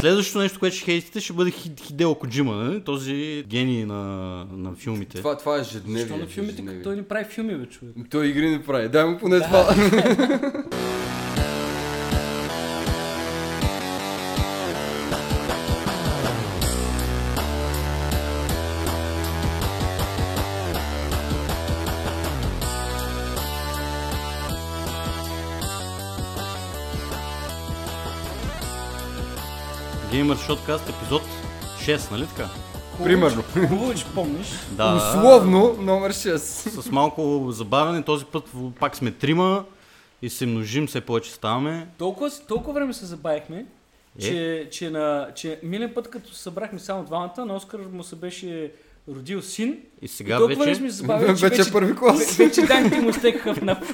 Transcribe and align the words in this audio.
Следващото 0.00 0.38
нещо, 0.38 0.58
което 0.58 0.76
ще 0.76 0.84
хейтите, 0.84 1.20
ще 1.20 1.32
бъде 1.32 1.50
Хи- 1.50 1.80
Хидео 1.80 2.14
Коджима, 2.14 2.54
нали? 2.54 2.80
този 2.80 3.44
гений 3.48 3.84
на, 3.84 3.94
на 4.52 4.74
филмите. 4.74 5.18
Това, 5.18 5.38
това 5.38 5.56
е 5.56 5.60
ежедневие. 5.60 6.02
Защо 6.02 6.16
на 6.16 6.26
филмите, 6.26 6.52
ежедневие. 6.52 6.78
като 6.78 6.90
той 6.90 6.96
не 6.96 7.02
прави 7.02 7.24
филми, 7.24 7.54
бе, 7.56 7.66
човек? 7.66 7.94
Той 8.10 8.26
игри 8.26 8.50
не 8.50 8.62
прави. 8.62 8.88
Дай 8.88 9.04
му 9.04 9.18
поне 9.18 9.40
това. 9.40 9.74
Gamer 30.28 30.36
Shotcast 30.48 30.88
епизод 30.90 31.22
6, 31.78 32.10
нали 32.10 32.26
така? 32.26 32.48
Примерно. 33.04 33.42
Хубаво, 33.68 33.94
че 33.94 34.04
помниш. 34.06 34.46
Да. 34.70 34.94
Условно 34.96 35.76
номер 35.80 36.12
6. 36.12 36.36
С 36.80 36.90
малко 36.90 37.46
забавяне, 37.50 38.02
този 38.02 38.24
път 38.24 38.44
пак 38.80 38.96
сме 38.96 39.10
трима 39.10 39.64
и 40.22 40.30
се 40.30 40.46
множим, 40.46 40.86
все 40.86 41.00
повече 41.00 41.30
ставаме. 41.30 41.86
Толкова, 41.98 42.30
толкова 42.48 42.72
време 42.72 42.92
се 42.92 43.06
забавихме, 43.06 43.56
Е? 43.56 43.64
че, 44.20 44.68
че, 44.70 44.90
на, 44.90 45.28
че 45.34 45.60
миналия 45.62 45.94
път, 45.94 46.10
като 46.10 46.34
се 46.34 46.42
събрахме 46.42 46.78
само 46.78 47.04
двамата, 47.04 47.44
на 47.46 47.54
Оскар 47.54 47.78
му 47.92 48.02
се 48.02 48.16
беше 48.16 48.72
родил 49.08 49.42
син. 49.42 49.68
И 49.68 49.78
И 50.02 50.08
сега 50.08 50.36
толкова 50.36 50.54
време 50.56 50.66
вече... 50.66 50.78
сме 50.78 50.90
забавили, 50.90 51.36
че 51.38 51.48
Вече 51.48 51.62
е 51.62 51.72
първи 51.72 51.96
клас. 51.96 52.18
ве- 52.18 52.38
вече 52.38 52.62
данните 52.62 53.00
му 53.00 53.12
стекаха 53.12 53.54
в 53.54 53.62
нап. 53.62 53.78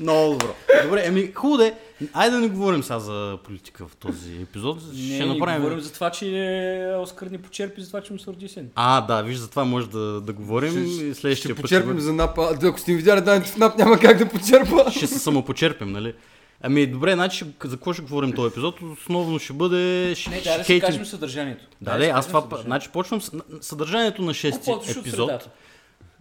Много 0.00 0.32
добро. 0.32 0.54
Добре, 0.84 1.02
еми 1.02 1.32
хубаво 1.32 1.58
де. 1.58 1.74
Айде 2.12 2.30
да 2.30 2.40
не 2.40 2.48
говорим 2.48 2.82
сега 2.82 2.98
за 2.98 3.38
политика 3.38 3.86
в 3.86 3.96
този 3.96 4.32
епизод. 4.34 4.78
Не, 4.88 5.04
ще 5.06 5.18
не 5.18 5.26
направим... 5.26 5.56
говорим 5.58 5.80
за 5.80 5.92
това, 5.92 6.10
че 6.10 6.26
е, 6.28 6.96
Оскар 6.96 7.26
ни 7.26 7.38
почерпи 7.38 7.80
за 7.80 7.86
това, 7.86 8.00
че 8.00 8.12
му 8.12 8.18
се 8.18 8.26
роди 8.26 8.48
син. 8.48 8.68
А, 8.74 9.00
да, 9.00 9.22
виж, 9.22 9.36
за 9.36 9.50
това 9.50 9.64
може 9.64 9.88
да, 9.88 9.98
да 10.20 10.32
говорим 10.32 10.70
Ще, 10.70 10.84
следващия 11.14 11.36
ще 11.36 11.48
път 11.48 11.56
почерпим 11.56 11.88
бъде- 11.88 12.00
за 12.00 12.12
НАП. 12.12 12.38
А, 12.38 12.54
да, 12.54 12.68
ако 12.68 12.78
сте 12.78 12.90
ми 12.90 12.96
видяли 12.96 13.20
данните 13.20 13.50
в 13.50 13.56
НАП, 13.56 13.78
няма 13.78 13.98
как 13.98 14.18
да 14.18 14.28
почерпа. 14.28 14.90
ще 14.90 15.06
се 15.06 15.18
самопочерпим, 15.18 15.92
нали? 15.92 16.14
Ами 16.62 16.86
добре, 16.86 17.12
значи 17.12 17.36
ще- 17.36 17.68
за 17.68 17.76
какво 17.76 17.92
ще 17.92 18.02
говорим 18.02 18.32
този 18.32 18.48
епизод? 18.48 18.74
Основно 18.92 19.38
ще 19.38 19.52
бъде... 19.52 20.12
Ще, 20.14 20.30
Не, 20.30 20.40
ще 20.40 20.48
да, 20.48 20.58
да 20.58 20.64
си 20.64 20.80
кажем 20.80 21.06
съдържанието. 21.06 21.64
Да, 21.80 21.98
да, 21.98 22.06
аз 22.06 22.26
това... 22.26 22.44
Значи 22.56 22.88
почвам 22.88 23.20
с 23.20 23.32
на- 23.32 23.42
съдържанието 23.60 24.22
на 24.22 24.34
шести 24.34 24.64
По-почваш 24.64 24.96
от 24.96 25.00
епизод. 25.00 25.28
средата. 25.28 25.48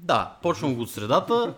Да, 0.02 0.36
почвам 0.42 0.76
го 0.76 0.82
от 0.82 0.92
средата. 0.92 1.54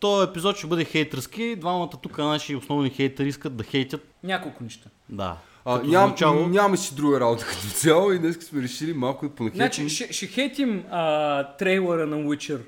Този 0.00 0.30
епизод 0.30 0.56
ще 0.56 0.66
бъде 0.66 0.84
хейтерски. 0.84 1.56
Двамата 1.56 1.90
тук 1.92 2.18
наши 2.18 2.56
основни 2.56 2.90
хейтери 2.90 3.28
искат 3.28 3.56
да 3.56 3.64
хейтят. 3.64 4.08
Няколко 4.22 4.64
неща. 4.64 4.88
Да. 5.08 5.36
А, 5.64 5.76
Като 5.76 5.90
ням, 5.90 6.10
начало- 6.10 6.46
Нямаме 6.46 6.76
си 6.76 6.94
друга 6.94 7.20
работа 7.20 7.44
като 7.44 7.60
цяло 7.60 8.12
и 8.12 8.18
днес 8.18 8.36
сме 8.38 8.62
решили 8.62 8.92
малко 8.92 9.28
да 9.28 9.34
понахейтим. 9.34 9.58
Значи, 9.58 9.88
ще, 9.88 10.12
ще 10.12 10.26
хейтим 10.26 10.84
а, 10.90 11.42
трейлера 11.46 12.06
на 12.06 12.16
Witcher 12.16 12.60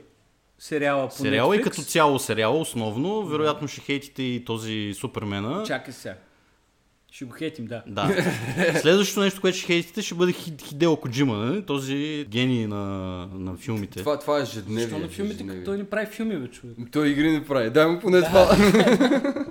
сериала 0.58 1.08
по 1.08 1.14
Сериала 1.14 1.56
и 1.56 1.62
като 1.62 1.82
цяло 1.82 2.18
сериала 2.18 2.58
основно. 2.58 3.22
Вероятно 3.22 3.68
ще 3.68 3.80
хейтите 3.80 4.22
и 4.22 4.44
този 4.44 4.94
Супермена. 4.94 5.62
Чакай 5.62 5.94
сега. 5.94 6.14
Ще 7.16 7.24
го 7.24 7.32
хейтим, 7.32 7.66
да. 7.66 7.82
Да. 7.86 8.08
Следващото 8.80 9.20
нещо, 9.20 9.40
което 9.40 9.58
ще 9.58 9.66
хейтите, 9.66 10.02
ще 10.02 10.14
бъде 10.14 10.32
Хи- 10.32 10.62
Хидео 10.62 10.96
Коджима, 10.96 11.36
нали? 11.36 11.62
този 11.62 12.26
гений 12.28 12.66
на, 12.66 12.76
на 13.34 13.56
филмите. 13.56 13.98
Това, 13.98 14.18
това 14.18 14.38
е 14.38 14.42
ежедневие. 14.42 14.82
Защо 14.82 14.98
на 14.98 15.08
филмите, 15.08 15.46
като 15.46 15.64
той 15.64 15.78
не 15.78 15.84
прави 15.84 16.06
филми, 16.06 16.36
бе, 16.36 16.48
човек? 16.48 16.76
Той 16.92 17.08
игри 17.08 17.30
не 17.30 17.44
прави. 17.44 17.70
Дай 17.70 17.86
му 17.86 18.00
поне 18.00 18.22
това. 18.22 18.56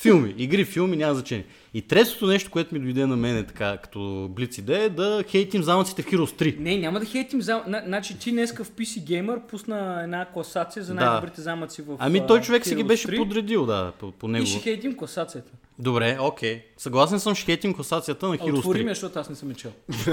Филми, 0.00 0.34
игри, 0.38 0.64
филми, 0.64 0.96
няма 0.96 1.14
значение. 1.14 1.44
И 1.74 1.82
третото 1.82 2.26
нещо, 2.26 2.50
което 2.50 2.74
ми 2.74 2.80
дойде 2.80 3.06
на 3.06 3.16
мене 3.16 3.46
така, 3.46 3.76
като 3.76 4.28
блиц 4.30 4.58
идея, 4.58 4.82
е 4.82 4.88
да 4.88 5.24
хейтим 5.28 5.62
замъците 5.62 6.02
в 6.02 6.06
Heroes 6.06 6.42
3. 6.42 6.58
Не, 6.58 6.76
няма 6.76 7.00
да 7.00 7.06
хейтим 7.06 7.42
зам... 7.42 7.62
на- 7.66 7.82
Значи 7.86 8.18
ти 8.18 8.30
днеска 8.30 8.64
в 8.64 8.70
PC 8.70 8.84
Gamer 9.00 9.40
пусна 9.40 10.00
една 10.04 10.26
класация 10.26 10.82
за 10.82 10.94
Да. 10.94 11.00
най-добрите 11.00 11.40
замъци 11.40 11.82
в 11.82 11.96
Ами 11.98 12.18
а, 12.18 12.26
той 12.26 12.40
човек 12.40 12.66
си 12.66 12.74
ги 12.74 12.82
Heroes 12.82 12.86
беше 12.86 13.08
3 13.08 13.16
подредил, 13.16 13.66
да, 13.66 13.92
по, 13.92 14.12
по 14.12 14.28
него. 14.28 14.44
И 14.44 14.46
ще 14.46 14.58
хейтим 14.60 14.96
класацията. 14.96 15.52
Добре, 15.78 16.18
окей. 16.20 16.62
Съгласен 16.76 17.20
съм, 17.20 17.34
ще 17.34 17.44
хейтим 17.44 17.74
класацията 17.74 18.28
на 18.28 18.34
А 18.34 18.38
Heroes 18.38 18.58
отвори 18.58 18.78
3. 18.78 18.82
ми, 18.82 18.88
защото 18.88 19.18
аз 19.18 19.28
не 19.30 19.36
съм 19.36 19.48
я 19.48 19.54
чел. 19.56 19.72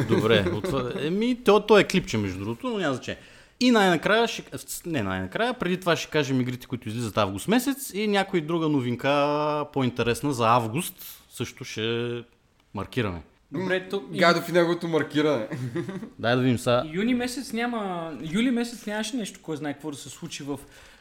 Добре, 0.10 0.46
отва... 0.56 0.92
еми, 1.00 1.38
то, 1.46 1.60
то 1.60 1.80
е 1.80 1.84
клипче 1.84 2.18
между 2.18 2.40
другото, 2.40 2.68
но 2.68 2.78
няма 2.78 2.94
значение. 2.94 3.20
И 3.60 3.72
най-накрая, 3.72 4.28
ще... 4.28 4.44
не 4.86 5.04
най-накрая, 5.04 5.54
преди 5.54 5.80
това 5.80 5.96
ще 5.96 6.10
кажем 6.10 6.42
игрите, 6.42 6.68
които 6.68 6.90
излизат 6.90 7.18
август 7.18 7.48
месец 7.48 7.92
и 7.94 8.08
някой 8.08 8.42
друга 8.42 8.70
новинка 8.70 9.66
по-интересна 9.74 10.34
за 10.34 10.48
август 10.48 11.24
също 11.30 11.64
ще 11.64 12.24
маркираме. 12.74 13.22
Добре, 13.52 13.90
то... 13.90 14.04
Гадов 14.12 14.50
и 14.50 14.52
неговото 14.52 14.88
маркиране. 14.88 15.48
Дай 16.20 16.36
да 16.36 16.42
видим 16.42 16.58
сега. 16.58 16.84
Юни 16.94 17.14
месец 17.14 17.54
няма... 17.54 18.14
Юли 18.32 18.52
месец 18.52 18.86
нямаше 18.86 19.16
нещо, 19.16 19.40
кой 19.44 19.58
знае 19.58 19.74
какво 19.74 19.92
да 19.92 19.98
се 19.98 20.10
случи 20.10 20.44
в 20.44 20.60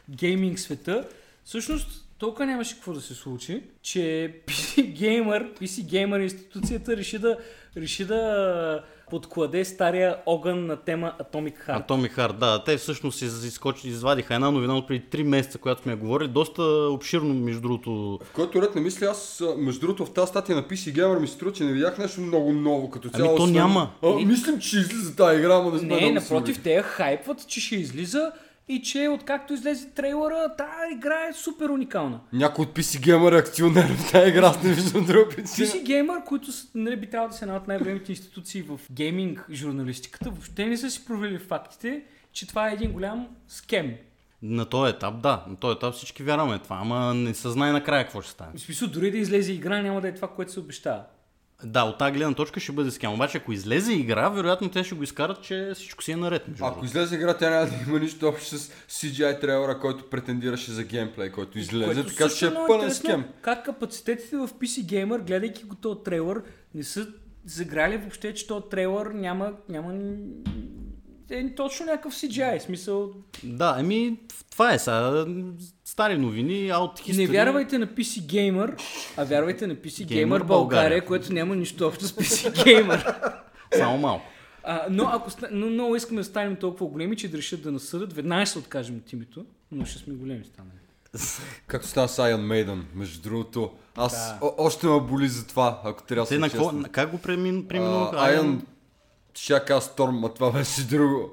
гейминг 0.09 0.59
света. 0.59 1.07
Всъщност, 1.43 2.05
толкова 2.17 2.45
нямаше 2.45 2.75
какво 2.75 2.93
да 2.93 3.01
се 3.01 3.13
случи, 3.13 3.63
че 3.81 4.33
PC 4.47 4.97
Gamer, 4.99 5.59
PC 5.59 5.85
Gamer 5.85 6.23
институцията 6.23 6.97
реши 6.97 7.19
да, 7.19 7.37
реши 7.77 8.05
да 8.05 8.83
подкладе 9.09 9.65
стария 9.65 10.15
огън 10.25 10.65
на 10.65 10.75
тема 10.75 11.13
Atomic 11.21 11.53
Heart. 11.59 11.77
В 18.23 18.31
който 18.33 18.61
ред 18.61 18.75
не 18.75 18.81
мисля, 18.81 19.05
аз 19.05 19.43
между 19.57 19.81
другото 19.81 20.05
в 20.05 20.13
тази 20.13 20.29
статия 20.29 20.55
на 20.55 20.63
PC 20.63 20.93
Gamer 20.93 21.19
ми 21.19 21.27
се 21.27 21.33
струва, 21.33 21.53
че 21.53 21.63
не 21.63 21.73
видях 21.73 21.97
нещо 21.97 22.21
много 22.21 22.53
ново 22.53 22.89
като 22.89 23.09
Ами 23.13 23.23
цяло. 23.23 23.37
то 23.37 23.43
освен- 23.43 23.51
няма. 23.53 23.89
А, 24.03 24.09
мислим, 24.15 24.59
че 24.59 24.77
излиза 24.77 25.15
тази 25.15 25.39
игра, 25.39 25.55
ама 25.55 25.71
не 25.71 25.79
сме 25.79 25.87
Не, 25.87 26.11
напротив, 26.11 26.59
те 26.63 26.73
я 26.73 26.83
хайпват, 26.83 27.47
че 27.47 27.61
ще 27.61 27.75
излиза 27.75 28.31
и 28.69 28.81
че 28.81 29.07
откакто 29.07 29.53
излезе 29.53 29.89
трейлера, 29.89 30.55
тази 30.57 30.93
игра 30.93 31.27
е 31.29 31.33
супер 31.33 31.69
уникална. 31.69 32.19
Някой 32.33 32.65
от 32.65 32.77
PC 32.77 32.99
Gamer 33.07 33.35
е 33.35 33.39
акционер 33.39 33.97
в 33.97 34.11
тази 34.11 34.29
игра, 34.29 34.47
аз 34.47 34.63
не 34.63 34.73
виждам 34.73 35.05
друга 35.05 35.29
причина. 35.29 35.67
PC 35.67 35.83
Gamer, 35.83 36.23
които 36.23 36.51
нали, 36.75 36.95
би 36.95 37.09
трябвало 37.09 37.29
да 37.29 37.37
са 37.37 37.45
една 37.45 37.57
от 37.57 37.67
най-големите 37.67 38.11
институции 38.11 38.61
в 38.61 38.79
гейминг 38.91 39.45
журналистиката, 39.51 40.29
въобще 40.29 40.65
не 40.65 40.77
са 40.77 40.89
си 40.89 41.05
провели 41.05 41.39
фактите, 41.39 42.03
че 42.31 42.47
това 42.47 42.69
е 42.69 42.73
един 42.73 42.91
голям 42.91 43.27
скем. 43.47 43.93
На 44.41 44.65
този 44.65 44.89
етап, 44.89 45.21
да. 45.21 45.45
На 45.47 45.55
този 45.55 45.75
етап 45.75 45.93
всички 45.93 46.23
вярваме 46.23 46.59
това, 46.59 46.77
ама 46.81 47.13
не 47.13 47.33
се 47.33 47.49
знае 47.49 47.71
накрая 47.71 48.03
какво 48.03 48.21
ще 48.21 48.31
стане. 48.31 48.51
В 48.55 48.59
смисъл, 48.61 48.87
дори 48.87 49.11
да 49.11 49.17
излезе 49.17 49.53
игра, 49.53 49.81
няма 49.81 50.01
да 50.01 50.07
е 50.07 50.15
това, 50.15 50.27
което 50.27 50.51
се 50.51 50.59
обещава. 50.59 51.03
Да, 51.63 51.83
от 51.83 51.97
тази 51.97 52.13
гледна 52.13 52.33
точка 52.33 52.59
ще 52.59 52.71
бъде 52.71 52.91
скям. 52.91 53.13
Обаче, 53.13 53.37
ако 53.37 53.51
излезе 53.51 53.93
игра, 53.93 54.29
вероятно 54.29 54.69
те 54.69 54.83
ще 54.83 54.95
го 54.95 55.03
изкарат, 55.03 55.41
че 55.41 55.71
всичко 55.75 56.03
си 56.03 56.11
е 56.11 56.15
наред. 56.15 56.41
Ако 56.41 56.55
другото. 56.57 56.85
излезе 56.85 57.15
игра, 57.15 57.33
тя 57.33 57.49
няма 57.49 57.65
да 57.65 57.75
има 57.87 57.99
нищо 57.99 58.27
общо 58.27 58.57
с 58.57 58.71
CGI 58.89 59.41
трейлера, 59.41 59.79
който 59.79 60.09
претендираше 60.09 60.71
за 60.71 60.83
геймплей, 60.83 61.31
който 61.31 61.59
излезе, 61.59 61.93
Което 61.93 62.09
така 62.09 62.29
че 62.29 62.47
е 62.47 62.53
пълен 62.67 62.91
скем. 62.91 63.25
Как 63.41 63.65
капацитетите 63.65 64.37
в 64.37 64.47
PC 64.47 64.85
Gamer, 64.85 65.27
гледайки 65.27 65.63
го 65.63 65.75
този 65.75 65.99
трейлер, 66.05 66.41
не 66.75 66.83
са 66.83 67.07
заграли 67.45 67.97
въобще, 67.97 68.33
че 68.33 68.47
този 68.47 68.65
трейлер 68.71 69.05
няма, 69.05 69.53
няма 69.69 69.93
е 71.29 71.55
точно 71.55 71.85
някакъв 71.85 72.13
CGI, 72.13 72.59
смисъл 72.59 73.09
Да, 73.43 73.75
еми, 73.79 74.17
това 74.51 74.73
е 74.73 74.79
сега. 74.79 75.25
Стари 75.85 76.17
новини, 76.17 76.53
out 76.53 77.01
history. 77.01 77.17
Не 77.17 77.27
вярвайте 77.27 77.77
на 77.77 77.87
PC 77.87 78.01
Gamer, 78.21 78.81
а 79.17 79.23
вярвайте 79.23 79.67
на 79.67 79.75
PC 79.75 79.87
Gamer, 80.05 80.07
Gamer 80.07 80.27
България, 80.27 80.45
България. 80.47 81.05
което 81.05 81.33
няма 81.33 81.55
нищо 81.55 81.87
общо 81.87 82.05
с 82.05 82.11
PC 82.11 82.51
Gamer. 82.53 83.15
Само 83.73 83.97
малко. 83.97 84.25
А, 84.63 84.81
но 84.89 85.03
ако 85.05 85.29
но 85.51 85.65
много 85.65 85.95
искаме 85.95 86.21
да 86.21 86.25
станем 86.25 86.55
толкова 86.55 86.87
големи, 86.87 87.15
че 87.15 87.27
да 87.27 87.37
решат 87.37 87.61
да 87.61 87.71
насъдят, 87.71 88.13
веднага 88.13 88.45
ще 88.45 88.53
се 88.53 88.59
откажем 88.59 88.95
от 88.97 89.13
името, 89.13 89.45
но 89.71 89.85
ще 89.85 89.99
сме 89.99 90.13
големи 90.13 90.43
станали. 90.45 90.71
Както 91.67 91.87
стана 91.87 92.07
с 92.07 92.17
Iron 92.17 92.41
Maiden, 92.65 92.81
между 92.95 93.21
другото. 93.21 93.71
Аз 93.95 94.13
Да. 94.13 94.37
о- 94.41 94.53
още 94.57 94.87
ме 94.87 94.99
боли 95.01 95.27
за 95.27 95.47
това, 95.47 95.81
ако 95.83 96.03
трябва 96.03 96.25
да 96.29 96.39
на- 96.73 96.89
как 96.89 97.11
го 97.11 97.17
премин, 97.17 97.67
преминуваха? 97.67 98.17
А, 98.17 98.31
Iron 98.31 98.59
Шака 99.37 99.73
Storm, 99.73 100.25
а 100.25 100.33
това 100.33 100.51
беше 100.51 100.81
друго. 100.83 101.29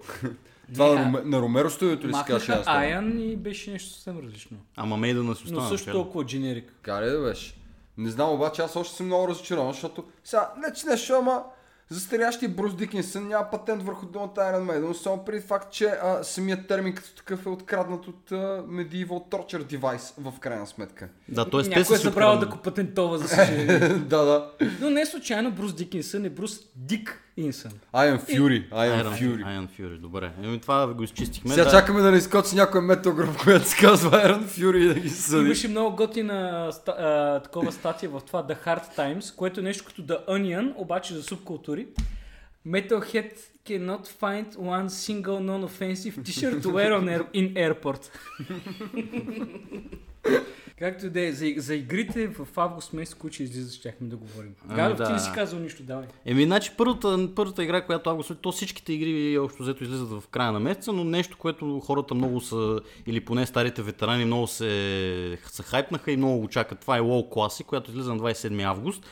Това 0.74 0.88
Не, 0.88 0.94
на, 0.94 1.00
а- 1.00 1.04
Роме, 1.04 1.20
на 1.24 1.40
Ромеро 1.40 1.70
студиото 1.70 2.06
ли 2.06 2.10
Махнаха 2.10 2.40
Iron 2.42 2.64
Storm? 2.64 3.00
Iron 3.00 3.18
и 3.18 3.36
беше 3.36 3.70
нещо 3.70 3.90
съвсем 3.90 4.18
различно. 4.18 4.56
Ама 4.76 4.96
Мейдъна 4.96 5.34
си 5.34 5.42
Но 5.42 5.50
остана. 5.50 5.68
също 5.68 5.86
така 5.86 5.98
ли? 5.98 6.02
толкова 6.02 6.24
дженерик. 6.24 6.72
Каре 6.82 7.06
да 7.06 7.20
беше. 7.20 7.54
Не 7.98 8.10
знам, 8.10 8.30
обаче 8.30 8.62
аз 8.62 8.76
още 8.76 8.96
съм 8.96 9.06
много 9.06 9.28
разочарован, 9.28 9.72
защото 9.72 10.04
сега, 10.24 10.52
не 10.58 10.74
че 10.74 10.86
нещо, 10.86 11.14
ама 11.14 11.42
застарящия 11.88 12.48
Брус 12.48 12.74
Дикинсън 12.74 13.28
няма 13.28 13.50
патент 13.50 13.82
върху 13.82 14.06
думата 14.06 14.32
Iron 14.36 14.62
Maiden, 14.62 14.86
но 14.88 14.94
само 14.94 15.24
преди 15.24 15.40
факт, 15.40 15.72
че 15.72 15.84
а, 15.86 16.22
самият 16.22 16.66
термин 16.68 16.94
като 16.94 17.14
такъв 17.14 17.46
е 17.46 17.48
откраднат 17.48 18.08
от 18.08 18.32
а, 18.32 18.36
Medieval 18.62 19.08
Torture 19.30 19.78
Device 19.78 20.12
в 20.20 20.40
крайна 20.40 20.66
сметка. 20.66 21.08
Да, 21.28 21.50
т.е. 21.50 21.62
те 21.62 21.68
Някой 21.68 21.84
са 21.84 21.94
е 21.94 21.96
си 21.96 22.02
забравил 22.02 22.40
да 22.40 22.46
го 22.46 22.56
патентова, 22.56 23.18
за 23.18 23.28
съжаление. 23.28 23.78
да, 23.88 24.24
да. 24.24 24.50
Но 24.80 24.90
не 24.90 25.06
случайно 25.06 25.50
Брус 25.50 25.74
Дикинсън 25.74 26.24
е 26.24 26.30
Брус 26.30 26.60
Дик 26.76 27.20
Инсън. 27.36 27.72
Iron 27.94 28.20
Fury. 28.20 28.70
Iron 28.70 29.02
Iron, 29.02 29.18
Fury. 29.18 29.44
Iron 29.44 29.68
Fury, 29.68 29.98
добре. 29.98 30.32
Еми 30.42 30.60
това 30.60 30.94
го 30.94 31.02
изчистихме. 31.02 31.54
Сега 31.54 31.64
да. 31.64 31.70
чакаме 31.70 32.00
да 32.00 32.10
не 32.10 32.16
изкочи 32.16 32.54
някой 32.56 32.80
метал 32.80 33.14
груп, 33.14 33.36
която 33.36 33.68
се 33.68 33.76
казва 33.76 34.10
Iron 34.10 34.44
Fury 34.44 34.76
и 34.76 34.94
да 34.94 35.00
ги 35.00 35.10
съди. 35.10 35.44
Имаше 35.44 35.68
много 35.68 35.96
готина 35.96 36.68
ста, 36.72 36.90
а, 36.90 37.40
такова 37.42 37.72
статия 37.72 38.10
в 38.10 38.20
това 38.26 38.42
The 38.42 38.66
Hard 38.66 38.96
Times, 38.96 39.36
което 39.36 39.60
е 39.60 39.62
нещо 39.62 39.84
като 39.86 40.02
The 40.02 40.26
Onion, 40.28 40.72
обаче 40.76 41.14
за 41.14 41.22
субкултури. 41.22 41.86
Metalhead 42.66 43.32
cannot 43.66 44.06
find 44.06 44.56
one 44.56 44.88
single 44.88 45.40
non-offensive 45.50 46.14
t-shirt 46.26 46.62
to 46.62 46.68
wear 46.76 46.90
on 47.00 47.06
air, 47.14 47.22
in 47.34 47.46
airport. 47.54 48.10
Както 50.78 51.06
и 51.06 51.10
да 51.10 51.20
е, 51.20 51.32
за, 51.32 51.46
за 51.56 51.74
игрите 51.74 52.26
в 52.26 52.48
август 52.56 52.92
месец, 52.92 53.14
които 53.14 53.34
ще 53.34 53.42
излизат, 53.42 53.72
щяхме 53.72 54.08
да 54.08 54.16
говорим. 54.16 54.54
Ами 54.68 54.76
Гадов, 54.76 54.98
да. 54.98 55.06
ти 55.06 55.12
не 55.12 55.18
си 55.18 55.30
казал 55.34 55.58
нищо, 55.58 55.82
давай. 55.82 56.06
Еми, 56.24 56.44
значи 56.44 56.70
първата, 56.76 57.28
първата 57.34 57.64
игра, 57.64 57.86
която 57.86 58.10
август, 58.10 58.32
то 58.40 58.52
всичките 58.52 58.92
игри 58.92 59.38
общо 59.38 59.62
взето 59.62 59.84
излизат 59.84 60.08
в 60.08 60.22
края 60.30 60.52
на 60.52 60.60
месеца, 60.60 60.92
но 60.92 61.04
нещо, 61.04 61.36
което 61.38 61.80
хората 61.80 62.14
много 62.14 62.40
са, 62.40 62.80
или 63.06 63.20
поне 63.20 63.46
старите 63.46 63.82
ветерани 63.82 64.24
много 64.24 64.46
се, 64.46 65.38
се 65.46 65.62
хайпнаха 65.62 66.12
и 66.12 66.16
много 66.16 66.40
го 66.40 66.48
чакат. 66.48 66.80
Това 66.80 66.96
е 66.96 67.00
WoW 67.00 67.34
Classic, 67.34 67.64
която 67.64 67.90
излиза 67.90 68.14
на 68.14 68.20
27 68.20 68.64
август. 68.64 69.06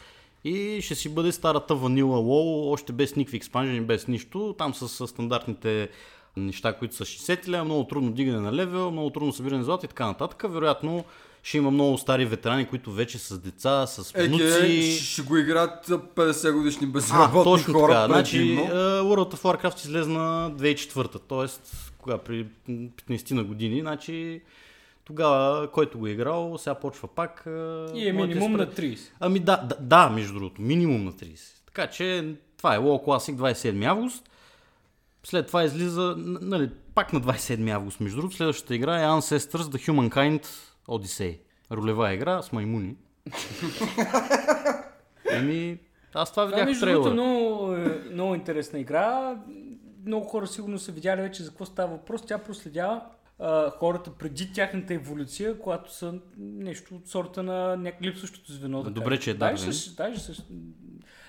И 0.44 0.78
ще 0.82 0.94
си 0.94 1.14
бъде 1.14 1.32
старата 1.32 1.74
ванила 1.74 2.18
WoW, 2.18 2.72
още 2.72 2.92
без 2.92 3.16
никакви 3.16 3.36
експанжени, 3.36 3.80
без 3.80 4.08
нищо. 4.08 4.54
Там 4.58 4.74
с, 4.74 4.88
с 4.88 5.08
стандартните 5.08 5.88
неща, 6.36 6.72
които 6.72 6.94
са 6.96 7.04
60 7.04 7.48
лева, 7.48 7.64
много 7.64 7.84
трудно 7.84 8.12
дигане 8.12 8.40
на 8.40 8.52
левел, 8.52 8.90
много 8.90 9.10
трудно 9.10 9.32
събиране 9.32 9.64
злато 9.64 9.86
и 9.86 9.88
така 9.88 10.06
нататък. 10.06 10.44
Вероятно 10.48 11.04
ще 11.42 11.56
има 11.56 11.70
много 11.70 11.98
стари 11.98 12.24
ветерани, 12.24 12.66
които 12.66 12.92
вече 12.92 13.18
с 13.18 13.38
деца, 13.38 13.86
с 13.86 14.12
внуци. 14.12 14.44
ще, 14.44 15.04
ще 15.04 15.22
го 15.22 15.36
играят 15.36 15.86
50 15.86 16.52
годишни 16.52 16.86
А, 16.86 16.90
безработни 16.90 17.44
точно 17.44 17.74
хора. 17.74 17.92
така. 17.92 18.06
Значи, 18.06 18.36
предимно. 18.38 18.64
uh, 18.64 19.00
World 19.02 19.34
of 19.34 19.38
Warcraft 19.62 19.84
излезна 19.84 20.52
2004-та, 20.56 21.18
т.е. 21.18 21.46
кога 21.98 22.18
при 22.18 22.46
15 22.68 23.30
на 23.30 23.44
години, 23.44 23.80
значи 23.80 24.40
тогава, 25.04 25.70
който 25.70 25.98
го 25.98 26.06
е 26.06 26.10
играл, 26.10 26.58
сега 26.58 26.74
почва 26.74 27.08
пак. 27.08 27.42
Uh, 27.46 27.94
И 27.94 28.08
е 28.08 28.12
минимум 28.12 28.52
на 28.52 28.66
30. 28.66 28.98
Ами 29.20 29.38
да, 29.38 29.56
да, 29.56 29.76
да, 29.80 30.08
между 30.10 30.34
другото, 30.34 30.62
минимум 30.62 31.04
на 31.04 31.12
30. 31.12 31.38
Така 31.66 31.86
че 31.86 32.24
това 32.56 32.74
е 32.74 32.78
WoW 32.78 33.04
Classic 33.06 33.34
27 33.54 33.86
август. 33.90 34.28
След 35.24 35.46
това 35.46 35.64
излиза, 35.64 36.14
нали, 36.16 36.70
пак 36.94 37.12
на 37.12 37.20
27 37.20 37.70
август, 37.70 38.00
между 38.00 38.16
другото, 38.16 38.36
следващата 38.36 38.74
игра 38.74 39.00
е 39.02 39.06
Ancestors 39.06 39.62
The 39.62 39.88
Humankind 39.88 40.46
Odyssey. 40.88 41.38
Ролева 41.72 42.12
игра 42.12 42.42
с 42.42 42.52
маймуни. 42.52 42.96
Еми, 45.30 45.78
аз 46.14 46.30
това 46.30 46.44
видях 46.44 46.64
в 46.64 46.66
между 46.66 46.86
другото 46.86 47.12
много, 47.12 47.72
е, 47.74 48.02
много 48.12 48.34
интересна 48.34 48.78
игра. 48.78 49.36
Много 50.06 50.26
хора 50.26 50.46
сигурно 50.46 50.78
са 50.78 50.92
видяли 50.92 51.20
вече 51.20 51.42
за 51.42 51.48
какво 51.48 51.64
става 51.64 51.92
въпрос. 51.92 52.22
Тя 52.26 52.38
проследява 52.38 53.02
а, 53.38 53.70
хората 53.70 54.10
преди 54.10 54.52
тяхната 54.52 54.94
еволюция, 54.94 55.58
когато 55.58 55.94
са 55.94 56.14
нещо 56.38 56.94
от 56.94 57.08
сорта 57.08 57.42
на 57.42 57.76
някакво 57.76 58.04
липсващото 58.04 58.52
звено. 58.52 58.82
Да 58.82 58.90
Добре, 58.90 59.18
че 59.18 59.30
е 59.30 59.34
Даже. 59.34 59.70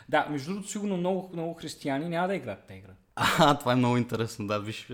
Да, 0.10 0.28
между 0.30 0.52
другото, 0.52 0.70
сигурно 0.70 0.98
много, 0.98 1.30
много 1.34 1.54
християни 1.54 2.10
няма 2.10 2.28
да 2.28 2.36
играят 2.36 2.68
тази 2.68 2.80
игра. 2.80 2.92
А, 3.16 3.58
това 3.58 3.72
е 3.72 3.76
много 3.76 3.98
интересно, 3.98 4.48
да, 4.48 4.60
виж. 4.60 4.90
е, 4.90 4.94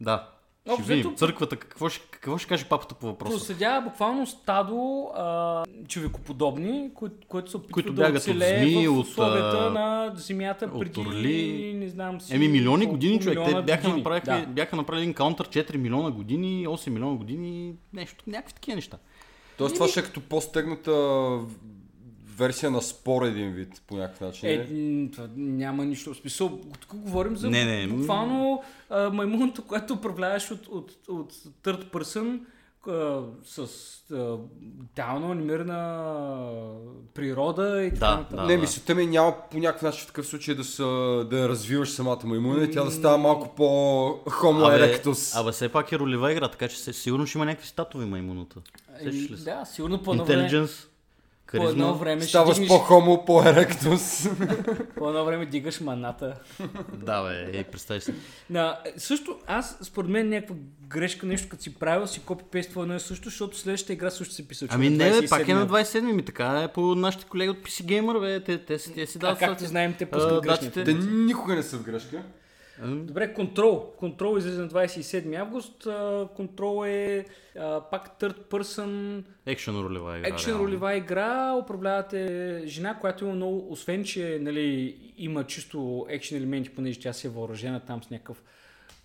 Да. 0.00 0.28
Ще 0.62 0.72
Общо 0.72 0.86
видим. 0.88 1.16
Църквата, 1.16 1.56
какво 1.56 1.88
ще, 1.88 2.06
какво 2.10 2.38
ще 2.38 2.48
каже 2.48 2.64
папата 2.64 2.94
по 2.94 3.06
въпроса? 3.06 3.32
Проследява 3.38 3.80
буквално 3.80 4.26
стадо 4.26 5.02
а, 5.16 5.64
човекоподобни, 5.88 6.90
кои, 6.94 7.08
които 7.28 7.50
се 7.50 7.56
опитват 7.56 7.72
Които 7.72 7.92
да 7.92 8.02
бягат 8.02 8.26
от 8.26 8.34
змии, 8.36 8.88
в 8.88 8.92
от, 8.92 9.06
условията 9.06 9.58
а, 9.58 9.70
на 9.70 10.12
земята 10.14 10.70
от 10.72 10.80
преди, 10.80 11.00
орли. 11.00 11.74
не 11.76 11.88
знам 11.88 12.20
си... 12.20 12.34
Еми, 12.34 12.48
милиони 12.48 12.86
години, 12.86 13.20
човек. 13.20 13.38
Те 13.44 13.62
бяха, 13.62 13.82
години. 13.82 13.96
направили, 13.96 14.46
Да. 14.46 14.52
бяха 14.52 14.76
направили 14.76 15.02
един 15.02 15.14
каунтър 15.14 15.48
4 15.48 15.76
милиона 15.76 16.10
години, 16.10 16.66
8 16.66 16.90
милиона 16.90 17.16
години, 17.16 17.74
нещо, 17.92 18.24
някакви 18.26 18.54
такива 18.54 18.74
неща. 18.74 18.98
Тоест 19.58 19.74
това 19.74 19.88
ще 19.88 20.00
е 20.00 20.02
като 20.02 20.20
по-стегната 20.20 20.90
версия 22.38 22.70
на 22.70 22.82
спор 22.82 23.22
един 23.22 23.52
вид, 23.52 23.82
по 23.86 23.96
някакъв 23.96 24.20
начин. 24.20 24.48
Е, 24.48 25.10
това 25.12 25.28
няма 25.36 25.84
нищо. 25.84 26.14
В 26.14 26.16
смисъл, 26.16 26.60
тук 26.80 26.94
говорим 26.94 27.36
за 27.36 27.50
Не, 27.50 27.64
не, 27.64 27.86
буквално 27.86 28.62
а, 28.90 29.10
маймуното, 29.10 29.62
което 29.62 29.94
управляваш 29.94 30.50
от, 30.50 30.66
от, 30.66 30.92
от 31.08 31.32
third 31.64 31.84
person 31.84 32.40
а, 32.88 33.22
с 33.44 33.58
а, 34.12 34.36
детално 34.60 35.32
анимирана 35.32 35.80
природа 37.14 37.82
и 37.82 37.90
така 37.90 38.06
Да, 38.06 38.16
нататък. 38.16 38.36
да. 38.36 38.46
не, 38.46 38.56
мисълта 38.56 38.94
ми 38.94 39.02
е 39.02 39.06
няма 39.06 39.34
по 39.50 39.58
някакъв 39.58 39.82
начин 39.82 40.02
в 40.02 40.06
такъв 40.06 40.26
случай 40.26 40.54
да, 40.54 40.64
са, 40.64 40.84
да 41.30 41.48
развиваш 41.48 41.90
самата 41.90 42.18
маймуна 42.24 42.64
и 42.64 42.70
тя 42.70 42.84
да 42.84 42.90
става 42.90 43.18
малко 43.18 43.54
по-homo 43.56 45.00
erectus. 45.02 45.40
абе, 45.40 45.52
все 45.52 45.68
пак 45.68 45.92
е 45.92 45.98
ролева 45.98 46.32
игра, 46.32 46.48
така 46.48 46.68
че 46.68 46.76
сигурно 46.76 47.26
ще 47.26 47.38
има 47.38 47.44
някакви 47.44 47.66
статови 47.68 48.04
маймуната. 48.04 48.60
Се? 49.02 49.44
Да, 49.44 49.64
сигурно 49.64 50.02
по 50.02 50.10
едно 50.10 50.24
време, 50.24 50.68
Intelligence, 51.46 51.56
по 51.56 51.68
едно 51.68 51.84
харизма. 51.84 51.92
време 51.94 52.20
ще 52.20 52.28
Ставаш 52.28 52.54
дигнеш, 52.54 52.68
по-homo, 52.70 53.26
по-erectus. 53.26 54.30
по 54.94 55.08
едно 55.08 55.24
време 55.24 55.46
дигаш 55.46 55.80
маната. 55.80 56.34
Да, 56.94 57.22
бе, 57.22 57.50
ей, 57.52 57.64
представи 57.64 58.00
си. 58.00 58.14
На, 58.50 58.78
също, 58.96 59.38
аз 59.46 59.78
според 59.82 60.10
мен 60.10 60.28
някаква 60.28 60.56
грешка, 60.88 61.26
нещо 61.26 61.48
като 61.48 61.62
си 61.62 61.74
правил, 61.74 62.06
си 62.06 62.20
копи-пействал 62.20 62.82
едно 62.82 62.94
и 62.94 63.00
също, 63.00 63.24
защото 63.24 63.58
следващата 63.58 63.92
игра 63.92 64.10
също 64.10 64.34
се 64.34 64.48
писа. 64.48 64.66
Ами 64.70 64.90
не, 64.90 65.10
бе, 65.10 65.28
пак 65.28 65.48
е 65.48 65.54
на 65.54 65.66
27 65.68 66.00
ми, 66.02 66.24
така 66.24 66.62
е 66.62 66.68
по 66.68 66.80
нашите 66.80 67.24
колеги 67.24 67.50
от 67.50 67.58
PC 67.58 67.84
Gamer, 67.84 68.20
бе, 68.20 68.40
те, 68.40 68.58
те, 68.58 68.78
си- 68.78 68.94
те 68.94 69.06
си 69.06 69.18
А, 69.18 69.20
дават 69.20 69.38
както 69.38 69.64
знаем, 69.64 69.94
те 69.98 70.06
пускат 70.06 70.44
датите. 70.44 70.84
Те 70.84 70.94
никога 70.94 71.54
не 71.54 71.62
са 71.62 71.76
в 71.76 71.82
грешка. 71.82 72.22
Добре, 72.84 73.34
контрол. 73.34 73.92
Контрол 73.98 74.38
излезе 74.38 74.60
на 74.60 74.68
27 74.68 75.40
август. 75.40 75.86
Контрол 76.36 76.86
е 76.86 77.24
а, 77.58 77.80
пак 77.80 78.20
third 78.20 78.36
person 78.44 79.22
Екшен 79.46 79.74
ролева 79.80 80.18
игра. 80.18 80.28
екшен 80.28 80.56
ролева 80.56 80.96
игра. 80.96 81.54
Управлявате 81.54 82.62
жена, 82.66 82.94
която 82.94 83.24
има 83.24 83.34
много, 83.34 83.66
освен 83.70 84.04
че 84.04 84.38
нали, 84.42 84.96
има 85.18 85.44
чисто 85.44 86.06
екшен 86.08 86.38
елементи, 86.38 86.70
понеже 86.70 87.00
тя 87.00 87.12
се 87.12 87.26
е 87.26 87.30
въоръжена 87.30 87.80
там 87.80 88.02
с 88.02 88.10
някакъв 88.10 88.42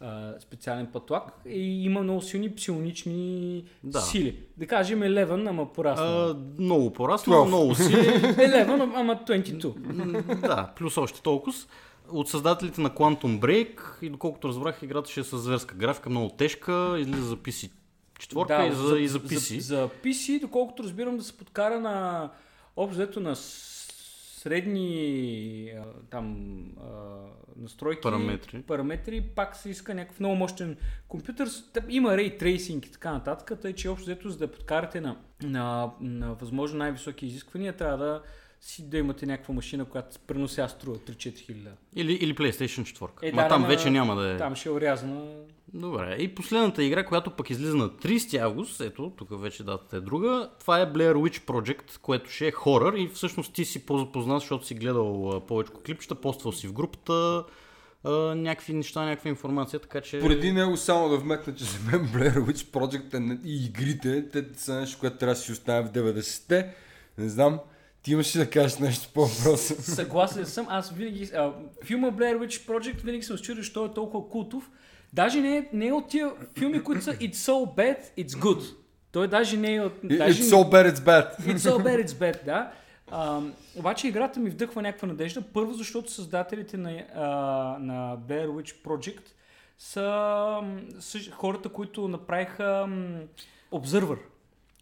а, 0.01 0.33
специален 0.39 0.88
пътлак 0.94 1.23
и 1.50 1.85
има 1.85 2.03
много 2.03 2.21
силни 2.21 2.56
псионични 2.56 3.63
Да. 3.83 4.00
сили. 4.01 4.39
Да 4.57 4.68
кажем 4.68 5.00
11, 5.00 5.50
ама 5.50 5.73
порасна. 5.73 6.06
А, 6.06 6.35
много 6.59 6.94
по-расно, 6.94 7.33
12. 7.33 7.47
много 7.47 7.75
си. 7.75 7.83
11, 7.83 8.91
ама 8.95 9.19
22. 9.27 9.75
М, 9.77 10.23
да, 10.41 10.71
плюс 10.75 10.97
още 10.97 11.21
толкова. 11.21 11.53
От 12.11 12.29
създателите 12.29 12.81
на 12.81 12.89
Quantum 12.89 13.39
Break 13.39 13.81
и 14.01 14.09
доколкото 14.09 14.47
разбрах, 14.47 14.83
играта 14.83 15.11
ще 15.11 15.19
е 15.19 15.23
с 15.23 15.37
зверска 15.37 15.75
графика, 15.75 16.09
много 16.09 16.29
тежка, 16.29 16.95
излиза 16.99 17.23
за 17.23 17.37
PC 17.37 17.71
четворка 18.19 18.67
и, 18.67 18.71
за, 18.71 18.99
и 18.99 19.07
за 19.07 19.19
PC. 19.19 19.59
За, 19.59 19.75
за 19.75 19.89
PC, 20.03 20.41
доколкото 20.41 20.83
разбирам 20.83 21.17
да 21.17 21.23
се 21.23 21.37
подкара 21.37 21.79
на 21.79 22.29
общо 22.75 23.19
на 23.19 23.35
средни 24.41 25.73
там 26.09 26.57
настройки, 27.55 28.01
Параметри. 28.01 28.61
параметри, 28.61 29.21
пак 29.21 29.56
се 29.56 29.69
иска 29.69 29.94
някакъв 29.94 30.19
много 30.19 30.35
мощен 30.35 30.77
компютър. 31.07 31.49
Има 31.89 32.09
ray 32.09 32.41
tracing 32.41 32.87
и 32.87 32.91
така 32.91 33.11
нататък, 33.11 33.59
тъй 33.61 33.73
че 33.73 33.89
общо 33.89 34.03
взето 34.03 34.30
за 34.30 34.37
да 34.37 34.51
подкарате 34.51 35.01
на, 35.01 35.18
на, 35.44 35.91
на 36.01 36.33
възможно 36.33 36.77
най-високи 36.77 37.25
изисквания, 37.25 37.73
трябва 37.73 37.97
да 37.97 38.21
си 38.61 38.89
да 38.89 38.97
имате 38.97 39.25
някаква 39.25 39.53
машина, 39.53 39.85
която 39.85 40.19
пренося 40.27 40.68
струва 40.69 40.97
3-4 40.97 41.37
хиляди. 41.37 41.69
Или, 41.95 42.13
или 42.13 42.35
PlayStation 42.35 42.99
4. 42.99 43.09
Е, 43.21 43.31
Ма 43.31 43.41
да, 43.41 43.47
там 43.47 43.61
ама 43.61 43.68
вече 43.68 43.89
няма 43.89 44.15
да 44.15 44.33
е. 44.33 44.37
Там 44.37 44.56
ще 44.56 44.69
е 44.69 44.71
урязана. 44.71 45.25
Добре. 45.73 46.15
И 46.19 46.35
последната 46.35 46.83
игра, 46.83 47.06
която 47.06 47.31
пък 47.31 47.49
излиза 47.49 47.75
на 47.75 47.89
30 47.89 48.41
август, 48.41 48.81
ето, 48.81 49.11
тук 49.18 49.41
вече 49.41 49.63
датата 49.63 49.97
е 49.97 50.01
друга, 50.01 50.49
това 50.59 50.80
е 50.80 50.85
Blair 50.85 51.13
Witch 51.13 51.39
Project, 51.39 51.99
което 52.01 52.30
ще 52.30 52.47
е 52.47 52.51
хорър 52.51 52.94
и 52.94 53.07
всъщност 53.07 53.53
ти 53.53 53.65
си 53.65 53.85
по-запознат, 53.85 54.39
защото 54.39 54.65
си 54.65 54.75
гледал 54.75 55.41
повече 55.47 55.71
клипчета, 55.85 56.15
поствал 56.15 56.51
си 56.51 56.68
в 56.68 56.73
групата, 56.73 57.44
някакви 58.35 58.73
неща, 58.73 59.06
някаква 59.06 59.30
информация, 59.30 59.80
така 59.80 60.01
че... 60.01 60.19
Преди 60.19 60.51
него 60.51 60.77
само 60.77 61.09
да 61.09 61.18
вметна, 61.18 61.56
че 61.56 61.63
за 61.63 61.77
мен 61.91 62.07
Blair 62.07 62.37
Witch 62.37 62.65
Project 62.65 63.13
е 63.13 63.47
и 63.47 63.65
игрите, 63.65 64.30
те 64.30 64.45
са 64.56 64.80
нещо, 64.80 64.99
което 64.99 65.18
трябва 65.18 65.33
да 65.33 65.39
си 65.39 65.51
оставя 65.51 65.83
в 65.83 65.91
90-те. 65.91 66.75
Не 67.18 67.30
знам, 67.30 67.59
ти 68.03 68.11
имаш 68.11 68.35
ли 68.35 68.39
да 68.39 68.49
кажеш 68.49 68.77
нещо 68.77 69.09
по 69.13 69.25
въпроса? 69.25 69.81
Съгласен 69.81 70.45
съм. 70.45 70.65
Аз 70.69 70.91
винаги... 70.91 71.31
А, 71.35 71.53
филма 71.85 72.11
Blair 72.11 72.37
Witch 72.37 72.67
Project 72.67 73.01
винаги 73.01 73.23
съм 73.23 73.37
чудил, 73.37 73.55
защо 73.55 73.85
е 73.85 73.93
толкова 73.93 74.29
култов. 74.29 74.69
Даже 75.13 75.41
не 75.41 75.57
е, 75.57 75.69
не 75.73 75.87
е 75.87 75.93
от 75.93 76.07
тия 76.07 76.31
филми, 76.59 76.83
които 76.83 77.03
са 77.03 77.13
It's 77.13 77.33
so 77.33 77.75
bad, 77.75 77.97
it's 78.17 78.39
good. 78.39 78.75
Той 79.11 79.27
даже 79.27 79.57
не 79.57 79.75
е 79.75 79.81
от... 79.81 79.93
Даже 80.03 80.43
It's 80.43 80.55
so 80.55 80.69
bad, 80.69 80.93
it's 80.93 80.99
bad. 80.99 81.39
It's 81.39 81.57
so 81.57 81.77
bad, 81.77 82.05
it's 82.05 82.11
bad, 82.11 82.45
да. 82.45 82.71
А, 83.11 83.41
обаче 83.75 84.07
играта 84.07 84.39
ми 84.39 84.49
вдъхва 84.49 84.81
някаква 84.81 85.07
надежда. 85.07 85.41
Първо, 85.53 85.73
защото 85.73 86.11
създателите 86.11 86.77
на, 86.77 87.03
а, 87.15 87.25
на 87.79 88.17
Blair 88.17 88.47
Witch 88.47 88.85
Project 88.85 89.23
са, 89.77 90.59
са 90.99 91.19
хората, 91.31 91.69
които 91.69 92.07
направиха 92.07 92.87
Observer. 93.71 94.17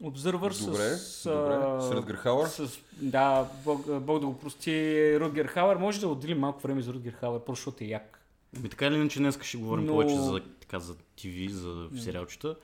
Добре, 0.01 0.96
с... 0.96 1.24
добре. 1.29 1.53
а, 1.56 1.82
С 1.82 1.91
Ръдгър 1.91 2.15
Хауър? 2.15 2.48
С, 2.48 2.79
да, 2.91 3.48
Бог, 3.65 4.00
Бог 4.01 4.20
да 4.20 4.25
го 4.25 4.38
прости, 4.39 4.72
Рутгер 5.20 5.46
Хауър. 5.46 5.75
Може 5.75 6.00
да 6.00 6.08
отделим 6.08 6.39
малко 6.39 6.62
време 6.62 6.82
за 6.82 6.94
Рутгер 6.94 7.12
Хауър, 7.12 7.39
просто 7.39 7.62
защото 7.62 7.84
е 7.84 7.88
як. 7.88 8.20
Ами 8.58 8.70
така 8.70 8.86
или 8.86 8.96
иначе 8.96 9.20
днес 9.20 9.39
ще 9.41 9.58
говорим 9.58 9.86
Но- 9.86 9.91
повече 9.94 10.15
за, 10.15 10.41
така, 10.62 10.79
за 10.79 10.94
TV, 10.94 11.50
за 11.50 12.01
сериалчета. 12.01 12.56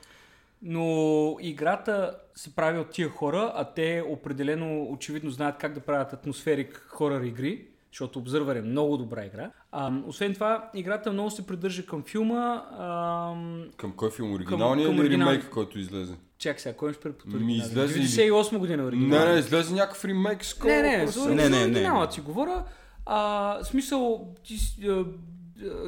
Но 0.62 1.38
играта 1.42 2.16
се 2.36 2.56
прави 2.56 2.80
от 2.80 2.90
тия 2.90 3.10
хора, 3.10 3.52
а 3.56 3.74
те 3.74 4.04
определено 4.08 4.84
очевидно 4.92 5.32
знаят 5.32 5.58
как 5.58 5.74
да 5.74 5.80
правят 5.80 6.14
атмосферик 6.14 6.86
хорър 6.90 7.22
игри, 7.22 7.66
защото 7.96 8.22
Observer 8.24 8.60
е 8.60 8.62
много 8.62 8.98
добра 8.98 9.26
игра. 9.26 9.52
А, 9.72 9.94
освен 10.06 10.34
това, 10.34 10.70
играта 10.74 11.12
много 11.14 11.32
се 11.32 11.48
придържа 11.48 11.86
към 11.86 12.04
филма. 12.04 12.64
А, 12.72 13.34
Към 13.78 13.92
кой 13.92 14.12
филм? 14.12 14.34
Оригиналния 14.34 14.86
към 14.88 14.96
или 14.96 15.02
оригинал. 15.02 15.28
ремейк, 15.28 15.50
който 15.50 15.80
излезе? 15.80 16.14
чакай 16.38 16.60
сега, 16.60 16.76
кой 16.76 16.94
ще 16.94 17.02
препотвърди? 17.02 17.46
Ми 17.46 17.58
излезе 17.58 18.00
ли? 18.00 18.04
98 18.04 18.58
година 18.58 18.84
оригинал. 18.84 19.20
Не, 19.20 19.34
не, 19.34 19.40
излезе 19.40 19.74
някакъв 19.74 20.06
ремейк 20.06 20.46
скоро. 20.46 20.72
Не, 20.72 20.82
не, 20.82 21.08
за, 21.08 21.36
Не, 21.36 21.50
не, 21.50 21.68
не, 21.68 22.12
си 22.12 22.22
говоря. 22.22 22.64
А, 23.06 23.64
смисъл, 23.64 24.34
ти, 24.44 24.58
а, 24.88 25.06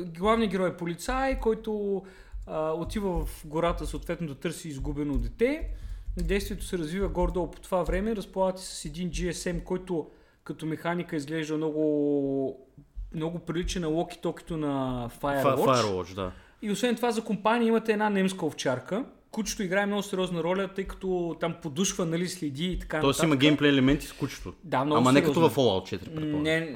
главният 0.05 0.51
герой 0.51 0.69
е 0.69 0.77
полицай, 0.77 1.39
който 1.39 2.01
а, 2.45 2.71
отива 2.71 3.25
в 3.25 3.45
гората 3.45 3.85
съответно 3.87 4.27
да 4.27 4.35
търси 4.35 4.67
изгубено 4.67 5.17
дете. 5.17 5.69
Действието 6.17 6.65
се 6.65 6.77
развива 6.77 7.07
горе-долу 7.07 7.51
по 7.51 7.61
това 7.61 7.83
време. 7.83 8.15
Разполагате 8.15 8.61
с 8.61 8.85
един 8.85 9.11
GSM, 9.11 9.63
който 9.63 10.07
като 10.47 10.65
механика 10.65 11.15
изглежда 11.15 11.57
много, 11.57 12.67
много 13.13 13.39
прилича 13.39 13.79
на 13.79 13.87
локи-токито 13.87 14.57
на 14.57 15.09
Firewatch. 15.21 15.43
Fi- 15.43 15.83
Firewatch, 15.83 16.15
да. 16.15 16.31
И 16.61 16.71
освен 16.71 16.95
това 16.95 17.11
за 17.11 17.23
компания 17.23 17.67
имате 17.67 17.91
една 17.91 18.09
немска 18.09 18.45
овчарка. 18.45 19.05
Кучето 19.31 19.63
играе 19.63 19.85
много 19.85 20.03
сериозна 20.03 20.43
роля, 20.43 20.67
тъй 20.67 20.83
като 20.83 21.37
там 21.39 21.55
подушва, 21.61 22.05
нали, 22.05 22.27
следи 22.27 22.65
и 22.65 22.79
така 22.79 22.99
Тоест 22.99 23.23
има 23.23 23.35
геймплей 23.35 23.69
елементи 23.69 24.07
с 24.07 24.13
кучето. 24.13 24.53
Да, 24.63 24.85
много 24.85 24.97
Ама 24.97 25.11
не 25.11 25.23
като 25.23 25.49
в 25.49 25.55
Fallout 25.55 25.95
4, 25.95 25.99
предполагам. 25.99 26.41
Не, 26.41 26.75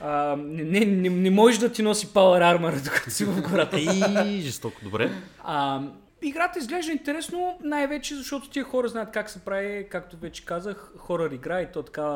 а, 0.00 0.36
не, 0.36 0.62
не, 0.62 0.80
не, 0.80 1.08
не 1.08 1.30
можеш 1.30 1.58
да 1.58 1.72
ти 1.72 1.82
носи 1.82 2.06
Power 2.06 2.58
Armor, 2.58 2.84
докато 2.84 3.10
си 3.10 3.24
в 3.24 3.42
гората. 3.42 3.76
Ей, 3.78 4.40
жестоко, 4.40 4.80
добре. 4.84 5.10
А, 5.44 5.82
играта 6.22 6.58
изглежда 6.58 6.92
интересно, 6.92 7.58
най-вече 7.62 8.14
защото 8.14 8.50
тия 8.50 8.64
хора 8.64 8.88
знаят 8.88 9.10
как 9.12 9.30
се 9.30 9.44
прави, 9.44 9.88
както 9.90 10.16
вече 10.16 10.44
казах, 10.44 10.92
хорър 10.96 11.30
игра 11.30 11.62
и 11.62 11.72
то 11.72 11.82
така 11.82 12.06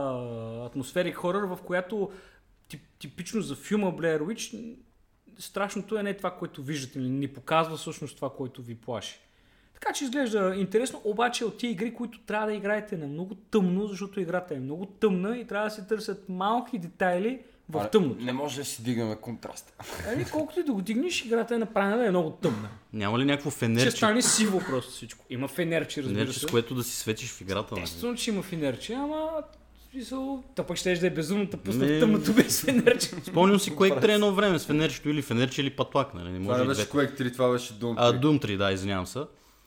атмосферик 0.67 1.15
хорър, 1.15 1.43
в 1.43 1.59
която 1.67 2.11
тип, 2.69 2.83
типично 2.99 3.41
за 3.41 3.57
филма 3.57 3.87
Blair 3.87 4.21
Witch 4.21 4.77
страшното 5.39 5.99
е 5.99 6.03
не 6.03 6.15
това, 6.15 6.31
което 6.31 6.63
виждате, 6.63 6.99
ни, 6.99 7.09
ни 7.09 7.29
показва 7.29 7.77
всъщност 7.77 8.17
това, 8.17 8.31
което 8.31 8.63
ви 8.63 8.75
плаши. 8.75 9.21
Така 9.75 9.93
че 9.93 10.05
изглежда 10.05 10.55
интересно, 10.57 11.01
обаче 11.05 11.45
от 11.45 11.59
тия 11.59 11.71
игри, 11.71 11.95
които 11.95 12.21
трябва 12.21 12.47
да 12.47 12.55
играете 12.55 12.97
на 12.97 13.07
много 13.07 13.35
тъмно, 13.35 13.87
защото 13.87 14.21
играта 14.21 14.55
е 14.55 14.59
много 14.59 14.87
тъмна 14.87 15.39
и 15.39 15.47
трябва 15.47 15.67
да 15.67 15.75
се 15.75 15.87
търсят 15.87 16.29
малки 16.29 16.79
детайли 16.79 17.43
в 17.69 17.89
тъмното. 17.93 18.25
Не 18.25 18.33
може 18.33 18.57
да 18.57 18.65
си 18.65 18.83
дигаме 18.83 19.17
контраста. 19.17 19.73
Ами, 20.13 20.25
колкото 20.33 20.61
и 20.61 20.63
да 20.63 20.73
го 20.73 20.83
дигнеш, 20.83 21.25
играта 21.25 21.55
е 21.55 21.59
направена 21.59 21.97
да 21.97 22.07
е 22.07 22.11
много 22.11 22.31
тъмна. 22.31 22.69
Няма 22.93 23.19
ли 23.19 23.25
някакво 23.25 23.51
Ще 23.51 23.59
фенерче, 23.59 23.91
стане 23.91 24.23
сиво 24.23 24.61
просто 24.71 24.91
всичко. 24.93 25.25
Има 25.31 25.49
фенерче, 25.49 26.03
разбира 26.03 26.19
фенерче 26.19 26.39
се. 26.41 26.47
с 26.47 26.51
което 26.51 26.75
да 26.75 26.85
си 26.85 26.97
светиш 26.97 27.31
в 27.31 27.41
играта? 27.41 27.75
нали? 27.75 27.85
Естествено, 27.85 28.15
че 28.17 28.31
има 28.31 28.43
фенерче, 28.43 28.93
ама 28.93 29.31
смисъл, 29.91 30.45
та 30.55 30.63
пък 30.63 30.77
ще 30.77 30.95
да 30.95 31.07
е 31.07 31.11
безумно 31.11 31.47
да 31.47 31.57
пусна 31.57 31.87
Не. 31.87 31.97
в 31.97 32.01
тъмното 32.01 32.33
без 32.33 32.63
фенерче. 32.63 33.07
Спомням 33.07 33.61
си 33.61 33.73
Quake 33.73 34.05
3 34.05 34.15
едно 34.15 34.35
време 34.35 34.59
с 34.59 34.67
фенерчето 34.67 35.09
или 35.09 35.23
фенерче 35.23 35.61
или 35.61 35.71
патлак, 35.71 36.15
нали? 36.15 36.31
Не 36.31 36.39
Това 36.39 36.53
може 36.53 36.65
и 36.65 36.69
беше 36.69 36.81
двете. 36.81 36.97
Quake 36.97 37.21
3, 37.21 37.33
това 37.33 37.53
беше 37.53 37.73
Doom 37.75 37.95
3. 37.95 37.95
А, 37.99 38.21
Doom 38.21 38.45
3, 38.45 38.57
да, 38.57 38.73
извинявам 38.73 39.07
се. 39.07 39.21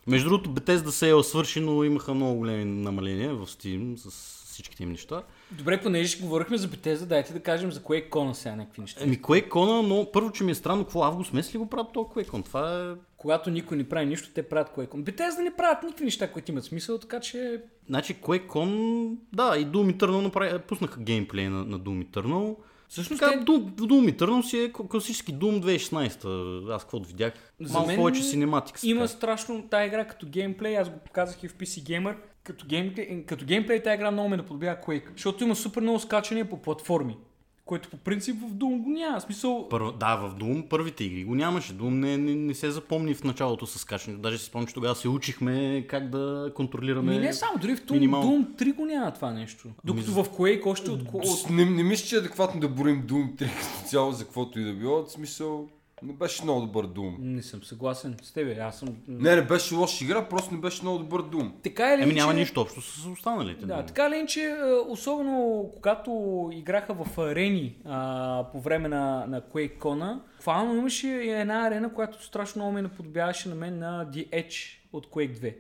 Между 0.08 0.30
другото, 0.30 0.50
Bethesda 0.50 0.86
Sale 0.88 1.22
свърши, 1.22 1.60
но 1.60 1.84
имаха 1.84 2.14
много 2.14 2.36
големи 2.36 2.66
намаления 2.66 3.34
в 3.34 3.46
Steam 3.48 3.96
с 3.96 4.10
всичките 4.46 4.84
им 4.84 4.92
неща. 4.92 5.22
Добре, 5.52 5.82
понеже 5.82 6.20
говорихме 6.20 6.58
за 6.58 6.68
Bethesda, 6.68 7.06
дайте 7.06 7.34
да 7.34 7.40
кажем 7.40 7.72
за 7.72 7.84
кое 7.84 8.02
кона 8.02 8.36
сега 8.36 8.56
някакви 8.56 8.82
неща. 8.82 9.04
Еми, 9.04 9.22
QuakeCon, 9.22 9.88
но 9.88 10.12
първо, 10.12 10.32
че 10.32 10.44
ми 10.44 10.52
е 10.52 10.56
странно, 10.56 10.84
какво 10.84 11.04
август 11.04 11.34
месец 11.34 11.54
ли 11.54 11.58
го 11.58 11.70
правят 11.70 11.94
то 11.94 12.00
QuakeCon? 12.00 12.46
Това 12.46 12.82
е... 12.82 12.96
Когато 13.18 13.50
никой 13.50 13.78
не 13.78 13.90
прави 13.90 14.06
нищо, 14.06 14.30
те 14.34 14.44
правят 14.44 14.70
кое 14.70 14.88
кон. 14.88 15.04
Bethesda 15.04 15.44
не 15.44 15.56
правят 15.56 15.84
никакви 15.84 16.06
неща, 16.06 16.32
които 16.32 16.52
имат 16.52 16.64
смисъл, 16.64 16.98
така 16.98 17.20
че... 17.20 17.62
Значи 17.88 18.16
QuakeCon, 18.16 19.16
да, 19.34 19.58
и 19.58 19.66
Doom 19.66 19.98
Eternal 19.98 20.22
направи, 20.22 20.60
пуснаха 20.60 21.00
геймплей 21.00 21.50
на, 21.50 21.66
на 21.66 21.80
Doom 21.80 22.06
Eternal. 22.06 22.56
Всъщност 22.90 23.20
Така, 23.20 23.40
те- 23.40 23.46
Doom, 23.46 23.72
Doom 23.72 24.16
Eternal 24.18 24.42
си 24.42 24.60
е 24.60 24.72
класически 24.90 25.34
Doom 25.34 25.62
2016. 25.62 26.70
Аз 26.70 26.84
каквото 26.84 27.08
видях, 27.08 27.34
За 27.60 27.74
малко 27.74 27.88
мен 27.88 27.96
повече 27.98 28.24
синематик. 28.24 28.80
Има 28.84 29.08
страшно 29.08 29.68
тая 29.70 29.88
игра 29.88 30.06
като 30.06 30.28
геймплей, 30.28 30.78
аз 30.78 30.90
го 30.90 31.00
показах 31.00 31.44
и 31.44 31.48
в 31.48 31.56
PC 31.56 31.66
Gamer. 31.84 32.16
Като 32.44 32.66
геймплей, 32.68 33.26
като 33.26 33.46
геймплей 33.46 33.84
тая 33.84 33.96
игра 33.96 34.12
много 34.12 34.30
ме 34.30 34.38
наподобява 34.38 34.78
Quake, 34.78 35.12
защото 35.12 35.44
има 35.44 35.56
супер 35.56 35.82
много 35.82 36.00
скачания 36.00 36.50
по 36.50 36.62
платформи, 36.62 37.18
което 37.66 37.90
по 37.90 37.98
принцип 37.98 38.36
в 38.36 38.54
Doom 38.54 38.84
го 38.84 38.90
няма. 38.90 39.22
Смисъл, 39.22 39.70
Първ, 39.70 39.92
да, 40.00 40.16
в 40.16 40.36
Doom 40.36 40.68
първите 40.68 41.04
игри 41.04 41.24
го 41.24 41.36
нямаше. 41.36 41.74
Doom 41.74 41.90
не, 41.90 42.18
не, 42.18 42.36
не 42.36 42.54
се 42.54 42.72
запомни 42.72 43.14
в 43.14 43.24
началото 43.24 43.66
с 43.66 43.86
качането. 43.86 44.22
Даже 44.22 44.38
си 44.38 44.46
спомням, 44.46 44.68
че 44.68 44.74
тогава 44.74 44.96
се 44.96 45.10
учихме 45.10 45.86
как 45.90 46.10
да 46.10 46.52
контролираме. 46.56 47.14
Ми 47.14 47.20
не 47.20 47.34
само, 47.34 47.58
дори 47.58 47.76
в 47.76 47.86
Doom, 47.86 47.92
минимално. 47.92 48.32
Doom 48.32 48.64
3 48.64 48.76
го 48.76 48.86
няма 48.86 49.14
това 49.14 49.32
нещо. 49.32 49.70
Докато 49.84 50.12
в 50.12 50.30
Quake 50.30 50.66
още 50.66 50.92
от... 50.92 51.02
от... 51.14 51.50
Не, 51.50 51.66
не 51.66 51.84
мисля, 51.84 52.08
че 52.08 52.16
е 52.16 52.20
адекватно 52.20 52.62
да 52.62 52.70
борим 52.70 53.04
Doom 53.04 53.36
3 53.36 53.38
като 53.38 53.88
цяло 53.88 54.12
за 54.12 54.24
каквото 54.24 54.60
и 54.60 54.64
да 54.64 54.74
било. 54.74 55.06
В 55.06 55.12
смисъл, 55.12 55.68
не 56.06 56.14
беше 56.14 56.44
много 56.44 56.62
добър 56.62 56.88
Doom. 56.88 57.16
Не 57.20 57.42
съм 57.44 57.64
съгласен 57.64 58.16
с 58.22 58.32
тебе, 58.34 58.58
аз 58.60 58.80
съм... 58.80 58.90
Не, 59.08 59.36
не 59.36 59.42
беше 59.42 59.76
лоша 59.76 60.04
игра, 60.06 60.30
просто 60.30 60.54
не 60.54 60.60
беше 60.62 60.82
много 60.82 60.98
добър 60.98 61.24
Doom. 61.24 61.52
Така 61.64 61.94
или 61.94 62.02
Еми 62.04 62.14
няма 62.14 62.32
иначе- 62.32 62.40
нищо 62.40 62.62
общо 62.62 62.82
с 62.82 63.06
останалите. 63.06 63.66
Да, 63.66 63.74
Doom. 63.74 63.88
така 63.88 64.10
ли, 64.10 64.26
че 64.28 64.42
е, 64.42 64.54
особено 64.88 65.70
когато 65.76 66.12
играха 66.54 66.94
в 66.94 67.18
арени 67.18 67.76
а, 67.86 68.46
по 68.52 68.60
време 68.60 68.88
на, 68.90 69.26
на 69.28 69.42
QuakeCon, 69.42 70.20
буквално 70.36 70.76
имаше 70.76 71.08
една 71.10 71.68
арена, 71.68 71.94
която 71.94 72.24
страшно 72.24 72.60
много 72.62 72.74
ме 72.74 72.82
наподобяваше 72.82 73.50
на 73.50 73.56
мен 73.56 73.80
на 73.80 74.06
The 74.06 74.30
Edge 74.30 74.78
от 74.96 75.08
Quake 75.08 75.40
2. 75.40 75.54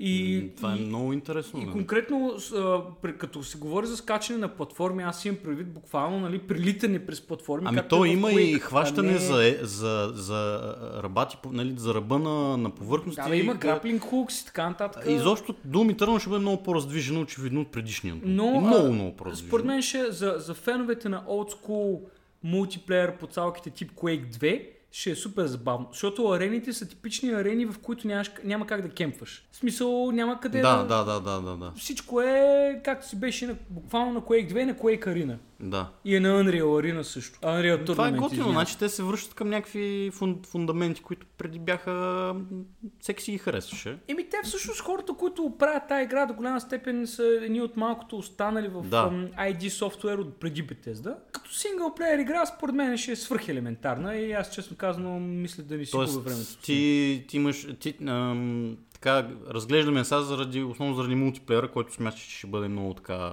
И, 0.00 0.40
М, 0.42 0.48
Това 0.56 0.72
е 0.72 0.76
и, 0.76 0.80
много 0.80 1.12
интересно. 1.12 1.60
и 1.60 1.64
нали? 1.64 1.72
конкретно, 1.72 2.32
а, 2.54 2.80
при- 3.02 3.18
като 3.18 3.42
се 3.42 3.58
говори 3.58 3.86
за 3.86 3.96
скачане 3.96 4.38
на 4.38 4.48
платформи, 4.48 5.02
аз 5.02 5.24
имам 5.24 5.36
предвид 5.36 5.68
буквално 5.68 6.20
нали, 6.20 6.38
прилитане 6.38 7.06
през 7.06 7.20
платформи. 7.20 7.66
Ами 7.68 7.80
то 7.88 8.04
има 8.04 8.28
Quake, 8.28 8.38
и 8.38 8.58
хващане 8.58 9.12
не- 9.12 9.18
за, 9.18 9.46
е- 9.46 9.58
за, 9.62 10.12
за 10.14 10.60
по- 11.42 11.52
нали, 11.52 11.74
за 11.76 11.94
ръба 11.94 12.18
на, 12.18 12.56
на 12.56 12.70
повърхности. 12.70 13.22
Да, 13.22 13.28
бе, 13.28 13.36
има 13.36 13.54
граплинг 13.54 14.02
хукс 14.02 14.40
и 14.40 14.46
така 14.46 14.68
нататък. 14.68 15.04
Изобщо 15.08 15.54
Doom 15.68 15.94
Eternal 15.94 16.18
ще 16.18 16.28
бъде 16.30 16.40
много 16.40 16.62
по-раздвижено, 16.62 17.20
очевидно, 17.20 17.60
от 17.60 17.68
предишния. 17.68 18.14
Но, 18.16 18.44
И 18.46 18.58
много, 18.60 18.66
а, 18.78 18.90
много 18.90 19.16
по-раздвижено. 19.16 19.48
Според 19.48 19.64
мен 19.66 19.82
ще, 19.82 20.12
за, 20.12 20.34
за 20.38 20.54
феновете 20.54 21.08
на 21.08 21.24
old 21.24 21.52
school 21.52 22.00
мултиплеер 22.42 23.16
по 23.16 23.26
цалките 23.26 23.70
тип 23.70 23.92
Quake 23.92 24.26
2 24.28 24.66
ще 24.92 25.10
е 25.10 25.14
супер 25.14 25.46
забавно, 25.46 25.88
защото 25.92 26.28
арените 26.28 26.72
са 26.72 26.88
типични 26.88 27.30
арени, 27.30 27.66
в 27.66 27.78
които 27.82 28.06
нямаш, 28.06 28.30
няма 28.44 28.66
как 28.66 28.82
да 28.82 28.88
кемпваш. 28.88 29.46
В 29.52 29.56
смисъл 29.56 30.12
няма 30.12 30.40
къде 30.40 30.60
Да, 30.60 30.82
да, 30.82 31.04
да, 31.04 31.20
да, 31.20 31.40
да, 31.40 31.56
да. 31.56 31.72
Всичко 31.76 32.20
е 32.20 32.80
както 32.84 33.08
си 33.08 33.20
беше 33.20 33.46
на, 33.46 33.56
буквално 33.70 34.12
на 34.12 34.20
Quake 34.20 34.52
2 34.52 34.62
и 34.62 34.64
на 34.64 34.74
Quake 34.74 35.06
Arena. 35.06 35.36
Да. 35.60 35.88
И 36.04 36.16
е 36.16 36.20
на 36.20 36.28
Unreal 36.28 36.62
Arena 36.62 37.02
също. 37.02 37.38
Unreal 37.40 37.86
Това 37.86 38.08
е 38.08 38.12
готино, 38.12 38.50
значи 38.50 38.78
те 38.78 38.88
се 38.88 39.02
връщат 39.02 39.34
към 39.34 39.48
някакви 39.48 40.10
фун, 40.14 40.40
фундаменти, 40.46 41.02
които 41.02 41.26
преди 41.38 41.58
бяха... 41.58 42.34
Всеки 43.00 43.22
си 43.22 43.32
ги 43.32 43.38
харесваше. 43.38 43.98
Еми 44.08 44.28
те 44.28 44.36
всъщност 44.44 44.80
хората, 44.80 45.14
които 45.14 45.52
правят 45.58 45.82
тази 45.88 46.04
игра 46.04 46.26
до 46.26 46.34
голяма 46.34 46.60
степен 46.60 47.06
са 47.06 47.40
едни 47.42 47.60
от 47.60 47.76
малкото 47.76 48.16
останали 48.18 48.68
в 48.68 48.82
Да. 48.82 49.10
ID 49.38 49.68
софтуер 49.68 50.18
от 50.18 50.40
преди 50.40 50.66
Bethesda. 50.66 51.14
Като 51.32 51.52
синглплеер 51.52 52.18
игра, 52.18 52.46
според 52.46 52.74
мен 52.74 52.98
ще 52.98 53.12
е 53.12 53.16
свърхелементарна 53.16 54.16
и 54.16 54.32
аз 54.32 54.54
честно 54.54 54.76
казано 54.76 55.20
мисля 55.20 55.62
да 55.62 55.76
ни 55.76 55.86
си 55.86 55.96
губя 55.96 56.20
времето. 56.20 56.56
Ти, 56.62 57.24
ти 57.28 57.36
имаш... 57.36 57.66
Ти, 57.80 57.96
ам, 58.08 58.76
така, 58.92 59.28
разглеждаме 59.50 60.04
сега 60.04 60.20
заради, 60.20 60.62
основно 60.62 60.94
заради 60.94 61.14
мултиплеера, 61.14 61.70
който 61.70 61.94
смяташ, 61.94 62.20
че 62.20 62.38
ще 62.38 62.46
бъде 62.46 62.68
много 62.68 62.94
така 62.94 63.32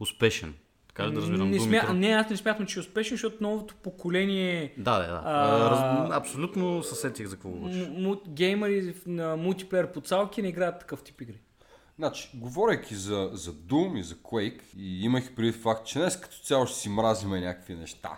успешен. 0.00 0.54
Така 0.94 1.10
да 1.10 1.20
разбирам 1.20 1.50
не, 1.50 1.60
смя... 1.60 1.94
Не, 1.94 2.08
аз 2.08 2.30
не 2.30 2.36
смятам, 2.36 2.66
че 2.66 2.78
е 2.78 2.80
успешен, 2.80 3.14
защото 3.14 3.36
новото 3.40 3.74
поколение 3.74 4.74
Да, 4.78 4.98
да, 4.98 5.06
да. 5.06 5.22
А, 5.24 5.70
Раз, 5.70 6.10
абсолютно 6.12 6.82
се 6.82 6.94
сетих 6.94 7.26
за 7.26 7.36
какво 7.36 7.48
говориш. 7.48 7.88
м- 7.98 8.16
геймери 8.28 8.94
на 9.06 9.36
мултиплеер 9.36 9.92
по 9.92 10.00
цалки 10.00 10.42
не 10.42 10.48
играят 10.48 10.80
такъв 10.80 11.02
тип 11.02 11.20
игри. 11.20 11.40
Значи, 11.98 12.30
говорейки 12.34 12.94
за, 12.94 13.30
за 13.32 13.52
Doom 13.52 13.98
и 13.98 14.02
за 14.02 14.14
Quake, 14.14 14.60
и 14.76 15.04
имах 15.04 15.34
преди 15.34 15.52
факт, 15.52 15.86
че 15.86 15.98
днес 15.98 16.20
като 16.20 16.36
цяло 16.36 16.66
ще 16.66 16.78
си 16.78 16.88
мразиме 16.88 17.40
някакви 17.40 17.74
неща. 17.74 18.10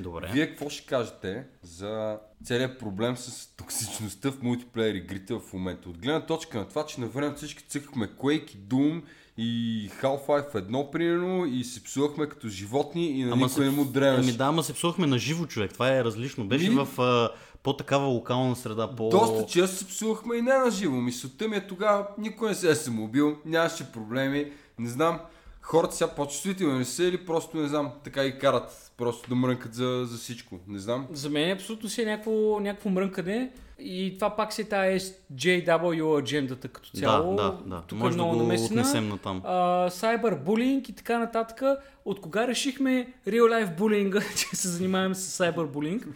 Добре. 0.00 0.30
Вие 0.32 0.46
какво 0.48 0.70
ще 0.70 0.86
кажете 0.86 1.44
за 1.62 2.18
целият 2.44 2.78
проблем 2.78 3.16
с 3.16 3.56
токсичността 3.56 4.30
в 4.30 4.42
мултиплеер 4.42 4.94
игрите 4.94 5.34
в 5.34 5.52
момента? 5.52 5.88
От 5.88 5.98
гледна 5.98 6.26
точка 6.26 6.58
на 6.58 6.68
това, 6.68 6.86
че 6.86 7.00
на 7.00 7.06
време 7.06 7.34
всички 7.34 7.64
цъкахме 7.64 8.06
Quake 8.06 8.54
и 8.54 8.58
Doom 8.58 9.02
и 9.38 9.90
Half-Life 10.02 10.54
1, 10.54 10.90
примерно, 10.90 11.46
и 11.46 11.64
се 11.64 11.84
псувахме 11.84 12.26
като 12.28 12.48
животни 12.48 13.20
и 13.20 13.24
на 13.24 13.36
никой 13.36 13.64
не 13.64 13.70
му 13.70 13.84
дрemеше. 13.84 14.28
Ами 14.28 14.38
да, 14.38 14.44
ама 14.44 14.62
се 14.62 14.72
псувахме 14.72 15.06
на 15.06 15.18
живо 15.18 15.46
човек. 15.46 15.72
Това 15.72 15.96
е 15.96 16.04
различно. 16.04 16.44
Беше 16.44 16.70
Ми- 16.70 16.84
в 16.84 17.00
а, 17.00 17.30
по-такава 17.62 18.06
локална 18.06 18.56
среда, 18.56 18.94
по... 18.96 19.08
Доста 19.08 19.46
често 19.46 19.76
се 19.76 19.86
псувахме 19.86 20.36
и 20.36 20.42
не 20.42 20.58
на 20.58 20.70
живо. 20.70 20.96
Мисълта 20.96 21.48
ми 21.48 21.56
е 21.56 21.66
тогава 21.66 22.06
никой 22.18 22.48
не 22.48 22.54
се 22.54 22.70
е 22.70 22.74
самоубил, 22.74 23.36
нямаше 23.44 23.92
проблеми. 23.92 24.52
Не 24.78 24.88
знам, 24.88 25.20
хората 25.60 25.96
сега 25.96 26.10
по-чувствителни 26.10 26.78
ли 26.80 26.84
са 26.84 27.04
или 27.04 27.26
просто 27.26 27.56
не 27.56 27.68
знам, 27.68 27.90
така 28.04 28.24
и 28.24 28.38
карат 28.38 28.92
просто 28.96 29.28
да 29.28 29.34
мрънкат 29.34 29.74
за, 29.74 30.04
за 30.10 30.18
всичко. 30.18 30.58
Не 30.68 30.78
знам. 30.78 31.06
За 31.12 31.30
мен 31.30 31.50
абсолютно 31.50 31.88
си 31.88 32.02
е 32.02 32.04
някакво, 32.04 32.60
някакво 32.60 32.90
мрънкане 32.90 33.50
и 33.78 34.14
това 34.14 34.36
пак 34.36 34.52
си 34.52 34.68
тая 34.68 35.00
JW 35.34 36.18
аджендата 36.18 36.68
като 36.68 36.90
цяло. 36.90 37.36
Да, 37.36 37.42
да, 37.42 37.76
да. 37.76 37.82
Тук 37.86 37.98
Може 37.98 38.14
е 38.14 38.16
да 38.16 38.22
много 38.22 38.36
го 38.36 38.42
намесена. 38.42 38.80
отнесем 38.80 39.08
на 39.08 39.18
там. 39.18 39.42
А, 39.44 39.90
сайбърбулинг 39.90 40.88
и 40.88 40.92
така 40.92 41.18
нататък. 41.18 41.62
От 42.04 42.20
кога 42.20 42.46
решихме 42.46 43.12
real 43.28 43.42
life 43.42 43.76
булинга, 43.76 44.20
че 44.36 44.56
се 44.56 44.68
занимаваме 44.68 45.14
с 45.14 45.20
сайбърбулинг? 45.20 46.08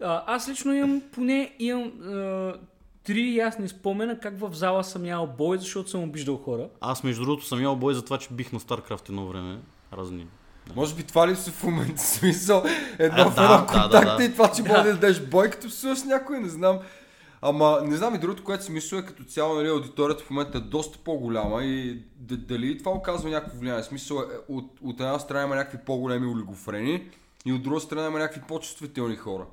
А, 0.00 0.22
аз 0.26 0.48
лично 0.48 0.74
имам 0.74 1.02
поне 1.12 1.54
имам 1.58 1.92
а, 2.02 2.54
три 3.04 3.36
ясни 3.36 3.68
спомена 3.68 4.18
как 4.20 4.38
в 4.38 4.54
зала 4.54 4.84
съм 4.84 5.04
ял 5.04 5.26
бой, 5.38 5.58
защото 5.58 5.90
съм 5.90 6.02
обиждал 6.02 6.36
хора. 6.36 6.68
Аз 6.80 7.04
между 7.04 7.24
другото 7.24 7.46
съм 7.46 7.62
ял 7.62 7.76
бой 7.76 7.94
за 7.94 8.04
това, 8.04 8.18
че 8.18 8.28
бих 8.30 8.52
на 8.52 8.60
StarCraft 8.60 9.08
едно 9.08 9.26
време. 9.26 9.58
Разни. 9.92 10.26
Може 10.76 10.94
би 10.94 11.02
това 11.02 11.28
ли 11.28 11.34
в 11.50 11.62
момента 11.62 12.02
смисъл? 12.02 12.64
Едно 12.98 13.18
А, 13.22 13.30
в 13.30 13.34
да, 13.34 13.42
едно 13.44 13.56
да, 13.56 13.66
контакт 13.66 14.06
да, 14.06 14.16
да. 14.16 14.24
и 14.24 14.32
това, 14.32 14.52
че 14.52 14.62
може 14.62 14.82
да 14.82 14.92
дадеш 14.92 15.20
бой, 15.20 15.50
като 15.50 15.68
псуваш 15.68 16.02
някой, 16.02 16.40
не 16.40 16.48
знам. 16.48 16.78
Ама 17.42 17.80
не 17.84 17.96
знам 17.96 18.14
и 18.14 18.18
другото, 18.18 18.44
което 18.44 18.64
си 18.64 18.72
мисля 18.72 18.98
е 18.98 19.04
като 19.04 19.24
цяло, 19.24 19.54
нали, 19.54 19.68
аудиторията 19.68 20.24
в 20.24 20.30
момента 20.30 20.58
е 20.58 20.60
доста 20.60 20.98
по-голяма 20.98 21.64
и 21.64 21.94
д- 22.16 22.36
дали 22.36 22.78
това 22.78 22.92
оказва 22.92 23.30
някакво 23.30 23.58
влияние. 23.58 23.82
Смисъл 23.82 24.16
е, 24.16 24.22
от, 24.48 24.70
от 24.82 25.00
една 25.00 25.18
страна 25.18 25.42
има 25.44 25.54
някакви 25.56 25.78
по-големи 25.86 26.26
олигофрени 26.26 27.08
и 27.46 27.52
от 27.52 27.62
друга 27.62 27.80
страна 27.80 28.06
има 28.06 28.18
някакви 28.18 28.40
по-чувствителни 28.48 29.16
хора. 29.16 29.46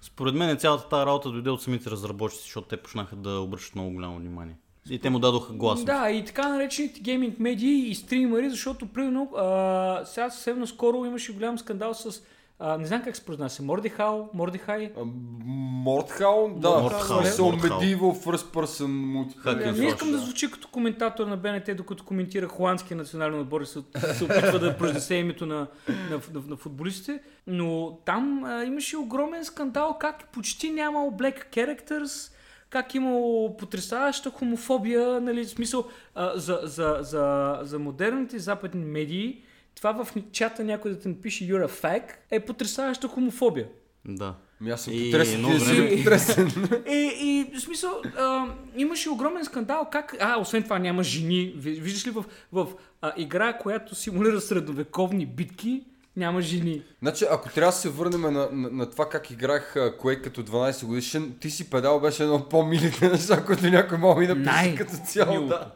Според 0.00 0.34
мен 0.34 0.56
цялата 0.56 0.88
тази 0.88 1.06
работа 1.06 1.30
дойде 1.30 1.50
от 1.50 1.62
самите 1.62 1.90
разработчици, 1.90 2.42
защото 2.42 2.68
те 2.68 2.76
почнаха 2.76 3.16
да 3.16 3.30
обръщат 3.30 3.74
много 3.74 3.90
голямо 3.90 4.18
внимание. 4.18 4.56
И 4.90 4.98
те 4.98 5.10
му 5.10 5.18
дадоха 5.18 5.52
гласност. 5.52 5.86
Да, 5.86 6.10
и 6.10 6.24
така 6.24 6.48
наречените 6.48 7.00
гейминг 7.00 7.38
медии 7.38 7.90
и 7.90 7.94
стримери, 7.94 8.50
защото 8.50 8.86
примерно 8.86 9.30
а, 9.36 10.02
сега 10.04 10.30
съвсем 10.30 10.60
наскоро 10.60 11.04
имаше 11.04 11.32
голям 11.32 11.58
скандал 11.58 11.94
с 11.94 12.22
а, 12.60 12.78
не 12.78 12.86
знам 12.86 13.02
как 13.02 13.16
се 13.16 13.24
произнася, 13.24 13.62
Мордихал, 13.62 14.30
Мордихай. 14.34 14.92
А, 14.96 15.00
Мортхаун, 15.44 16.60
да, 16.60 16.70
Мортхаун, 16.70 17.22
в 17.22 17.26
смисъл 17.26 17.50
Мортхаун. 17.50 17.80
Medieval 17.80 18.24
First 18.24 18.54
Person 18.54 18.86
мултиплеер. 18.86 19.56
е 19.56 19.72
Не 19.72 19.86
искам 19.86 20.10
да 20.10 20.18
звучи 20.18 20.50
като 20.50 20.68
коментатор 20.68 21.26
на 21.26 21.36
БНТ, 21.36 21.76
докато 21.76 22.04
коментира 22.04 22.48
холандския 22.48 22.96
национален 22.96 23.40
отбор 23.40 23.60
и 23.60 23.66
се, 23.66 23.82
се 24.14 24.24
опитва 24.24 24.58
да 24.58 24.76
произнесе 24.76 25.14
името 25.14 25.46
на, 25.46 25.66
на, 25.88 26.20
на, 26.34 26.40
на 26.48 26.56
футболистите. 26.56 27.20
Но 27.46 27.98
там 28.04 28.44
а, 28.44 28.64
имаше 28.64 28.96
огромен 28.96 29.44
скандал, 29.44 29.98
как 30.00 30.28
почти 30.32 30.70
нямало 30.70 31.10
black 31.10 31.54
characters, 31.54 32.32
как 32.70 32.94
имало 32.94 33.56
потрясаваща 33.56 34.30
хомофобия, 34.30 35.20
нали, 35.20 35.44
в 35.44 35.48
смисъл 35.50 35.86
а, 36.14 36.38
за, 36.38 36.60
за, 36.62 36.96
за, 37.00 37.58
за 37.62 37.78
модерните 37.78 38.38
западни 38.38 38.84
медии. 38.84 39.42
Това 39.74 40.04
в 40.04 40.08
чата 40.32 40.64
някой 40.64 40.90
да 40.90 40.98
те 41.00 41.08
напише 41.08 41.44
You're 41.44 41.66
a 41.66 41.70
fag 41.70 42.02
е 42.30 42.40
потрясаваща 42.40 43.08
хомофобия. 43.08 43.66
Да. 44.04 44.34
Ми 44.60 44.70
аз 44.70 44.80
съм 44.82 44.92
И 44.92 45.10
потресен, 45.10 45.44
ти 45.44 45.60
си 45.60 45.96
потресен. 45.96 46.48
И, 46.88 47.10
и 47.20 47.56
в 47.56 47.60
смисъл, 47.60 48.02
а, 48.18 48.46
имаше 48.76 49.10
огромен 49.10 49.44
скандал, 49.44 49.88
как... 49.92 50.16
А, 50.20 50.40
освен 50.40 50.62
това 50.62 50.78
няма 50.78 51.02
жени. 51.02 51.52
Ви- 51.56 51.80
Виждаш 51.80 52.06
ли 52.06 52.10
в, 52.10 52.24
в 52.52 52.66
а, 53.02 53.12
игра, 53.16 53.52
която 53.52 53.94
симулира 53.94 54.40
средновековни 54.40 55.26
битки, 55.26 55.82
няма 56.18 56.40
жени. 56.40 56.82
Значи, 57.02 57.26
ако 57.30 57.48
трябва 57.48 57.72
да 57.72 57.76
се 57.76 57.88
върнем 57.88 58.20
на, 58.20 58.30
на, 58.30 58.48
на 58.52 58.90
това 58.90 59.08
как 59.08 59.30
играх 59.30 59.76
а, 59.76 59.96
Quake 59.98 60.20
като 60.20 60.42
12 60.42 60.86
годишен, 60.86 61.34
ти 61.40 61.50
си 61.50 61.70
педал 61.70 62.00
беше 62.00 62.22
едно 62.22 62.34
от 62.34 62.48
по-милите 62.48 63.08
неща, 63.08 63.44
които 63.44 63.66
някой 63.66 63.98
мога 63.98 64.24
и 64.24 64.26
да 64.26 64.34
пише 64.34 64.44
Най- 64.46 64.74
като 64.74 64.92
цяло. 65.06 65.46
Да. 65.46 65.70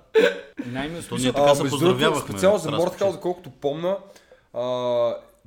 Най-мило 0.67 1.03
То 1.03 1.17
ние 1.17 1.33
така 1.33 1.55
се 1.55 1.63
между 1.63 1.79
другото, 1.79 1.95
поздравявахме. 1.95 2.33
Специално 2.33 2.59
за 2.59 2.71
че- 2.99 3.13
доколкото 3.13 3.51
помна, 3.51 3.97
а, 4.55 4.61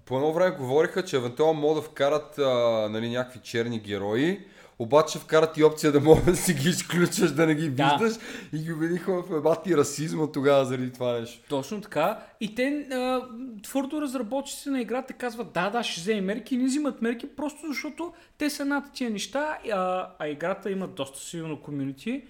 по 0.05 0.15
едно 0.15 0.33
време 0.33 0.51
говориха, 0.51 1.05
че 1.05 1.15
евентуално 1.15 1.61
могат 1.61 1.83
да 1.83 1.89
вкарат 1.89 2.39
а, 2.39 2.43
нали, 2.89 3.09
някакви 3.09 3.39
черни 3.43 3.79
герои, 3.79 4.39
обаче 4.79 5.19
вкарат 5.19 5.57
и 5.57 5.63
опция 5.63 5.91
да 5.91 5.99
могат 5.99 6.25
да 6.25 6.35
си 6.35 6.53
ги 6.53 6.69
изключваш, 6.69 7.31
да 7.31 7.45
не 7.45 7.55
ги 7.55 7.69
Да. 7.69 7.97
виждаш 7.99 8.23
и 8.53 8.57
ги 8.57 8.73
убедиха 8.73 9.23
в 9.23 9.37
ебати 9.37 9.77
расизма 9.77 10.27
тогава 10.31 10.65
заради 10.65 10.93
това 10.93 11.19
нещо. 11.19 11.39
Точно 11.49 11.81
така. 11.81 12.19
И 12.41 12.55
те, 12.55 12.87
а, 12.91 13.21
твърдо 13.63 14.01
разработчиците 14.01 14.69
на 14.69 14.81
играта 14.81 15.13
казват, 15.13 15.53
да, 15.53 15.69
да, 15.69 15.83
ще 15.83 16.01
вземе 16.01 16.21
мерки, 16.21 16.57
не 16.57 16.65
взимат 16.65 17.01
мерки, 17.01 17.27
просто 17.35 17.67
защото 17.67 18.13
те 18.37 18.49
са 18.49 18.65
над 18.65 18.93
тия 18.93 19.09
неща, 19.09 19.57
а, 19.73 20.09
а 20.19 20.27
играта 20.27 20.71
има 20.71 20.87
доста 20.87 21.19
силно 21.19 21.61
комюнити 21.61 22.23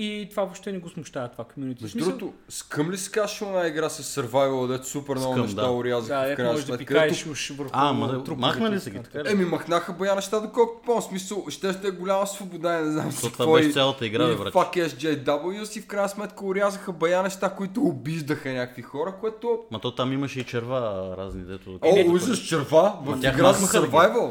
и 0.00 0.28
това 0.30 0.42
въобще 0.42 0.72
не 0.72 0.78
го 0.78 0.88
смущава 0.88 1.28
това 1.28 1.44
комюнити. 1.44 1.84
Между 1.84 1.98
другото, 1.98 2.32
скъм 2.48 2.90
ли 2.90 2.98
се 2.98 3.10
казваше 3.10 3.44
една 3.44 3.66
игра 3.66 3.88
с 3.88 4.20
survival, 4.20 4.68
дето 4.68 4.88
супер 4.88 5.16
много 5.16 5.32
Скъм, 5.32 5.42
неща 5.42 5.62
да. 5.62 5.70
урязаха 5.70 6.28
да, 6.28 6.34
в 6.34 6.36
крайна 6.36 6.52
можеш 6.52 6.66
да 6.66 6.68
сметка. 6.68 6.86
пикаеш 6.86 7.22
Ето, 7.22 7.30
уж 7.30 7.50
върху 7.50 7.70
А, 7.72 7.92
ма, 7.92 8.08
труповете 8.08 8.40
махна 8.40 8.70
ли 8.70 8.80
се 8.80 8.90
ги 8.90 8.98
така? 8.98 9.30
Еми, 9.30 9.44
махнаха 9.44 9.92
бая 9.92 10.14
неща, 10.14 10.40
доколкото 10.40 10.82
помня. 10.86 11.02
Смисъл, 11.02 11.44
ще 11.48 11.72
ще 11.72 11.88
е 11.88 11.90
голяма 11.90 12.26
свобода, 12.26 12.80
не 12.80 12.90
знам 12.90 13.12
си 13.12 13.20
То 13.20 13.30
това 13.30 13.44
какво 13.44 13.52
беше 13.52 13.72
цялата 13.72 14.06
игра, 14.06 14.26
бе, 14.26 14.36
брат. 14.36 14.54
Fuck 14.54 14.88
SJW 14.88 15.78
и 15.78 15.80
в 15.80 15.86
крайна 15.86 16.08
сметка 16.08 16.46
урязаха 16.46 16.92
бая 16.92 17.22
неща, 17.22 17.50
които 17.50 17.82
обиждаха 17.82 18.48
някакви 18.52 18.82
хора, 18.82 19.14
което... 19.20 19.58
Ма 19.70 19.80
то 19.80 19.94
там 19.94 20.12
имаше 20.12 20.40
и 20.40 20.44
черва 20.44 21.14
разни, 21.18 21.42
дето... 21.42 21.78
О, 21.82 22.12
ужас, 22.12 22.38
черва 22.38 22.98
в 23.04 23.16
игра 23.16 23.52
ги? 23.52 23.64
survival. 23.64 24.30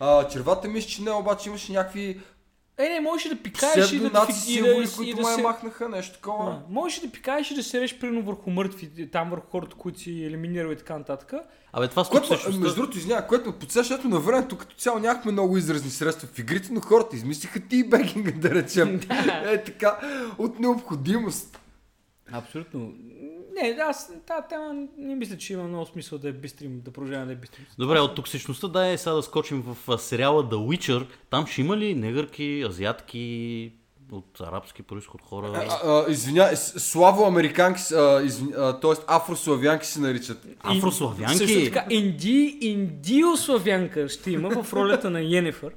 А, 0.00 0.28
червата 0.28 0.68
мисля, 0.68 0.88
че 0.88 1.02
не, 1.02 1.10
обаче 1.10 1.48
имаше 1.48 1.72
някакви 1.72 2.20
Е, 2.78 2.88
не, 2.88 3.00
можеш 3.00 3.28
да 3.28 3.36
пикаеш 3.36 3.76
и 3.76 3.80
да, 3.80 3.86
псевдонаци 3.86 4.32
и 4.32 4.34
да, 4.34 4.40
символи, 4.40 4.84
и 4.84 4.96
които 4.96 5.22
да 5.22 5.34
се... 5.34 5.42
махнаха 5.42 5.88
нещо 5.88 6.14
такова. 6.14 6.50
Да. 6.50 6.62
Можеш 6.68 7.00
да 7.00 7.10
пикаеш 7.10 7.50
и 7.50 7.54
да 7.54 7.62
се 7.62 7.80
реш 7.80 7.98
примерно 7.98 8.22
върху 8.22 8.50
мъртви, 8.50 9.10
там 9.10 9.30
върху 9.30 9.46
хората, 9.46 9.76
които 9.76 10.00
си 10.00 10.24
елиминирал 10.24 10.70
и 10.70 10.76
така 10.76 10.98
нататък. 10.98 11.32
Абе, 11.72 11.88
това 11.88 12.04
Което, 12.04 12.28
токсичността- 12.28 12.60
между 12.60 12.76
другото, 12.76 12.98
извиня, 12.98 13.26
което 13.26 13.50
ме 13.50 13.58
подсещането 13.58 14.08
на 14.08 14.20
времето 14.20 14.58
като 14.58 14.76
цяло 14.76 14.98
нямахме 14.98 15.32
много 15.32 15.56
изразни 15.56 15.90
средства 15.90 16.28
в 16.28 16.38
игрите, 16.38 16.68
но 16.72 16.80
хората 16.80 17.16
измислиха 17.16 17.60
ти 17.60 17.88
бекинга, 17.88 18.30
да 18.30 18.50
речем. 18.50 19.00
е 19.44 19.64
така, 19.64 19.98
от 20.38 20.58
необходимост. 20.60 21.60
Абсолютно. 22.32 22.92
Не, 23.54 23.76
аз 23.80 24.12
тази 24.26 24.40
тема 24.48 24.74
не 24.98 25.14
мисля, 25.14 25.36
че 25.36 25.52
има 25.52 25.64
много 25.64 25.86
смисъл 25.86 26.18
да 26.18 26.28
е 26.28 26.32
бистрим, 26.32 26.80
да 26.80 26.90
продължаваме 26.90 27.26
да 27.26 27.32
е 27.32 27.36
бистрим. 27.36 27.66
Добре, 27.78 28.00
от 28.00 28.14
токсичността 28.14 28.68
да 28.68 28.86
е 28.86 28.98
сега 28.98 29.14
да 29.14 29.22
скочим 29.22 29.62
в 29.62 29.98
сериала 29.98 30.44
The 30.44 30.54
Witcher. 30.54 31.06
Там 31.30 31.46
ще 31.46 31.60
има 31.60 31.76
ли 31.76 31.94
негърки, 31.94 32.64
азиатки, 32.68 33.72
от 34.12 34.40
арабски 34.40 34.82
происход 34.82 35.22
хора? 35.22 35.66
А, 35.68 35.90
а, 35.90 36.10
извиня, 36.10 36.56
с- 36.56 36.80
славоамериканки, 36.80 37.82
т.е. 37.88 38.94
афрославянки 39.06 39.86
се 39.86 40.00
наричат. 40.00 40.46
Афрославянки? 40.60 41.36
Също 41.38 41.64
така, 41.64 41.86
инди, 41.90 42.58
индиославянка 42.60 44.08
ще 44.08 44.30
има 44.30 44.62
в 44.62 44.72
ролята 44.72 45.10
на 45.10 45.20
Йенефър. 45.20 45.72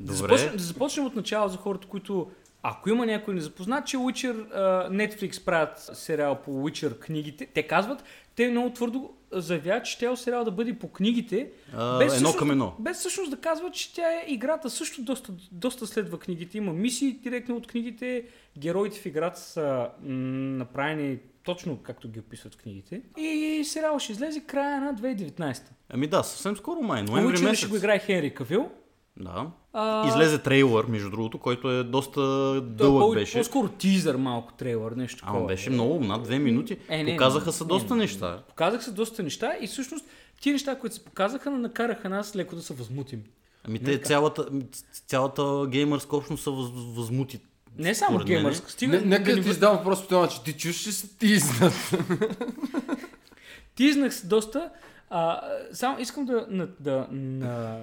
Да 0.00 0.12
започнем, 0.12 0.56
да 0.56 0.62
започнем 0.62 1.06
от 1.06 1.16
начало 1.16 1.48
за 1.48 1.56
хората, 1.56 1.88
които 1.88 2.30
ако 2.62 2.90
има 2.90 3.06
някой 3.06 3.34
незапознат, 3.34 3.86
че 3.86 3.96
Witcher, 3.96 4.52
Netflix 4.88 5.44
правят 5.44 5.90
сериал 5.92 6.34
по 6.36 6.50
Witcher 6.50 6.98
книгите, 6.98 7.46
те 7.46 7.62
казват, 7.62 8.04
те 8.34 8.48
много 8.48 8.70
твърдо 8.70 9.10
заявяват, 9.32 9.84
че 9.84 9.98
тя 9.98 10.16
сериал 10.16 10.44
да 10.44 10.50
бъде 10.50 10.74
по 10.74 10.88
книгите, 10.88 11.50
А, 11.74 11.98
без 11.98 12.04
едно 12.06 12.14
всъщност- 12.14 12.38
към 12.38 12.50
едно. 12.50 12.74
Без 12.78 12.98
всъщност 12.98 13.30
да 13.30 13.36
казват, 13.36 13.74
че 13.74 13.94
тя 13.94 14.10
е 14.10 14.24
играта 14.28 14.70
също 14.70 15.02
доста, 15.02 15.32
доста 15.52 15.86
следва 15.86 16.18
книгите. 16.18 16.58
Има 16.58 16.72
мисии 16.72 17.12
директно 17.12 17.56
от 17.56 17.66
книгите, 17.66 18.24
героите 18.58 19.00
в 19.00 19.06
играта 19.06 19.40
са 19.40 19.62
м- 20.02 20.12
направени 20.48 21.18
точно 21.44 21.76
както 21.76 22.08
ги 22.08 22.20
описват 22.20 22.54
в 22.54 22.58
книгите. 22.58 23.02
И 23.18 23.62
сериал 23.64 23.98
ще 23.98 24.12
излезе 24.12 24.40
края 24.40 24.80
на 24.80 24.94
2019. 24.94 25.62
Ами 25.88 26.06
да, 26.06 26.22
съвсем 26.22 26.56
скоро 26.56 26.80
май, 26.80 27.02
ноември 27.02 27.32
месец. 27.32 27.58
ще 27.58 27.66
го 27.66 27.76
играе 27.76 27.98
Хенри 27.98 28.34
Кавил. 28.34 28.70
Да. 29.16 29.46
А, 29.72 30.08
Излезе 30.08 30.38
трейлър, 30.38 30.84
между 30.86 31.10
другото, 31.10 31.38
който 31.38 31.70
е 31.70 31.84
доста 31.84 32.12
той 32.14 32.58
е 32.58 32.60
дълъг 32.60 33.02
по- 33.02 33.12
беше. 33.12 33.38
По-скоро 33.38 33.68
тизър 33.68 34.16
малко 34.16 34.52
трейлър, 34.52 34.92
нещо 34.92 35.18
такова. 35.18 35.38
Ама 35.38 35.46
беше 35.46 35.70
много, 35.70 36.04
над 36.04 36.22
две 36.22 36.38
минути. 36.38 36.76
Е, 36.88 37.04
не, 37.04 37.12
Показаха 37.12 37.46
не, 37.46 37.52
се 37.52 37.64
не, 37.64 37.68
доста 37.68 37.94
не, 37.94 37.96
не. 37.98 38.02
неща. 38.02 38.42
Показаха 38.48 38.84
се 38.84 38.90
доста 38.90 39.22
неща 39.22 39.52
и 39.60 39.66
всъщност 39.66 40.04
тия 40.40 40.52
неща, 40.52 40.78
които 40.78 40.96
се 40.96 41.04
показаха, 41.04 41.50
накараха 41.50 42.08
нас 42.08 42.36
леко 42.36 42.56
да 42.56 42.62
се 42.62 42.74
възмутим. 42.74 43.22
Ами 43.68 43.78
те 43.78 44.00
цялата, 44.00 44.46
цялата 45.06 45.66
геймърска 45.68 46.16
общност 46.16 46.44
се 46.44 46.50
въз, 46.50 46.68
възмути. 46.96 47.40
Не 47.78 47.94
само 47.94 48.18
геймърска, 48.18 48.70
стига 48.70 48.96
Не, 49.00 49.04
нека 49.06 49.36
да 49.36 49.42
ти 49.42 49.52
задам 49.52 49.76
въпрос 49.76 50.02
по 50.02 50.08
това 50.08 50.20
начин. 50.20 50.40
Ти 50.44 50.52
чуш 50.52 50.86
ли 50.86 50.92
се 50.92 51.08
ти 51.18 51.26
изнат? 51.26 51.94
Тизнах 53.74 54.14
се 54.14 54.26
доста. 54.26 54.70
А, 55.14 55.40
само 55.72 56.00
искам 56.00 56.24
да, 56.24 56.46
на, 56.50 56.68
да, 56.80 57.06
на, 57.10 57.78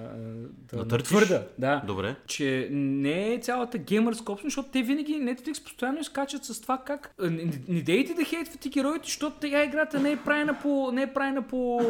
да 0.72 0.76
Натъртиш? 0.76 1.08
твърда, 1.08 1.42
да, 1.58 1.82
Добре. 1.86 2.16
че 2.26 2.68
не 2.70 3.34
е 3.34 3.38
цялата 3.38 3.78
геймърска 3.78 4.32
общност, 4.32 4.52
защото 4.52 4.68
те 4.72 4.82
винаги 4.82 5.12
Netflix 5.12 5.64
постоянно 5.64 6.00
изкачат 6.00 6.44
с 6.44 6.60
това 6.60 6.78
как 6.78 7.14
не, 7.20 7.52
не 7.68 7.80
дейте 7.82 8.14
да 8.14 8.24
хейтвате 8.24 8.68
героите, 8.68 9.04
защото 9.04 9.36
тя 9.40 9.64
играта 9.64 10.00
не 10.00 10.12
е 10.12 10.16
правена 10.16 10.58
по, 10.62 10.90
не 10.92 11.02
е 11.02 11.12
правена 11.12 11.42
по 11.42 11.80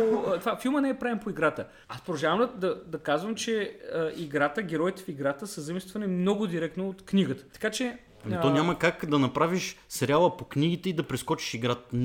това, 0.40 0.56
филма 0.56 0.80
не 0.80 0.88
е 0.88 0.98
правен 0.98 1.18
по 1.18 1.30
играта. 1.30 1.66
Аз 1.88 2.00
продължавам 2.00 2.38
да, 2.38 2.46
да, 2.46 2.82
да 2.86 2.98
казвам, 2.98 3.34
че 3.34 3.78
а, 3.94 4.10
играта, 4.16 4.62
героите 4.62 5.02
в 5.02 5.08
играта 5.08 5.46
са 5.46 5.60
замествани 5.60 6.06
много 6.06 6.46
директно 6.46 6.88
от 6.88 7.02
книгата. 7.02 7.44
Така 7.52 7.70
че 7.70 7.98
Ами 8.24 8.36
то 8.42 8.50
няма 8.50 8.78
как 8.78 9.06
да 9.06 9.18
направиш 9.18 9.76
сериала 9.88 10.36
по 10.36 10.44
книгите 10.44 10.88
и 10.88 10.92
да 10.92 11.02
прескочиш 11.02 11.54
играта. 11.54 11.96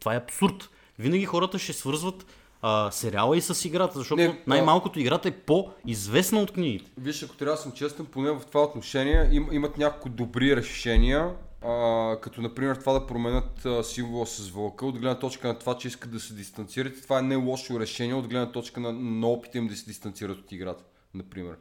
Това 0.00 0.14
е 0.14 0.16
абсурд. 0.16 0.70
Винаги 0.98 1.24
хората 1.24 1.58
ще 1.58 1.72
свързват 1.72 2.26
а, 2.66 2.90
сериала 2.90 3.36
и 3.36 3.40
с 3.40 3.64
играта, 3.64 3.98
защото 3.98 4.22
Не, 4.22 4.42
най-малкото 4.46 5.00
играта 5.00 5.28
е 5.28 5.32
по-известна 5.32 6.40
от 6.40 6.50
книгите. 6.50 6.90
Виж, 6.98 7.22
ако 7.22 7.36
трябва 7.36 7.56
да 7.56 7.62
съм 7.62 7.72
честен, 7.72 8.06
поне 8.06 8.30
в 8.30 8.40
това 8.46 8.62
отношение 8.62 9.28
им, 9.32 9.48
имат 9.52 9.78
няколко 9.78 10.08
добри 10.08 10.56
решения, 10.56 11.34
а, 11.62 12.16
като 12.20 12.40
например 12.40 12.76
това 12.76 12.92
да 12.92 13.06
променят 13.06 13.66
а, 13.66 13.84
символа 13.84 14.26
с 14.26 14.50
вълка, 14.50 14.86
от 14.86 14.98
гледна 14.98 15.18
точка 15.18 15.48
на 15.48 15.58
това, 15.58 15.78
че 15.78 15.88
искат 15.88 16.10
да 16.10 16.20
се 16.20 16.34
дистанцират. 16.34 17.02
Това 17.02 17.18
е 17.18 17.22
не 17.22 17.36
лошо 17.36 17.80
решение, 17.80 18.14
от 18.14 18.28
гледна 18.28 18.52
точка 18.52 18.80
на, 18.80 18.92
на 18.92 19.26
опита 19.26 19.58
им 19.58 19.66
да 19.66 19.76
се 19.76 19.84
дистанцират 19.84 20.38
от 20.38 20.52
играта, 20.52 20.84
например. 21.14 21.56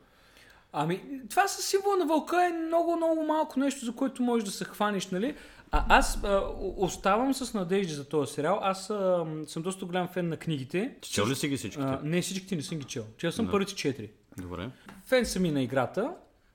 Ами, 0.74 1.02
това 1.30 1.48
със 1.48 1.66
символа 1.66 1.96
на 1.96 2.06
вълка 2.06 2.46
е 2.46 2.50
много, 2.50 2.96
много 2.96 3.24
малко 3.24 3.60
нещо, 3.60 3.86
за 3.86 3.96
което 3.96 4.24
можеш 4.24 4.46
да 4.46 4.52
се 4.52 4.66
хванеш, 4.66 5.08
нали? 5.08 5.36
А, 5.76 5.86
аз 5.90 6.20
а, 6.24 6.42
оставам 6.78 7.34
с 7.34 7.54
надежди 7.54 7.94
за 7.94 8.10
този 8.10 8.34
сериал. 8.34 8.60
Аз 8.62 8.90
а, 8.90 9.26
съм 9.48 9.64
доста 9.64 9.86
голям 9.86 10.08
фен 10.08 10.30
на 10.30 10.38
книгите. 10.38 10.96
Чел 11.02 11.28
ли 11.28 11.36
си 11.36 11.48
ги 11.48 11.58
всичките? 11.58 11.84
А, 11.84 12.00
не, 12.04 12.22
всичките 12.22 12.56
не 12.56 12.62
съм 12.62 12.78
ги 12.78 12.84
чел. 12.84 13.06
Чел 13.18 13.32
съм 13.32 13.46
Да. 13.46 13.52
първите 13.52 13.76
четири. 13.76 14.12
Добре. 14.42 14.70
Фен 15.06 15.26
съм 15.26 15.46
и 15.46 15.52
на 15.52 15.62
играта. 15.62 16.14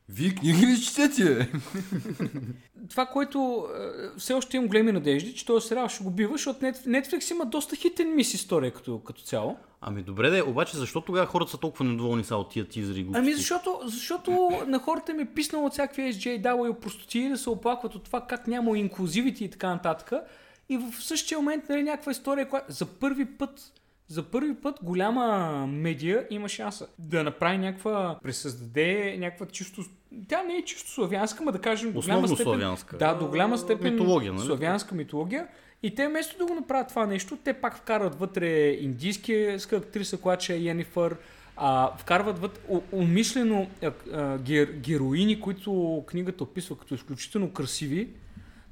Вие 0.08 0.34
книги 0.34 0.66
ли 0.66 0.80
четете? 0.80 1.52
Това, 2.90 3.06
което 3.06 3.66
е, 4.16 4.18
все 4.18 4.34
още 4.34 4.56
имам 4.56 4.68
големи 4.68 4.92
надежди, 4.92 5.34
че 5.34 5.46
този 5.46 5.68
сериал 5.68 5.88
ще 5.88 6.04
го 6.04 6.10
бива, 6.10 6.32
защото 6.32 6.60
Net- 6.60 6.86
Netflix 6.86 7.30
има 7.30 7.46
доста 7.46 7.76
хитен 7.76 8.14
мис 8.14 8.34
история 8.34 8.72
като, 8.72 8.98
като 8.98 9.22
цяло. 9.22 9.56
Ами 9.80 10.02
добре, 10.02 10.30
де, 10.30 10.42
обаче 10.42 10.76
защо 10.76 11.00
тогава 11.00 11.26
хората 11.26 11.50
са 11.50 11.58
толкова 11.58 11.84
недоволни 11.84 12.24
са 12.24 12.36
от 12.36 12.50
тия 12.50 12.68
тизери? 12.68 13.02
глупости? 13.02 13.20
Ами 13.20 13.34
защото, 13.34 13.80
защото 13.84 14.50
на 14.66 14.78
хората 14.78 15.12
им 15.12 15.20
е 15.20 15.34
писнало 15.34 15.66
от 15.66 15.72
всякакви 15.72 16.14
SJW 16.14 16.74
простоти 16.74 17.28
да 17.28 17.38
се 17.38 17.50
оплакват 17.50 17.94
от 17.94 18.04
това 18.04 18.20
как 18.20 18.46
няма 18.46 18.78
инклюзивити 18.78 19.44
и 19.44 19.50
така 19.50 19.68
нататък. 19.68 20.12
И 20.68 20.76
в 20.76 20.92
същия 21.00 21.38
момент 21.38 21.64
нали, 21.68 21.82
някаква 21.82 22.12
история, 22.12 22.48
която 22.48 22.72
за 22.72 22.86
първи 22.86 23.24
път 23.24 23.72
за 24.08 24.22
първи 24.22 24.54
път 24.54 24.78
голяма 24.82 25.66
медия 25.66 26.26
има 26.30 26.48
шанса 26.48 26.86
да 26.98 27.24
направи 27.24 27.58
някаква, 27.58 28.18
пресъздаде 28.22 29.16
някаква 29.18 29.46
чисто, 29.46 29.82
тя 30.28 30.42
не 30.42 30.54
е 30.54 30.64
чисто 30.64 30.90
славянска, 30.90 31.44
ма 31.44 31.52
да 31.52 31.60
кажем 31.60 31.92
до 31.92 32.00
голяма 32.00 32.28
степен, 32.28 32.44
славянска. 32.44 32.98
Да, 32.98 33.14
до 33.14 33.28
голяма 33.28 33.58
степен 33.58 33.92
Митология, 33.92 34.32
нали? 34.32 34.46
славянска 34.46 34.94
митология. 34.94 35.46
И 35.82 35.94
те 35.94 36.08
вместо 36.08 36.38
да 36.38 36.46
го 36.46 36.54
направят 36.54 36.88
това 36.88 37.06
нещо, 37.06 37.38
те 37.44 37.52
пак 37.52 37.76
вкарват 37.76 38.14
вътре 38.14 38.70
индийския 38.70 39.58
актриса, 39.72 40.16
която 40.16 40.52
е 40.52 40.56
Йенифър, 40.56 41.16
а, 41.56 41.96
вкарват 41.96 42.38
вътре 42.38 42.60
умишлено 42.92 43.66
а, 43.82 43.92
а, 44.12 44.38
гер, 44.38 44.72
героини, 44.72 45.40
които 45.40 46.04
книгата 46.06 46.44
описва 46.44 46.78
като 46.78 46.94
изключително 46.94 47.52
красиви. 47.52 48.08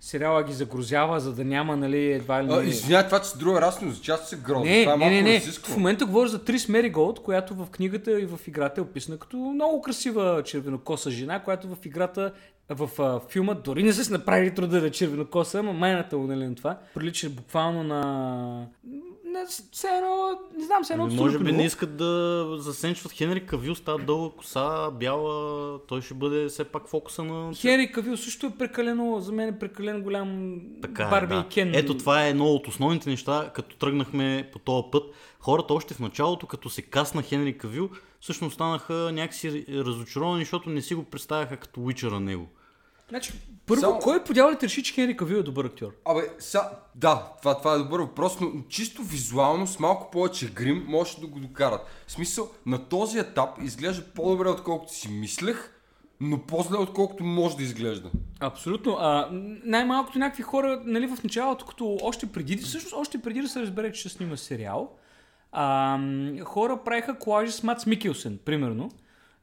Сериала 0.01 0.43
ги 0.43 0.53
загрозява, 0.53 1.21
за 1.21 1.35
да 1.35 1.45
няма, 1.45 1.77
нали, 1.77 2.13
едва 2.13 2.45
ли 2.45 2.49
А, 2.51 2.57
не... 2.57 2.69
извинявай, 2.69 3.07
това 3.07 3.21
че 3.21 3.29
с 3.29 3.39
друга 3.39 3.61
расност, 3.61 4.03
част 4.03 4.29
се 4.29 4.37
грозно. 4.37 4.65
Не, 4.65 4.83
това 4.83 4.95
е 4.95 4.97
не, 4.97 5.05
не, 5.05 5.11
малко 5.11 5.29
не. 5.29 5.37
расистко. 5.37 5.69
В 5.71 5.77
момента 5.77 6.07
говоря 6.07 6.29
за 6.29 6.45
Трис 6.45 6.69
Мериголд, 6.69 7.23
която 7.23 7.55
в 7.55 7.67
книгата 7.71 8.21
и 8.21 8.27
в 8.27 8.41
играта 8.47 8.81
е 8.81 8.85
описана 8.85 9.19
като 9.19 9.37
много 9.37 9.83
красива 9.83 10.43
червенокоса 10.45 11.11
жена, 11.11 11.43
която 11.43 11.69
в 11.69 11.87
играта 11.87 12.33
в 12.69 12.91
а, 12.99 13.21
филма 13.29 13.55
дори 13.55 13.83
не 13.83 13.93
са 13.93 14.05
си 14.05 14.13
направили 14.13 14.55
труда 14.55 14.81
да 14.81 14.87
е 14.87 14.91
червенокоса, 14.91 15.59
ама 15.59 15.73
майната 15.73 16.19
му, 16.19 16.27
нали, 16.27 16.47
на 16.47 16.55
това. 16.55 16.79
Прилича 16.95 17.31
буквално 17.31 17.83
на... 17.83 18.67
на 19.37 19.47
все 19.73 19.89
едно, 19.89 20.41
не 20.59 20.65
знам, 20.65 20.83
все 20.83 20.93
едно 20.93 21.05
Ами, 21.05 21.17
може 21.17 21.39
би 21.39 21.53
не 21.53 21.65
искат 21.65 21.97
да 21.97 22.47
засенчват 22.59 23.13
Хенри 23.13 23.47
Кавил 23.47 23.75
с 23.75 23.81
тази 23.81 24.05
дълга 24.05 24.37
коса, 24.37 24.91
бяла, 24.91 25.79
той 25.87 26.03
ще 26.03 26.15
бъде 26.15 26.47
все 26.47 26.65
пак 26.65 26.89
фокуса 26.89 27.25
на... 27.25 27.55
Хенри 27.55 27.93
Кавил 27.93 28.17
също 28.17 28.47
е 28.47 28.51
прекалено, 28.51 29.21
за 29.21 29.33
мен 29.33 29.49
е 29.49 29.59
прекалено 29.59 30.03
голям 30.03 30.61
Така 30.83 31.03
е, 31.03 31.11
Барби 31.11 31.35
да. 31.35 31.41
и 31.41 31.55
Кен. 31.55 31.75
Ето 31.75 31.99
това 31.99 32.25
е 32.27 32.31
едно 32.31 32.45
от 32.45 32.69
основните 32.69 33.11
неща, 33.11 33.51
като 33.55 33.77
тръгнахме 33.77 34.51
по 34.53 34.59
този 34.59 34.85
път. 34.93 35.05
Хората 35.41 35.75
още 35.75 35.95
в 35.95 36.01
началото, 36.01 36.47
като 36.47 36.71
се 36.71 36.83
касна 36.83 37.23
Хенри 37.23 37.59
Кавил, 37.59 37.91
всъщност 38.21 38.55
станаха 38.55 39.11
някакси 39.13 39.65
разочаровани, 39.69 40.45
защото 40.45 40.71
не 40.71 40.83
си 40.83 40.95
го 40.95 41.05
представяха 41.05 41.57
като 41.57 41.81
Уичера 41.81 42.21
него. 42.21 42.49
Значи, 43.09 43.33
първо, 43.67 43.81
Само- 43.81 43.99
кой 43.99 44.25
по 44.25 44.33
дяволите 44.33 44.67
реши, 44.67 44.83
че 44.83 44.93
Хенри 44.93 45.17
Кавил 45.17 45.37
е 45.37 45.43
добър 45.43 45.65
актьор? 45.65 45.97
Абе, 46.05 46.21
са, 46.39 46.61
да, 46.95 47.33
това, 47.43 47.59
това 47.59 47.75
е 47.75 47.79
добър 47.79 48.01
въпрос, 48.01 48.41
но 48.41 48.51
чисто 48.69 49.03
визуално, 49.03 49.67
с 49.67 49.79
малко 49.79 50.11
повече 50.11 50.53
грим, 50.53 50.85
може 50.89 51.21
да 51.21 51.27
го 51.27 51.41
докарат. 51.41 51.87
В 52.07 52.13
смисъл, 52.13 52.49
на 52.67 52.89
този 52.89 53.19
етап 53.19 53.51
изглежда 53.63 54.05
по-добре, 54.15 54.49
отколкото 54.49 54.95
си 54.95 55.09
мислех, 55.09 55.73
но 56.21 56.39
по-зле, 56.39 56.77
отколкото 56.77 57.25
може 57.25 57.57
да 57.57 57.63
изглежда. 57.63 58.11
Абсолютно. 58.41 58.97
А, 59.01 59.29
най-малкото 59.65 60.19
някакви 60.19 60.43
хора, 60.43 60.83
нали, 60.85 61.07
в 61.07 61.23
началото, 61.25 61.67
като 61.67 61.99
още 62.03 62.27
преди, 62.27 62.57
всъщност 62.57 62.95
още 62.95 63.23
преди 63.23 63.41
да 63.41 63.49
се 63.49 63.61
разбере, 63.61 63.93
че 63.93 64.01
ще 64.01 64.09
снима 64.09 64.37
сериал, 64.37 64.97
а, 65.53 65.99
хора 66.45 66.79
правиха 66.85 67.19
колажи 67.19 67.53
с 67.53 67.63
Мац 67.63 67.87
Микелсен, 67.87 68.39
примерно. 68.45 68.91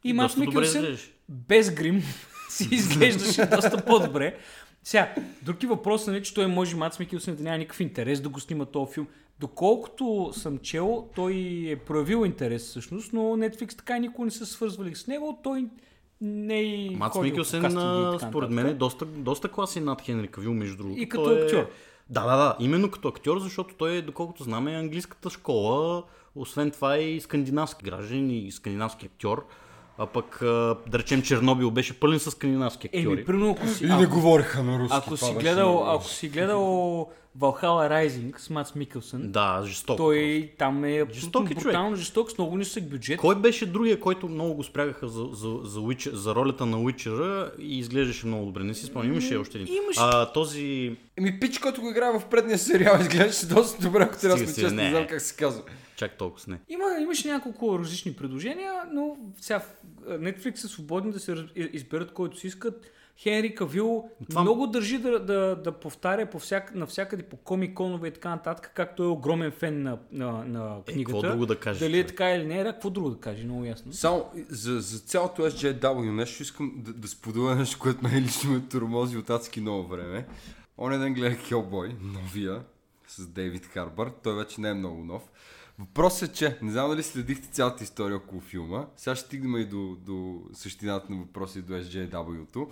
И 0.04 0.13
Мац 0.13 0.36
Микелсен 0.36 0.97
без 1.30 1.73
грим 1.73 2.04
си 2.53 2.67
изглеждаше 2.71 3.45
доста 3.55 3.85
по-добре. 3.85 4.37
Сега, 4.83 5.15
други 5.41 5.67
въпрос 5.67 6.07
е, 6.07 6.21
че 6.21 6.33
той 6.33 6.47
може 6.47 6.75
Мац 6.75 6.99
Микелсен 6.99 7.35
да 7.35 7.43
няма 7.43 7.57
никакъв 7.57 7.79
интерес 7.79 8.21
да 8.21 8.29
го 8.29 8.39
снима 8.39 8.65
този 8.65 8.93
филм. 8.93 9.07
Доколкото 9.39 10.31
съм 10.33 10.57
чел, 10.57 11.07
той 11.15 11.63
е 11.67 11.75
проявил 11.75 12.25
интерес 12.25 12.63
всъщност, 12.63 13.13
но 13.13 13.21
Netflix 13.21 13.77
така 13.77 13.97
и 13.97 13.99
никога 13.99 14.25
не 14.25 14.31
са 14.31 14.45
свързвали 14.45 14.95
с 14.95 15.07
него. 15.07 15.39
Той 15.43 15.67
не 16.21 16.61
е 16.61 16.89
Мац 16.89 17.15
Микелсен, 17.15 17.71
според 18.27 18.49
мен, 18.49 18.67
е 18.67 18.73
доста, 18.73 19.05
доста 19.05 19.47
класи 19.49 19.79
над 19.79 20.01
Хенри 20.01 20.27
Кавил, 20.27 20.53
между 20.53 20.77
другото. 20.77 21.01
И 21.01 21.09
като 21.09 21.31
е- 21.31 21.41
актьор. 21.41 21.69
Да, 22.09 22.25
да, 22.25 22.37
да. 22.37 22.55
Именно 22.59 22.91
като 22.91 23.07
актьор, 23.07 23.39
защото 23.39 23.75
той, 23.75 23.91
е, 23.91 24.01
доколкото 24.01 24.43
знаме, 24.43 24.73
е 24.73 24.77
английската 24.77 25.29
школа. 25.29 26.03
Освен 26.35 26.71
това 26.71 26.95
е 26.95 27.01
и 27.01 27.21
скандинавски 27.21 27.85
граждан 27.85 28.29
и 28.29 28.51
скандинавски 28.51 29.05
актьор. 29.05 29.45
А 29.97 30.06
пък, 30.06 30.41
а, 30.41 30.45
да 30.88 30.99
речем, 30.99 31.21
Чернобил 31.21 31.71
беше 31.71 31.99
пълен 31.99 32.19
с 32.19 32.32
скандинавски 32.32 32.88
актьори. 32.88 33.13
Еми, 33.13 33.25
примерно, 33.25 33.51
ако 33.51 33.67
си, 33.67 33.84
И 33.84 33.88
не 33.88 33.93
ако, 34.03 34.13
говориха 34.13 34.63
на 34.63 34.79
руски. 34.79 34.97
ако 34.97 35.17
си 35.17 35.34
гледал, 35.39 35.91
ако 35.95 36.06
си 36.06 36.29
гледал 36.29 36.62
Valhalla 37.39 37.89
Rising 37.91 38.38
с 38.38 38.49
Мац 38.49 38.75
Микелсън, 38.75 39.32
Да, 39.32 39.63
жестоко. 39.65 39.97
той 39.97 40.51
там 40.58 40.86
е 40.86 41.06
Жесток 41.13 41.45
е 41.45 41.53
човек. 41.53 41.63
брутално 41.63 41.95
жесток, 41.95 42.32
с 42.32 42.38
много 42.38 42.58
нисък 42.58 42.89
бюджет. 42.89 43.19
Кой 43.19 43.36
беше 43.36 43.65
другия, 43.65 43.99
който 43.99 44.29
много 44.29 44.53
го 44.53 44.63
спрягаха 44.63 45.08
за, 45.08 45.23
за, 45.23 45.58
за, 45.63 45.79
Witcher, 45.79 46.13
за 46.13 46.36
ролята 46.36 46.65
на 46.65 46.77
Уичера 46.79 47.51
и 47.60 47.79
изглеждаше 47.79 48.27
много 48.27 48.45
добре? 48.45 48.63
Не 48.63 48.73
си 48.73 48.86
спомням, 48.86 49.12
имаше 49.12 49.38
още 49.38 49.58
един. 49.58 49.75
Имаше. 49.75 49.99
А, 50.03 50.25
този... 50.25 50.95
Еми, 51.17 51.39
пич, 51.39 51.58
който 51.60 51.82
го 51.82 51.89
играе 51.89 52.19
в 52.19 52.25
предния 52.25 52.58
сериал, 52.58 52.97
изглеждаше 53.01 53.45
доста 53.45 53.82
добре, 53.82 54.03
ако 54.03 54.19
трябва 54.19 54.38
да 54.38 54.47
сме 54.47 54.53
честни, 54.53 54.77
не. 54.77 54.84
не 54.84 54.89
знам 54.89 55.08
как 55.08 55.21
се 55.21 55.36
казва. 55.36 55.62
Чак 55.95 56.17
толкова 56.17 56.41
с 56.41 56.47
не. 56.47 56.60
Има, 56.69 56.84
имаше 57.01 57.27
няколко 57.27 57.79
различни 57.79 58.13
предложения, 58.13 58.73
но 58.91 59.17
сега 59.38 59.62
Netflix 60.06 60.56
са 60.56 60.67
свободни 60.67 61.12
да 61.12 61.19
се 61.19 61.45
изберат 61.73 62.13
който 62.13 62.38
си 62.38 62.47
искат. 62.47 62.91
Хенри 63.17 63.56
Кавил 63.56 64.10
Това- 64.29 64.41
много 64.41 64.67
държи 64.67 64.97
да, 64.97 65.19
да, 65.19 65.56
да 65.56 65.71
повтаря 65.71 66.29
по 66.29 66.39
всяк, 66.39 66.75
навсякъде 66.75 67.23
по 67.23 67.38
комиконове 67.38 68.08
и 68.08 68.12
така 68.12 68.29
нататък, 68.29 68.71
както 68.75 69.03
е 69.03 69.08
огромен 69.08 69.51
фен 69.51 69.84
на, 69.84 69.97
на, 70.12 70.32
на 70.45 70.77
Е, 70.88 70.91
книгата. 70.91 71.17
какво 71.17 71.32
друго 71.32 71.45
да 71.45 71.60
кажеш, 71.60 71.79
Дали 71.79 71.99
е 71.99 72.06
така 72.06 72.32
или 72.32 72.45
не, 72.45 72.63
да, 72.63 72.73
какво 72.73 72.89
друго 72.89 73.10
да 73.10 73.19
каже, 73.19 73.43
много 73.43 73.65
ясно. 73.65 73.93
Само 73.93 74.32
за, 74.49 74.79
за 74.82 74.99
цялото 74.99 75.41
SJW 75.41 76.12
нещо 76.12 76.41
искам 76.43 76.73
да, 76.77 76.93
да 76.93 77.08
споделя 77.08 77.56
нещо, 77.56 77.79
което 77.79 78.03
мен 78.03 78.23
лично 78.23 78.51
ме 78.53 78.62
тормози 78.62 79.17
от 79.17 79.29
адски 79.29 79.62
много 79.62 79.88
време. 79.88 80.27
Оня 80.77 80.99
ден 80.99 81.13
гледах 81.13 81.49
Hellboy, 81.49 81.93
новия, 82.01 82.62
с 83.08 83.27
Дейвид 83.27 83.65
Харбър. 83.65 84.12
Той 84.23 84.36
вече 84.36 84.62
не 84.62 84.69
е 84.69 84.73
много 84.73 85.03
нов. 85.03 85.21
Въпросът 85.79 86.29
е, 86.29 86.33
че 86.33 86.57
не 86.62 86.71
знам 86.71 86.89
дали 86.89 87.03
следихте 87.03 87.47
цялата 87.47 87.83
история 87.83 88.17
около 88.17 88.41
филма. 88.41 88.86
Сега 88.97 89.15
ще 89.15 89.25
стигнем 89.25 89.62
и 89.62 89.65
до, 89.65 89.97
до 90.05 90.41
същината 90.53 91.13
на 91.13 91.17
въпроси 91.17 91.62
до 91.62 91.73
SJW-то. 91.73 92.69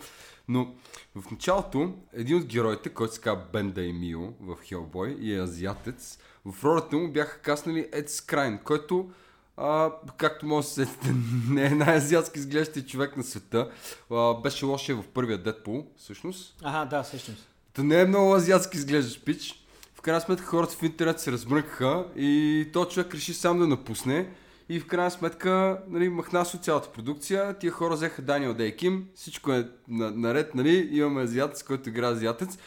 Но 0.48 0.76
в 1.16 1.32
началото 1.32 1.94
един 2.14 2.38
от 2.38 2.46
героите, 2.46 2.90
който 2.90 3.14
се 3.14 3.22
казва 3.22 3.44
Бен 3.54 3.72
Даймио 3.72 4.20
в 4.22 4.56
Hellboy 4.56 5.18
и 5.20 5.36
е 5.36 5.42
азиатец, 5.42 6.20
в 6.46 6.64
ролята 6.64 6.96
му 6.96 7.12
бяха 7.12 7.40
каснали 7.40 7.90
Ед 7.92 8.10
Скрайн, 8.10 8.60
който 8.64 9.10
а, 9.58 9.92
както 10.18 10.46
може 10.46 10.68
да 10.68 10.74
се 10.74 10.86
сетите, 10.86 11.14
не 11.50 11.66
е 11.66 11.70
най-азиатски 11.70 12.40
изглеждащия 12.40 12.86
човек 12.86 13.18
на 13.18 13.24
света. 13.24 13.72
А, 14.12 14.34
беше 14.34 14.66
лошия 14.66 14.96
в 14.96 15.08
първия 15.08 15.38
Дедпул, 15.38 15.88
всъщност. 15.98 16.56
Ага, 16.64 16.90
да, 16.90 17.04
се. 17.04 17.36
Та 17.74 17.84
не 17.84 18.02
е 18.02 18.06
много 18.06 18.36
азиатски 18.36 18.78
изглеждаш 18.78 19.24
пич. 19.24 19.61
В 20.02 20.04
крайна 20.04 20.22
сметка 20.22 20.46
хората 20.46 20.76
в 20.76 20.84
интернет 20.84 21.20
се 21.20 21.32
размръкаха 21.32 22.06
и 22.16 22.68
то 22.74 22.86
човек 22.86 23.16
реши 23.16 23.34
сам 23.34 23.60
да 23.60 23.68
напусне. 23.68 24.30
И 24.70 24.80
в 24.80 24.88
крайна 24.88 25.12
сметка, 25.12 25.82
нали, 25.88 26.10
махна 26.10 26.40
от 26.40 26.64
цялата 26.64 26.92
продукция. 26.92 27.60
Тия 27.60 27.72
хора 27.72 27.94
взеха 27.94 28.22
Даниел 28.22 28.54
Дейким. 28.54 29.08
Всичко 29.16 29.52
е 29.52 29.68
на, 29.88 30.12
наред, 30.12 30.56
нали? 30.56 30.90
Имаме 30.92 31.22
азиатец, 31.22 31.64
който 31.64 31.90
играе 31.90 32.12
азиатец. 32.12 32.58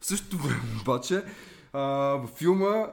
В 0.00 0.06
същото 0.06 0.36
време 0.36 0.60
обаче, 0.80 1.22
а, 1.72 1.80
във 2.16 2.30
филма 2.30 2.86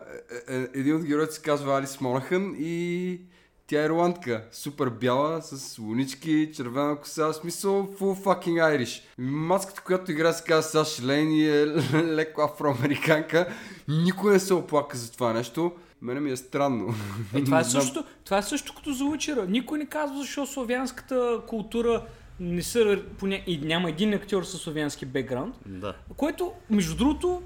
е, 0.48 0.56
е, 0.56 0.68
един 0.74 0.96
от 0.96 1.04
героите 1.04 1.34
се 1.34 1.42
казва 1.42 1.78
Алис 1.78 2.02
Монахън 2.02 2.56
и 2.60 3.22
тя 3.70 3.82
е 3.82 3.86
ирландка, 3.86 4.44
супер 4.52 4.90
бяла, 4.90 5.42
с 5.42 5.80
лунички, 5.80 6.52
червена 6.56 6.96
коса, 6.96 7.26
в 7.28 7.34
смисъл 7.34 7.88
full 8.00 8.24
fucking 8.24 8.78
Irish. 8.78 9.02
Маската, 9.18 9.82
която 9.82 10.12
игра 10.12 10.34
се 10.34 10.44
казва 10.44 10.64
Саш 10.64 11.04
Лейн 11.04 11.32
и 11.32 11.48
е 11.48 11.66
леко 11.94 12.42
афроамериканка. 12.42 13.48
Никой 13.88 14.34
не 14.34 14.40
се 14.40 14.54
оплака 14.54 14.98
за 14.98 15.12
това 15.12 15.34
нещо. 15.34 15.72
Мене 16.02 16.20
ми 16.20 16.32
е 16.32 16.38
странно. 16.38 16.94
Е, 17.36 17.44
това, 17.44 17.60
е 17.60 17.64
също, 17.64 18.04
това 18.26 18.38
е 18.38 18.44
също 18.44 18.76
като 18.76 18.94
за 18.94 19.04
Witcher. 19.04 19.48
Никой 19.48 19.80
не 19.80 19.86
казва 19.86 20.18
защо 20.18 20.46
славянската 20.46 21.42
култура 21.48 22.06
не 22.40 22.64
са, 22.64 23.02
поня... 23.18 23.42
и 23.48 23.58
няма 23.58 23.90
един 23.90 24.14
актьор 24.14 24.44
със 24.44 24.62
славянски 24.62 25.06
бекграунд, 25.06 25.56
Да. 25.66 25.94
което, 26.18 26.52
между 26.70 26.96
другото, 26.96 27.42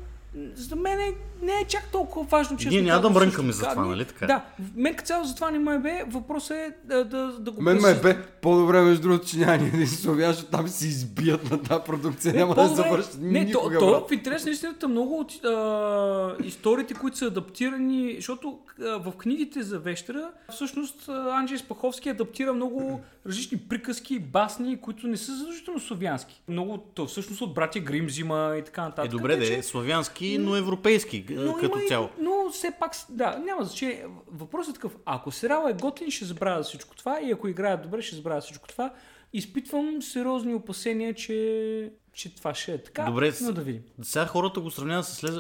за 0.56 0.76
мен 0.76 1.00
е, 1.00 1.14
не 1.44 1.52
е 1.52 1.66
чак 1.68 1.92
толкова 1.92 2.26
важно, 2.26 2.58
че 2.58 2.70
Ние 2.70 2.82
няма 2.82 3.02
да 3.02 3.10
мрънкаме 3.10 3.52
за 3.52 3.70
това, 3.70 3.86
нали 3.86 4.06
така? 4.06 4.26
Да, 4.26 4.42
мен 4.76 4.96
като 4.96 5.08
цяло 5.08 5.24
за 5.26 5.36
това 5.36 5.52
не 5.52 5.60
ме 5.60 5.80
бе, 5.80 6.04
въпросът 6.08 6.58
е 6.58 6.72
да, 6.84 7.06
да, 7.06 7.28
да 7.40 7.52
го 7.52 7.62
Мен 7.62 7.82
ме 7.82 7.90
е 7.90 7.96
бе 7.96 8.18
по-добре, 8.42 8.82
между 8.82 9.02
другото, 9.02 9.28
че 9.28 9.38
няма 9.38 9.54
един 9.54 9.88
славян, 9.88 10.32
защото 10.34 10.52
там 10.58 10.68
се 10.68 10.88
избият 10.88 11.52
на 11.52 11.62
тази 11.62 11.84
продукция. 11.86 12.34
Не, 12.34 12.40
Няма 12.40 12.56
да 12.56 12.68
завършат 12.68 13.18
Не, 13.22 13.52
то, 13.52 13.72
то, 13.80 14.06
в 14.08 14.12
интерес 14.12 14.46
на 14.46 14.52
истината 14.52 14.88
много 14.88 15.20
от 15.20 15.46
а, 15.46 16.36
историите, 16.44 16.94
които 16.94 17.18
са 17.18 17.26
адаптирани, 17.26 18.14
защото 18.16 18.60
а, 18.82 18.84
в 18.84 19.12
книгите 19.18 19.62
за 19.64 19.80
Вещера, 19.80 20.30
всъщност 20.52 21.10
Анджей 21.10 21.58
Спаховски 21.58 22.10
адаптира 22.10 22.54
много 22.54 23.02
различни 23.28 23.58
приказки, 23.58 24.20
басни, 24.20 24.78
които 24.82 25.08
не 25.08 25.18
са 25.18 25.36
задължително 25.36 25.80
славянски. 25.80 26.42
Много, 26.48 26.78
то 26.78 27.06
всъщност 27.06 27.42
от 27.42 27.54
братя 27.54 27.80
Грим 27.80 28.06
взима 28.06 28.56
и 28.60 28.64
така 28.64 28.82
Е, 28.82 28.86
нататък. 28.86 29.12
добре, 29.12 29.34
Така 29.40 29.46
да 29.46 29.58
е 29.58 29.64
славянски, 29.64 30.38
но 30.40 30.56
европейски 30.56 31.26
е, 31.30 31.33
но 31.36 31.54
като 31.54 31.66
има 31.78 31.84
и- 31.84 31.88
цяло. 31.88 32.10
но 32.20 32.50
все 32.52 32.72
пак, 32.80 32.92
да, 33.10 33.38
няма 33.40 33.64
значение. 33.64 34.06
Въпросът 34.28 34.72
е 34.72 34.74
такъв. 34.74 34.98
Ако 35.06 35.32
сериала 35.32 35.70
е 35.70 35.74
готин, 35.74 36.12
ще 36.12 36.26
забравя 36.26 36.64
за 36.64 36.70
всичко 36.70 36.96
това 36.96 37.22
и 37.22 37.32
ако 37.32 37.48
играят 37.48 37.82
добре, 37.82 38.02
ще 38.02 38.16
забравя 38.16 38.42
за 38.42 38.46
всичко 38.46 38.68
това. 38.68 38.94
Изпитвам 39.34 40.02
сериозни 40.02 40.54
опасения, 40.56 41.14
че, 41.14 41.94
че 42.14 42.36
това 42.36 42.54
ще 42.54 42.74
е 42.74 42.78
така. 42.78 43.04
Добре, 43.04 43.34
но 43.42 43.52
да 43.52 43.62
видим. 43.62 43.82
Сега 44.02 44.26
хората 44.26 44.60
го 44.60 44.72
сравняват 44.72 45.06
с, 45.06 45.14
след... 45.14 45.34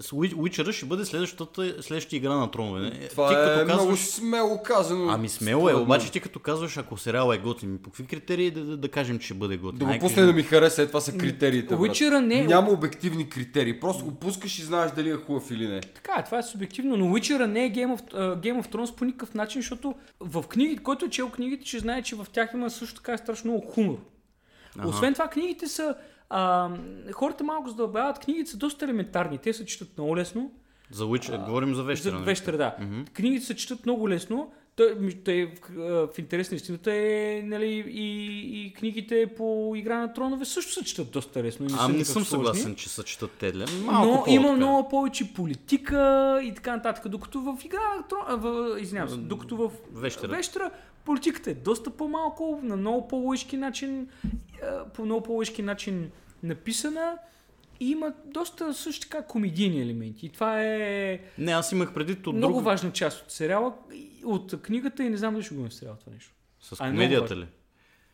с 0.00 0.12
Уичера, 0.12 0.72
ще 0.72 0.86
бъде 0.86 1.04
следващата, 1.04 1.82
следващата 1.82 2.16
игра 2.16 2.34
на 2.34 2.50
тронове. 2.50 2.80
не? 2.80 3.08
Това 3.08 3.28
ти 3.28 3.34
е 3.34 3.36
като 3.36 3.64
много 3.64 3.78
казваш... 3.78 4.00
смело 4.00 4.62
казано. 4.62 5.08
Ами 5.10 5.28
смело 5.28 5.68
е, 5.68 5.74
обаче 5.74 6.12
ти 6.12 6.20
като 6.20 6.38
казваш, 6.38 6.76
ако 6.76 6.96
сериала 6.96 7.34
е 7.34 7.38
готин, 7.38 7.78
по 7.82 7.90
какви 7.90 8.06
критерии 8.06 8.50
да, 8.50 8.64
да, 8.64 8.76
да 8.76 8.88
кажем, 8.88 9.18
че 9.18 9.24
ще 9.24 9.34
бъде 9.34 9.56
готин? 9.56 9.78
Да 9.78 9.84
го 9.84 9.98
пусне 9.98 10.22
да 10.22 10.32
ми 10.32 10.42
хареса, 10.42 10.82
е, 10.82 10.86
това 10.86 11.00
са 11.00 11.18
критериите. 11.18 11.68
брат. 11.68 11.80
Уичера 11.80 12.20
не 12.20 12.40
е- 12.40 12.46
Няма 12.46 12.70
обективни 12.70 13.28
критерии. 13.28 13.80
Просто 13.80 14.04
го 14.04 14.14
пускаш 14.14 14.58
и 14.58 14.62
знаеш 14.62 14.92
дали 14.92 15.10
е 15.10 15.14
хубав 15.14 15.50
или 15.50 15.68
не. 15.68 15.80
Така 15.80 16.12
е, 16.18 16.24
това 16.24 16.38
е 16.38 16.42
субективно, 16.42 16.96
но 16.96 17.04
Witcher 17.04 17.46
не 17.46 17.64
е 17.64 17.72
Game 17.72 17.98
of, 17.98 18.12
uh, 18.12 18.40
Game 18.40 18.62
of 18.62 18.72
Thrones 18.72 18.94
по 18.94 19.04
никакъв 19.04 19.34
начин, 19.34 19.60
защото 19.60 19.94
в 20.20 20.42
книгите, 20.42 20.82
който 20.82 21.04
е 21.04 21.10
чел 21.10 21.30
книгите, 21.30 21.66
ще 21.66 21.78
знае, 21.78 22.02
че 22.02 22.16
в 22.16 22.26
тях 22.32 22.50
има 22.54 22.70
също 22.70 22.94
така 22.94 23.18
страшно 23.18 23.50
много 23.50 23.66
хумор. 23.66 23.98
Аха. 24.78 24.88
Освен 24.88 25.12
това, 25.12 25.28
книгите 25.28 25.68
са... 25.68 25.94
А, 26.30 26.70
хората 27.12 27.44
малко 27.44 27.68
задълбават, 27.68 28.18
книгите 28.18 28.50
са 28.50 28.56
доста 28.56 28.84
елементарни, 28.84 29.38
те 29.38 29.52
се 29.52 29.66
четат 29.66 29.88
много 29.98 30.16
лесно. 30.16 30.52
За 30.90 31.04
Witcher, 31.04 31.44
говорим 31.44 31.74
за 31.74 31.82
вещера. 31.82 32.10
За 32.10 32.16
нали? 32.16 32.26
вещера, 32.26 32.56
да. 32.56 32.76
Книгите 33.12 33.46
се 33.46 33.56
четат 33.56 33.86
много 33.86 34.08
лесно. 34.08 34.52
Той, 34.76 34.96
той 35.24 35.46
в, 35.46 35.78
а, 35.78 35.82
в 36.12 36.18
интерес 36.18 36.50
на 36.50 36.56
истината 36.56 36.92
е, 36.94 37.42
нали, 37.44 37.84
и, 37.88 38.66
и 38.66 38.72
книгите 38.72 39.26
по 39.36 39.74
Игра 39.76 39.98
на 39.98 40.12
тронове 40.12 40.44
също 40.44 40.72
се 40.72 40.84
четат 40.84 41.10
доста 41.10 41.42
лесно. 41.42 41.66
И 41.66 41.68
не 41.68 41.78
Ами 41.80 42.04
съм 42.04 42.12
сложни. 42.12 42.30
съгласен, 42.30 42.74
че 42.74 42.88
са 42.88 43.02
четат 43.02 43.30
тедле. 43.30 43.64
Но 43.84 44.24
има 44.28 44.52
много 44.52 44.88
повече 44.88 45.34
политика 45.34 46.40
и 46.44 46.54
така 46.54 46.76
нататък. 46.76 47.08
Докато 47.08 47.40
в 47.40 47.58
игра 47.64 47.94
на 47.96 48.02
трон... 48.08 48.20
а, 48.26 48.36
в... 48.36 48.76
Извинявам 48.80 49.10
се, 49.10 49.16
докато 49.16 49.56
в 49.56 49.70
Вещера. 49.92 50.28
Вещера 50.28 50.70
политиката 51.04 51.50
е 51.50 51.54
доста 51.54 51.90
по-малко, 51.90 52.60
на 52.62 52.76
много 52.76 53.08
по-лъжки 53.08 53.56
начин, 53.56 54.08
а, 54.62 54.84
по 54.84 55.04
много 55.04 55.22
по-лъжки 55.22 55.62
начин 55.62 56.10
написана 56.42 57.18
и 57.80 57.90
има 57.90 58.12
доста 58.24 58.74
също 58.74 59.08
така 59.08 59.26
комедийни 59.26 59.82
елементи. 59.82 60.26
И 60.26 60.28
това 60.28 60.62
е 60.62 61.20
Не, 61.38 61.52
аз 61.52 61.72
имах 61.72 61.94
предвид 61.94 62.26
от 62.26 62.36
много 62.36 62.54
друг... 62.54 62.64
важна 62.64 62.92
част 62.92 63.24
от 63.24 63.30
сериала, 63.30 63.72
от 64.24 64.62
книгата 64.62 65.04
и 65.04 65.10
не 65.10 65.16
знам 65.16 65.34
дали 65.34 65.44
ще 65.44 65.54
го 65.54 65.60
има 65.60 65.70
в 65.70 65.74
сериала 65.74 65.96
това 65.98 66.12
нещо. 66.12 66.32
С 66.60 66.80
А, 66.80 66.86
е 66.86 66.90
комедията 66.90 67.36
ли? 67.36 67.46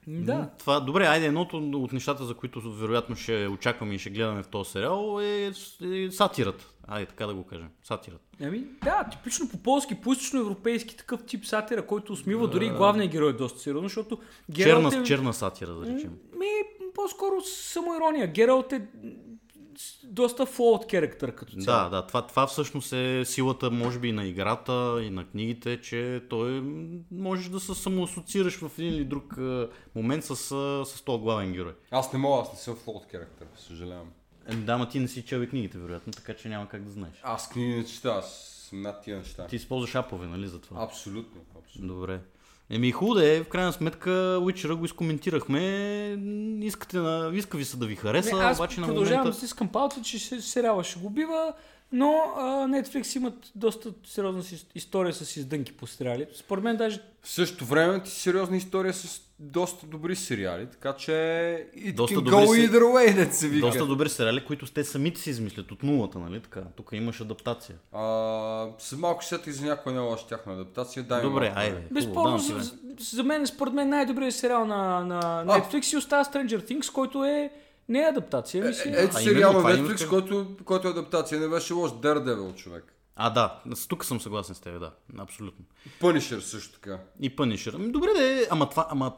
Да. 0.07 0.51
Това, 0.59 0.81
добре, 0.81 1.07
айде, 1.07 1.27
едното 1.27 1.57
от 1.57 1.93
нещата, 1.93 2.25
за 2.25 2.35
които 2.35 2.61
вероятно 2.61 3.17
ще 3.17 3.47
очакваме 3.47 3.95
и 3.95 3.99
ще 3.99 4.11
гледаме 4.11 4.43
в 4.43 4.49
този 4.49 4.71
сериал 4.71 5.21
е, 5.21 5.53
е 5.83 6.11
сатирата. 6.11 6.69
Айде, 6.89 7.07
така 7.07 7.27
да 7.27 7.35
го 7.35 7.45
кажем. 7.45 7.69
Сатирата. 7.85 8.25
Ами, 8.41 8.65
да, 8.85 9.05
типично 9.11 9.49
по 9.49 9.59
полски, 9.59 9.95
по 9.95 10.13
източноевропейски 10.13 10.97
такъв 10.97 11.25
тип 11.25 11.47
сатира, 11.47 11.87
който 11.87 12.13
усмива 12.13 12.49
дори 12.49 12.67
и 12.67 12.71
главният 12.71 13.13
герой 13.13 13.31
е 13.31 13.33
доста 13.33 13.59
сериозно, 13.59 13.89
защото 13.89 14.19
Гералт 14.51 14.91
Черна, 14.91 15.03
е... 15.03 15.07
черна 15.07 15.33
сатира, 15.33 15.75
да 15.75 15.87
речем. 15.87 16.11
Ми, 16.39 16.47
по-скоро 16.95 17.41
самоирония. 17.41 18.27
Гералт 18.27 18.73
е 18.73 18.87
доста 20.05 20.47
флоут 20.47 20.91
характер 20.91 21.35
като 21.35 21.53
цяло. 21.57 21.91
Да, 21.91 21.97
да, 21.97 22.07
това, 22.07 22.27
това 22.27 22.47
всъщност 22.47 22.93
е 22.93 23.25
силата, 23.25 23.71
може 23.71 23.99
би, 23.99 24.09
и 24.09 24.13
на 24.13 24.27
играта, 24.27 25.03
и 25.03 25.11
на 25.11 25.27
книгите, 25.27 25.81
че 25.81 26.23
той 26.31 26.63
можеш 27.11 27.49
да 27.49 27.61
се 27.61 27.75
самоасоциираш 27.75 28.57
в 28.57 28.71
един 28.79 28.95
или 28.95 29.05
друг 29.05 29.39
а, 29.39 29.69
момент 29.95 30.25
с, 30.25 30.31
а, 30.31 30.85
с 30.85 31.03
този 31.03 31.23
главен 31.23 31.53
герой. 31.53 31.75
Аз 31.91 32.13
не 32.13 32.19
мога, 32.19 32.43
аз 32.43 32.53
не 32.53 32.59
съм 32.59 32.77
флот 32.77 33.07
характер, 33.11 33.47
съжалявам. 33.57 34.09
Е, 34.47 34.55
да, 34.55 34.79
ма 34.79 34.89
ти 34.89 35.01
не 35.01 35.09
си 35.09 35.23
чел 35.23 35.43
и 35.43 35.49
книгите, 35.49 35.79
вероятно, 35.79 36.13
така 36.13 36.35
че 36.35 36.49
няма 36.49 36.69
как 36.69 36.85
да 36.85 36.91
знаеш. 36.91 37.15
Аз 37.23 37.49
книги 37.49 37.75
не 37.75 37.85
чета, 37.85 38.09
аз 38.09 38.49
съм 38.69 38.83
над 38.83 39.03
тия 39.03 39.19
неща. 39.19 39.47
Ти 39.47 39.57
използваш 39.57 39.95
апове, 39.95 40.27
нали, 40.27 40.49
за 40.49 40.61
това? 40.61 40.85
Абсолютно, 40.85 41.41
абсолютно. 41.59 41.95
Добре. 41.95 42.21
Еми 42.75 42.93
хубаво 42.93 43.15
да 43.15 43.27
е, 43.27 43.43
в 43.43 43.49
крайна 43.49 43.73
сметка 43.73 44.11
Witcher 44.41 44.75
го 44.75 44.85
изкоментирахме. 44.85 45.61
Искате 46.61 46.97
на... 46.99 47.31
Иска 47.35 47.57
ви 47.57 47.65
се 47.65 47.77
да 47.77 47.87
ви 47.87 47.97
хареса, 47.97 48.37
Не, 48.37 48.43
аз 48.43 48.59
обаче 48.59 48.81
на 48.81 48.87
продължавам 48.87 49.19
момента... 49.19 49.31
да 49.31 49.37
стискам 49.37 49.69
палца, 49.69 50.03
че 50.03 50.19
се- 50.19 50.41
сериала 50.41 50.85
ще 50.85 50.99
го 50.99 51.11
бива, 51.11 51.53
но 51.93 52.13
а, 52.37 52.43
Netflix 52.43 53.17
имат 53.17 53.51
доста 53.55 53.93
сериозна 54.07 54.43
история 54.75 55.13
с 55.13 55.37
издънки 55.37 55.73
по 55.73 55.87
сериали. 55.87 56.27
Според 56.35 56.65
мен 56.65 56.77
даже 56.77 57.01
В 57.23 57.29
същото 57.31 57.65
време 57.65 58.03
ти 58.03 58.11
сериозна 58.11 58.57
история 58.57 58.95
с 58.95 59.23
доста 59.43 59.87
добри 59.87 60.17
сериали, 60.17 60.67
така 60.67 60.93
че 60.93 61.11
it 61.77 61.95
Доста 61.95 62.17
can 62.17 62.21
go 62.21 62.55
се- 62.55 62.71
either 62.71 62.83
way, 62.83 63.15
дет 63.15 63.35
се 63.35 63.49
вика. 63.49 63.67
Доста 63.67 63.87
добри 63.87 64.09
сериали, 64.09 64.45
които 64.45 64.67
те 64.67 64.85
самите 64.85 65.21
си 65.21 65.31
измислят 65.31 65.73
от 65.73 65.83
нулата, 65.83 66.19
нали 66.19 66.41
така? 66.41 66.61
Тук 66.77 66.89
имаш 66.93 67.21
адаптация. 67.21 67.77
А, 67.93 68.67
след 68.79 68.99
малко 68.99 69.23
ще 69.23 69.39
и 69.47 69.53
за 69.53 69.67
някоя 69.67 69.95
не 69.95 70.01
лоша 70.01 70.27
тяхна 70.27 70.53
адаптация. 70.53 71.03
Дай 71.03 71.23
Добре, 71.23 71.45
малко 71.45 71.61
айде. 71.61 71.75
Хубаво, 71.75 71.95
Безспорно, 71.95 72.39
за, 72.39 72.59
за, 72.59 72.73
за 73.17 73.25
мен, 73.25 73.47
според 73.47 73.75
мен, 73.75 73.89
най-добрият 73.89 74.35
сериал 74.35 74.65
на, 74.65 75.01
на 75.01 75.45
Netflix 75.47 75.83
си 75.83 75.97
остава 75.97 76.25
Stranger 76.25 76.71
Things, 76.71 76.93
който 76.93 77.25
е 77.25 77.51
не 77.89 78.03
е 78.03 78.09
адаптация, 78.09 78.65
ми 78.65 78.75
си. 78.75 78.93
Ето 78.97 79.17
сериал 79.17 79.53
на 79.53 79.59
Netflix, 79.61 79.79
имах- 79.79 80.09
който, 80.09 80.47
който 80.65 80.89
е 80.89 80.91
адаптация, 80.91 81.41
не 81.41 81.49
беше 81.49 81.73
лош. 81.73 81.91
Daredevil, 81.91 82.55
човек. 82.55 82.85
А, 83.17 83.31
да, 83.31 83.61
тук 83.89 84.05
съм 84.05 84.21
съгласен 84.21 84.55
с 84.55 84.61
теб, 84.61 84.81
да, 84.81 84.91
абсолютно. 85.19 85.65
Punisher 86.01 86.39
също 86.39 86.73
така. 86.75 86.99
И 87.21 87.37
Punisher. 87.37 87.73
Ами, 87.75 87.93
добре 87.93 88.09
да 88.17 88.25
е, 88.33 88.47
ама 88.51 88.71
това, 88.71 88.87
ама... 88.91 89.13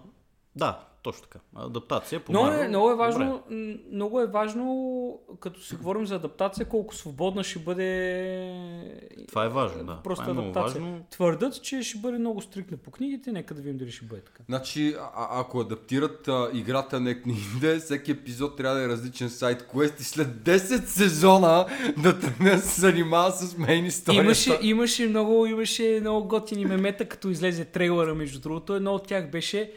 Да, 0.57 0.81
точно 1.03 1.23
така. 1.23 1.39
Адаптация 1.57 2.21
по 2.21 2.33
Много 2.33 2.47
е, 2.49 2.69
много 2.69 2.89
е 2.89 2.93
добре. 2.93 3.05
важно, 3.05 3.43
м, 3.51 3.75
много 3.93 4.21
е 4.21 4.27
важно, 4.27 5.19
като 5.41 5.61
си 5.61 5.77
говорим 5.77 6.07
за 6.07 6.15
адаптация, 6.15 6.67
колко 6.67 6.95
свободна 6.95 7.45
ще 7.45 7.59
бъде 7.59 9.25
Това 9.29 9.45
е 9.45 9.49
важно, 9.49 9.85
да. 9.85 10.01
просто 10.05 10.25
това 10.25 10.41
е 10.41 10.43
адаптация. 10.43 10.81
важно. 10.83 11.05
Твърдат, 11.11 11.63
че 11.63 11.83
ще 11.83 11.99
бъде 11.99 12.19
много 12.19 12.41
стрикна 12.41 12.77
по 12.77 12.91
книгите, 12.91 13.33
нека 13.33 13.55
да 13.55 13.63
видим 13.63 13.79
дали 13.79 13.91
ще 13.91 14.05
бъде 14.05 14.21
така. 14.23 14.43
Значи, 14.49 14.95
а- 15.15 15.41
ако 15.41 15.61
адаптират 15.61 16.29
а, 16.29 16.51
играта 16.53 17.01
на 17.01 17.23
книгите, 17.23 17.77
всеки 17.79 18.11
епизод 18.11 18.57
трябва 18.57 18.77
да 18.77 18.85
е 18.85 18.89
различен 18.89 19.31
сайт 19.31 19.69
квест 19.69 20.01
и 20.01 20.05
след 20.05 20.29
10 20.29 20.59
сезона 20.87 21.67
да 22.03 22.19
тръгне 22.21 22.51
да 22.51 22.59
се 22.59 22.81
занимава 22.81 23.31
с 23.33 23.59
мейн 23.59 23.87
историята. 23.87 24.25
Имаше, 24.25 24.59
имаше, 24.63 25.09
много, 25.09 25.47
имаше 25.47 25.99
много 26.01 26.29
готини 26.29 26.65
мемета, 26.67 27.05
като 27.05 27.29
излезе 27.29 27.65
трейлера, 27.65 28.15
между 28.15 28.41
другото. 28.41 28.75
Едно 28.75 28.95
от 28.95 29.07
тях 29.07 29.31
беше 29.31 29.73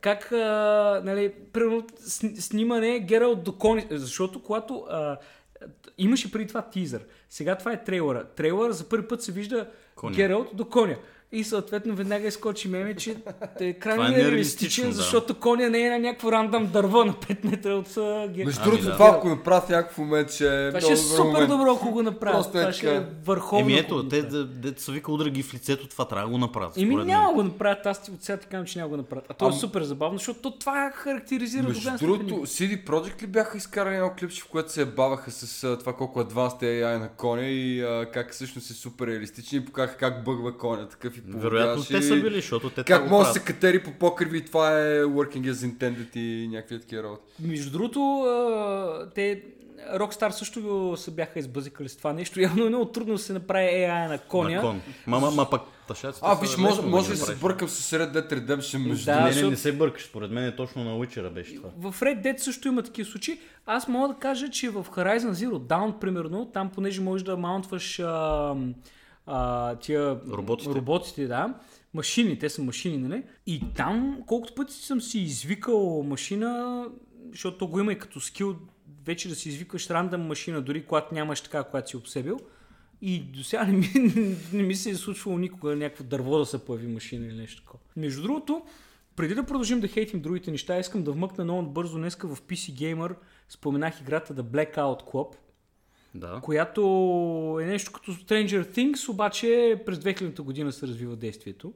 как, 0.00 0.32
а, 0.32 1.02
нали, 1.04 1.32
примерно, 1.52 1.86
сни- 1.98 2.36
снимане 2.36 2.98
Гералт 3.00 3.44
до 3.44 3.58
кони, 3.58 3.86
защото 3.90 4.42
когато 4.42 4.84
а, 4.90 5.16
имаше 5.98 6.32
преди 6.32 6.46
това 6.46 6.62
тизър, 6.62 7.04
сега 7.30 7.56
това 7.58 7.72
е 7.72 7.84
трейлера. 7.84 8.24
Трейлера 8.24 8.72
за 8.72 8.88
първи 8.88 9.08
път 9.08 9.22
се 9.22 9.32
вижда 9.32 9.70
Коня. 9.94 10.14
Гералт 10.14 10.48
до 10.52 10.64
коня. 10.64 10.96
И 11.34 11.44
съответно 11.44 11.94
веднага 11.94 12.26
изкочи 12.28 12.68
меме, 12.68 12.96
че 12.96 13.16
те 13.58 13.68
е 13.68 13.72
Това 13.80 13.82
крайно 13.82 14.04
е 14.04 14.08
нереалистичен, 14.08 14.86
да. 14.86 14.92
защото 14.92 15.34
коня 15.34 15.68
не 15.68 15.80
е 15.80 15.90
на 15.90 15.98
някакво 15.98 16.32
рандъм 16.32 16.66
дърво 16.66 17.04
на 17.04 17.12
5 17.12 17.44
метра 17.44 17.70
от 17.70 17.88
а, 17.88 18.00
ге- 18.28 18.44
Между 18.44 18.60
Ами 18.60 18.70
другото, 18.70 18.84
да. 18.84 18.92
това 18.92 19.08
ако 19.08 19.28
направят 19.28 19.64
в 19.64 19.68
някакъв 19.68 19.98
момент, 19.98 20.30
ще 20.30 20.66
е 20.66 20.68
Това 20.68 20.80
ще 20.80 20.92
е 20.92 20.96
супер 20.96 21.24
момент. 21.24 21.48
добро, 21.48 21.72
ако 21.72 21.90
го 21.90 22.02
направят. 22.02 22.36
Просто 22.36 22.58
е 22.58 22.60
това 22.60 22.72
ще 22.72 22.86
е 22.88 22.94
така. 22.94 23.10
върховно. 23.24 23.64
Еми 23.64 23.78
ето, 23.78 24.08
те 24.08 24.16
направят. 24.16 24.60
де, 24.60 24.70
де, 24.70 24.80
са 24.80 24.92
вика 24.92 25.12
удря 25.12 25.30
ги 25.30 25.42
в 25.42 25.54
лицето, 25.54 25.88
това 25.88 26.04
трябва 26.04 26.24
да 26.24 26.32
го 26.32 26.38
направят. 26.38 26.76
Еми 26.76 26.96
няма 26.96 27.32
го 27.32 27.42
направят, 27.42 27.86
аз 27.86 28.02
ти 28.02 28.10
от 28.10 28.22
сега 28.22 28.38
ти 28.38 28.46
казвам, 28.46 28.66
че 28.66 28.78
няма 28.78 28.88
го 28.88 28.96
направят. 28.96 29.26
А 29.28 29.34
то 29.34 29.48
е 29.48 29.52
супер 29.52 29.82
забавно, 29.82 30.18
защото 30.18 30.40
то 30.42 30.50
това 30.50 30.90
характеризира 30.94 31.62
Между 31.62 31.90
другото. 31.98 32.34
CD 32.36 32.84
Projekt 32.84 33.22
ли 33.22 33.26
бяха 33.26 33.58
изкарали 33.58 33.94
едно 33.94 34.10
клипче, 34.10 34.42
в 34.42 34.48
което 34.48 34.72
се 34.72 34.84
баваха 34.86 35.30
с 35.30 35.76
това 35.76 35.92
колко 35.92 36.20
advanced 36.20 36.62
е 36.62 36.82
AI 36.82 36.98
на 36.98 37.08
коня 37.08 37.42
и 37.42 37.84
как 38.12 38.32
всъщност 38.32 38.70
е 38.70 38.74
супер 38.74 39.06
реалистичен 39.06 39.58
и 39.58 39.64
показаха 39.92 40.14
как 40.14 40.24
бъгва 40.24 40.58
коня 40.58 40.88
такъв 40.88 41.16
и 41.16 41.22
Вероятно 41.26 41.74
поводяш 41.74 41.88
те 41.88 41.96
и- 41.96 42.08
са 42.08 42.14
били, 42.22 42.34
защото 42.34 42.70
те 42.70 42.84
Как 42.84 43.10
може 43.10 43.26
да 43.28 43.32
се 43.32 43.40
катери 43.40 43.82
по 43.82 43.92
покриви 43.92 44.38
и 44.38 44.44
това 44.44 44.78
е 44.80 45.02
working 45.02 45.52
as 45.52 45.72
intended 45.72 46.16
и 46.16 46.48
някакви 46.48 46.80
такива 46.80 47.02
работи. 47.02 47.22
Между 47.40 47.70
другото, 47.70 48.24
те 49.14 49.42
Rockstar 49.94 50.30
също 50.30 50.94
се 50.96 51.10
бяха 51.10 51.38
избъзикали 51.38 51.88
с 51.88 51.96
това 51.96 52.12
нещо. 52.12 52.40
Явно 52.40 52.66
е 52.66 52.68
много 52.68 52.84
трудно 52.84 53.14
да 53.14 53.18
се 53.18 53.32
направи 53.32 53.66
AI 53.66 54.08
на 54.08 54.18
коня. 54.18 54.54
На 54.54 54.60
кон. 54.60 54.80
Ма, 55.06 55.20
ма, 55.20 55.50
пък 55.50 55.62
тъшаците 55.88 56.26
А, 56.28 56.34
виж, 56.34 56.56
може, 56.56 56.82
може 56.82 57.10
да 57.10 57.16
се 57.16 57.34
сбъркам 57.34 57.68
с 57.68 57.98
Red 57.98 58.12
Dead 58.12 58.32
Redemption 58.32 58.88
между 58.88 59.04
Да, 59.04 59.20
Не, 59.20 59.34
не, 59.34 59.50
не 59.50 59.56
се 59.56 59.72
бъркаш, 59.72 60.04
според 60.04 60.30
мен 60.30 60.44
е 60.44 60.56
точно 60.56 60.84
на 60.84 60.90
Witcher 60.90 61.30
беше 61.30 61.54
това. 61.54 61.68
В 61.90 62.00
Red 62.00 62.24
Dead 62.24 62.36
също 62.36 62.68
има 62.68 62.82
такива 62.82 63.10
случаи. 63.10 63.40
Аз 63.66 63.88
мога 63.88 64.08
да 64.08 64.14
кажа, 64.14 64.50
че 64.50 64.70
в 64.70 64.86
Horizon 64.90 65.32
Zero 65.32 65.58
Dawn, 65.58 65.98
примерно, 65.98 66.46
там 66.46 66.70
понеже 66.70 67.00
можеш 67.00 67.24
да 67.24 67.36
маунтваш 67.36 68.00
а, 68.00 68.54
а, 69.26 69.76
тия 69.76 70.20
Роботите. 70.30 70.74
роботите, 70.74 71.26
да, 71.26 71.54
машини, 71.94 72.38
те 72.38 72.50
са 72.50 72.62
машини, 72.62 72.98
нали? 72.98 73.22
И 73.46 73.62
там, 73.76 74.22
колкото 74.26 74.54
пъти 74.54 74.74
съм 74.74 75.00
си 75.00 75.18
извикал 75.18 76.02
машина, 76.02 76.84
защото 77.30 77.58
то 77.58 77.66
го 77.66 77.80
има 77.80 77.92
и 77.92 77.98
като 77.98 78.20
скил, 78.20 78.56
вече 79.06 79.28
да 79.28 79.34
си 79.34 79.48
извикаш 79.48 79.90
рандъм 79.90 80.26
машина, 80.26 80.62
дори 80.62 80.84
когато 80.84 81.14
нямаш 81.14 81.40
така, 81.40 81.64
която 81.64 81.90
си 81.90 81.96
обсебил. 81.96 82.38
И 83.02 83.20
до 83.20 83.44
сега 83.44 83.64
не 83.64 83.72
ми, 83.72 83.88
не 84.52 84.62
ми 84.62 84.74
се 84.74 84.90
е 84.90 84.94
случвало 84.94 85.38
никога 85.38 85.76
някакво 85.76 86.04
дърво 86.04 86.38
да 86.38 86.46
се 86.46 86.64
появи 86.64 86.86
машина 86.86 87.26
или 87.26 87.34
нещо 87.34 87.62
такова. 87.62 87.78
Между 87.96 88.22
другото, 88.22 88.62
преди 89.16 89.34
да 89.34 89.46
продължим 89.46 89.80
да 89.80 89.88
хейтим 89.88 90.20
другите 90.20 90.50
неща, 90.50 90.78
искам 90.78 91.02
да 91.02 91.12
вмъкна 91.12 91.44
много 91.44 91.70
бързо 91.70 91.98
днеска 91.98 92.28
в 92.28 92.42
PC 92.42 92.72
Gamer. 92.72 93.14
Споменах 93.48 94.00
играта 94.00 94.34
The 94.34 94.42
Blackout 94.42 95.12
Club, 95.12 95.34
Да. 96.14 96.40
която 96.42 96.80
е 97.62 97.64
нещо 97.64 97.92
като 97.92 98.12
Stranger 98.12 98.76
Things, 98.76 99.08
обаче 99.08 99.82
през 99.86 99.98
2000 99.98 100.40
година 100.40 100.72
се 100.72 100.86
развива 100.86 101.16
действието. 101.16 101.72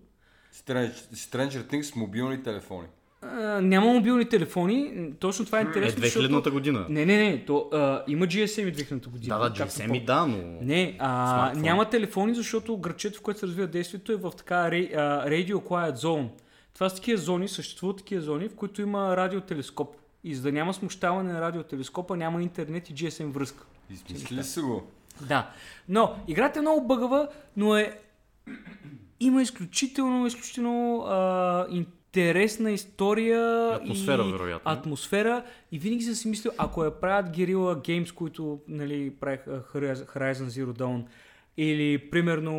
Stranger, 0.54 0.92
Stranger 1.14 1.62
Things 1.62 1.82
с 1.82 1.96
мобилни 1.96 2.42
телефони. 2.42 2.88
А, 3.22 3.60
няма 3.60 3.92
мобилни 3.92 4.28
телефони, 4.28 5.10
точно 5.20 5.44
това 5.44 5.58
е 5.58 5.62
Е, 5.62 5.64
интересно, 5.64 6.02
2000-та 6.02 6.50
година. 6.50 6.86
Не, 6.88 7.06
не, 7.06 7.16
не, 7.16 7.44
то, 7.44 7.68
а, 7.72 8.04
има 8.08 8.26
GSM 8.26 8.68
и 8.68 8.74
2000 8.74 9.08
година. 9.08 9.38
Да, 9.38 9.48
да, 9.48 9.64
GSM 9.64 9.96
и 9.96 10.04
да, 10.04 10.26
но... 10.26 10.36
Не, 10.62 10.96
а, 10.98 11.36
Смартфон. 11.38 11.62
няма 11.62 11.90
телефони, 11.90 12.34
защото 12.34 12.76
градчето, 12.76 13.18
в 13.18 13.22
което 13.22 13.40
се 13.40 13.46
развива 13.46 13.66
действието 13.66 14.12
е 14.12 14.16
в 14.16 14.32
така 14.36 14.54
Radio 14.70 15.54
Quiet 15.54 15.96
Zone. 15.96 16.28
Това 16.74 16.88
са 16.88 16.96
такива 16.96 17.18
зони, 17.18 17.48
съществуват 17.48 17.96
такива 17.96 18.22
зони, 18.22 18.48
в 18.48 18.54
които 18.54 18.82
има 18.82 19.16
радиотелескоп. 19.16 19.96
И 20.24 20.34
за 20.34 20.42
да 20.42 20.52
няма 20.52 20.74
смущаване 20.74 21.32
на 21.32 21.40
радиотелескопа, 21.40 22.16
няма 22.16 22.42
интернет 22.42 22.90
и 22.90 22.94
GSM 22.94 23.30
връзка. 23.30 23.66
Измислили 23.90 24.44
са 24.44 24.62
го. 24.62 24.86
Да. 25.20 25.50
Но, 25.88 26.16
играта 26.28 26.58
е 26.58 26.62
много 26.62 26.86
бъгава, 26.86 27.28
но 27.56 27.76
е... 27.76 28.00
Има 29.20 29.42
изключително, 29.42 30.26
изключително 30.26 31.04
а, 31.06 31.66
интересна 31.70 32.70
история. 32.72 33.70
Атмосфера, 33.74 34.22
и... 34.28 34.32
вероятно. 34.32 34.72
Атмосфера. 34.72 35.44
И 35.72 35.78
винаги 35.78 36.04
съм 36.04 36.14
си 36.14 36.28
мислил, 36.28 36.52
ако 36.58 36.84
я 36.84 37.00
правят 37.00 37.36
Guerrilla 37.36 37.76
Games, 37.88 38.14
които 38.14 38.60
нали, 38.68 39.10
правиха 39.20 39.62
Horizon 39.74 40.48
Zero 40.48 40.78
Dawn, 40.78 41.04
или 41.56 42.10
примерно 42.10 42.52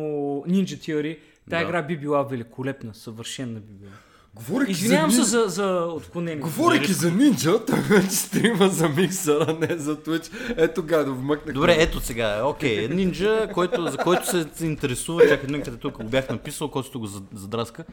Ninja 0.48 0.64
Theory, 0.64 1.18
тази 1.50 1.62
Да. 1.64 1.68
игра 1.68 1.82
би 1.82 1.98
била 1.98 2.22
великолепна, 2.22 2.94
съвършена 2.94 3.60
би 3.60 3.72
била. 3.72 3.92
Говорейки 4.38 4.72
Извинявам 4.72 5.10
за, 5.10 5.24
се 5.24 5.36
нин- 5.36 5.44
за, 5.44 5.48
за 5.48 5.86
отклонение. 5.86 6.40
Говорейки 6.40 6.92
за 6.92 7.10
нинджа, 7.10 7.64
той 7.64 7.78
вече 7.80 8.10
стрима 8.10 8.68
за 8.68 8.88
миксера, 8.88 9.56
не 9.60 9.76
за 9.76 9.96
Twitch. 9.96 10.28
Ето 10.56 10.82
гадо, 10.82 11.14
вмъкнах. 11.14 11.54
Добре, 11.54 11.76
ето 11.78 12.00
сега, 12.00 12.42
окей, 12.44 12.88
нинджа, 12.88 13.48
който, 13.54 13.86
за 13.86 13.96
който 13.96 14.26
се, 14.26 14.46
се 14.54 14.66
интересува, 14.66 15.28
чакай 15.28 15.50
някъде 15.50 15.76
тук 15.76 15.94
го 15.94 16.04
бях 16.04 16.28
написал, 16.30 16.68
който 16.68 17.00
го 17.00 17.06
зад- 17.06 17.34
задраска. 17.34 17.84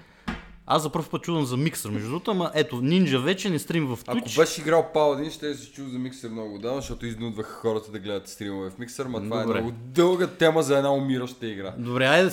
Аз 0.67 0.83
за 0.83 0.89
първ 0.89 1.09
път 1.11 1.21
чувам 1.23 1.45
за 1.45 1.57
миксър, 1.57 1.89
между 1.89 2.07
другото, 2.09 2.31
ама 2.31 2.51
ето, 2.53 2.81
нинджа 2.81 3.19
вече 3.19 3.49
не 3.49 3.59
стрим 3.59 3.87
в 3.87 3.99
Ако 4.07 4.17
Twitch. 4.19 4.37
беше 4.37 4.61
играл 4.61 4.89
Paladin, 4.95 5.29
ще 5.29 5.55
си 5.55 5.71
чул 5.71 5.85
за 5.87 5.99
миксер 5.99 6.29
много 6.29 6.57
давно, 6.59 6.81
защото 6.81 7.05
изнудваха 7.05 7.53
хората 7.53 7.91
да 7.91 7.99
гледат 7.99 8.27
стримове 8.29 8.69
в 8.69 8.77
миксер, 8.79 9.05
но 9.05 9.23
това 9.23 9.43
Добре. 9.43 9.57
е 9.57 9.61
много 9.61 9.77
дълга 9.85 10.27
тема 10.27 10.63
за 10.63 10.77
една 10.77 10.93
умираща 10.93 11.47
игра. 11.47 11.73
Добре, 11.77 12.05
айде, 12.05 12.29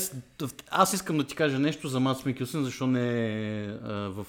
аз 0.70 0.92
искам 0.92 1.18
да 1.18 1.24
ти 1.24 1.34
кажа 1.34 1.58
нещо 1.58 1.88
за 1.88 2.00
Мац 2.00 2.24
Микелсън, 2.24 2.64
защо 2.64 2.86
не 2.86 3.26
е 3.62 3.66
в 4.08 4.26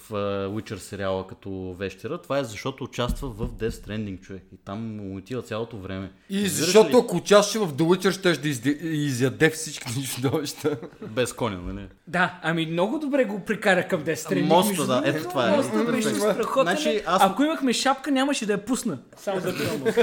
Witcher 0.50 0.78
сериала 0.78 1.28
като 1.28 1.76
вещера. 1.80 2.18
Това 2.22 2.40
е 2.40 2.44
защото 2.44 2.84
участва 2.84 3.30
в 3.30 3.48
Death 3.50 3.70
Stranding, 3.70 4.22
човек. 4.22 4.44
И 4.54 4.58
там 4.66 4.96
му 4.96 5.18
отива 5.18 5.42
цялото 5.42 5.78
време. 5.78 6.12
И 6.30 6.36
Разбираш 6.36 6.52
защото 6.66 6.90
ли? 6.90 7.02
ако 7.04 7.16
участваше 7.18 7.60
в 7.60 7.74
The 7.74 7.84
Witcher, 7.84 8.12
ще 8.12 8.52
да 8.62 8.70
изяде 8.88 9.50
всички 9.50 10.04
чудовища. 10.16 10.78
Без 11.10 11.34
коня, 11.34 11.58
нали? 11.58 11.88
Да, 12.08 12.40
ами 12.42 12.66
много 12.66 13.00
добре 13.00 13.26
го 13.26 13.40
прикара 13.40 13.88
към 13.88 14.02
Death 14.02 14.30
Stranding. 14.30 14.42
Моста, 14.44 14.70
между 14.70 14.88
да, 14.88 15.02
ето 15.06 15.24
това 15.24 15.48
е. 15.48 15.52
Моста 15.52 15.84
беше 15.84 16.10
е. 16.10 16.14
страхотен. 16.14 16.76
Значи, 16.76 17.02
аз- 17.06 17.22
Ако 17.24 17.44
имахме 17.44 17.74
шапка, 17.74 18.12
нямаше 18.12 18.46
да 18.46 18.54
я 18.54 18.66
пусна. 18.66 18.98
Само 19.18 19.40
за 19.40 19.56
това. 19.56 19.94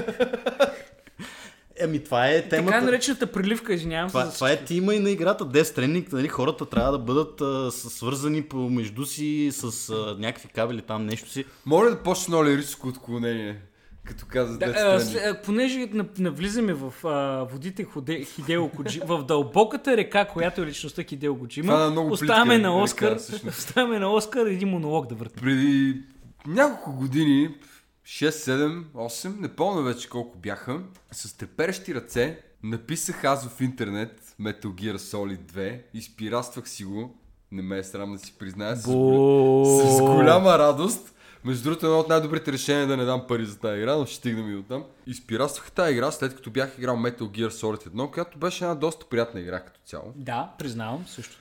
Еми, 1.77 2.05
това 2.05 2.29
е 2.29 2.43
темата. 2.43 2.73
Така 2.73 2.85
наречената 2.85 3.27
приливка, 3.27 3.75
извинявам 3.75 4.09
се. 4.09 4.13
Това, 4.13 4.25
за 4.25 4.35
това 4.35 4.51
е 4.51 4.65
тима 4.65 4.95
и 4.95 4.99
на 4.99 5.11
играта 5.11 5.45
Death 5.45 5.77
Stranding, 5.77 6.13
нали, 6.13 6.29
хората 6.29 6.67
трябва 6.67 6.93
да 6.93 6.99
бъдат 6.99 7.41
а, 7.41 7.71
свързани 7.71 8.43
помежду 8.43 9.05
си 9.05 9.51
с 9.53 9.91
а, 9.91 10.17
някакви 10.19 10.49
кабели 10.49 10.83
там, 10.83 11.07
нещо 11.07 11.31
си. 11.31 11.45
Моля 11.67 11.91
да 11.91 11.97
почне 11.97 12.27
много 12.29 12.45
лирическо 12.45 12.89
отклонение, 12.89 13.57
като 14.11 14.27
каза 14.29 14.59
Да, 14.59 14.67
а, 14.67 15.01
след- 15.01 15.43
понеже 15.43 15.87
нав- 15.87 16.19
навлизаме 16.19 16.73
в 16.73 16.95
а, 17.05 17.45
водите 17.45 17.85
Ходе, 17.85 18.25
Хидео 18.25 18.69
Коджи, 18.69 19.01
в 19.01 19.25
дълбоката 19.25 19.97
река, 19.97 20.25
която 20.25 20.63
е 20.63 20.67
личността 20.67 21.03
Хидео 21.03 21.35
е 21.35 21.39
Коджима, 21.39 21.73
оставяме 22.01 22.55
плитка 22.55 22.63
на 22.63 22.77
Оскар, 22.77 23.17
оставяме 23.49 23.99
на 23.99 24.13
Оскар 24.13 24.47
един 24.47 24.69
монолог 24.69 25.07
да 25.07 25.15
върти. 25.15 25.35
Преди 25.35 26.03
няколко 26.47 26.93
години, 26.93 27.55
6, 28.05 28.31
7, 28.31 28.85
8, 28.95 29.41
не 29.41 29.49
помня 29.49 29.83
вече 29.83 30.09
колко 30.09 30.39
бяха, 30.39 30.81
с 31.13 31.37
треперещи 31.37 31.95
ръце 31.95 32.39
написах 32.63 33.25
аз 33.25 33.49
в 33.49 33.61
интернет 33.61 34.35
Metal 34.41 34.67
Gear 34.67 34.97
Solid 34.97 35.41
2, 35.43 35.81
изпираствах 35.95 36.69
си 36.69 36.85
го, 36.85 37.15
не 37.53 37.63
ме 37.63 37.79
е 37.79 37.85
срам 37.85 38.13
да 38.13 38.19
си 38.19 38.35
призная, 38.39 38.77
с, 38.77 38.81
с 38.81 38.87
голяма 40.01 40.59
радост. 40.59 41.15
Между 41.45 41.65
другото, 41.65 41.87
едно 41.87 41.99
от 41.99 42.09
най-добрите 42.09 42.53
решения 42.53 42.83
е 42.83 42.87
да 42.87 42.97
не 42.97 43.05
дам 43.05 43.27
пари 43.29 43.47
за 43.47 43.59
тази 43.59 43.81
игра, 43.81 43.97
но 43.97 44.07
ще 44.07 44.15
стигнем 44.15 44.51
и 44.51 44.55
до 44.55 44.63
там. 44.63 44.85
Изпираствах 45.07 45.73
тази 45.73 45.93
игра, 45.93 46.11
след 46.11 46.37
като 46.37 46.51
бях 46.51 46.75
играл 46.79 46.97
Metal 46.97 47.21
Gear 47.21 47.49
Solid 47.49 47.89
1, 47.89 48.11
която 48.11 48.39
беше 48.39 48.65
една 48.65 48.75
доста 48.75 49.07
приятна 49.07 49.41
игра 49.41 49.61
като 49.61 49.81
цяло. 49.85 50.13
Да, 50.17 50.51
признавам 50.59 51.07
също. 51.07 51.37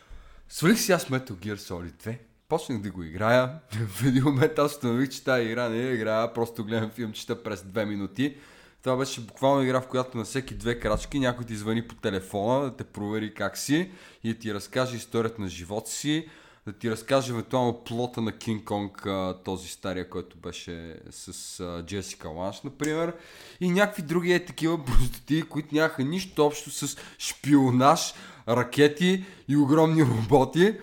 Свалих 0.49 0.79
си 0.79 0.91
аз 0.91 1.05
Metal 1.05 1.31
Gear 1.31 1.55
Solid 1.55 2.07
2. 2.07 2.17
Почнах 2.49 2.81
да 2.81 2.91
го 2.91 3.03
играя. 3.03 3.49
В 3.87 4.05
един 4.05 4.23
момент 4.23 4.59
аз 4.59 4.71
установих, 4.71 5.09
че 5.09 5.23
тази 5.23 5.45
игра 5.45 5.69
не 5.69 5.77
е 5.77 5.93
игра, 5.93 6.33
просто 6.33 6.65
гледам 6.65 6.89
филмчета 6.89 7.43
през 7.43 7.63
две 7.63 7.85
минути. 7.85 8.35
Това 8.83 8.97
беше 8.97 9.21
буквално 9.21 9.63
игра, 9.63 9.81
в 9.81 9.87
която 9.87 10.17
на 10.17 10.23
всеки 10.23 10.55
две 10.55 10.79
крачки 10.79 11.19
някой 11.19 11.45
ти 11.45 11.55
звъни 11.55 11.87
по 11.87 11.95
телефона, 11.95 12.63
да 12.65 12.75
те 12.75 12.83
провери 12.83 13.33
как 13.33 13.57
си 13.57 13.91
и 14.23 14.39
ти 14.39 14.53
разкаже 14.53 14.95
историята 14.95 15.41
на 15.41 15.47
живота 15.47 15.89
си, 15.89 16.27
да 16.65 16.73
ти 16.73 16.91
разкаже 16.91 17.31
евентуално 17.31 17.83
плота 17.83 18.21
на 18.21 18.31
Кинг 18.31 18.63
Конг, 18.63 19.07
този 19.45 19.67
стария, 19.67 20.09
който 20.09 20.37
беше 20.37 20.99
с 21.09 21.83
Джесика 21.85 22.29
Ланш, 22.29 22.61
например, 22.61 23.13
и 23.61 23.69
някакви 23.69 24.01
други 24.01 24.33
е 24.33 24.45
такива 24.45 24.85
простоти, 24.85 25.41
които 25.41 25.75
нямаха 25.75 26.03
нищо 26.03 26.45
общо 26.45 26.71
с 26.71 26.97
шпионаж, 27.19 28.13
ракети 28.47 29.25
и 29.47 29.57
огромни 29.57 30.03
роботи. 30.03 30.77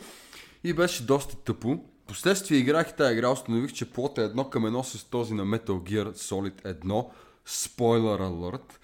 И 0.65 0.73
беше 0.73 1.07
доста 1.07 1.37
тъпо. 1.37 1.79
Последствие 2.07 2.59
играх 2.59 2.91
и 2.91 2.97
тази 2.97 3.13
игра, 3.13 3.31
установих, 3.31 3.73
че 3.73 3.91
плота 3.91 4.23
е 4.23 4.25
едно 4.25 4.51
към 4.51 4.67
едно 4.67 4.85
с 4.85 5.05
този 5.05 5.35
на 5.35 5.45
Metal 5.45 5.67
Gear 5.67 6.13
Solid 6.13 6.63
1. 6.85 7.07
Спойлер 7.45 8.21
алърт. 8.21 8.81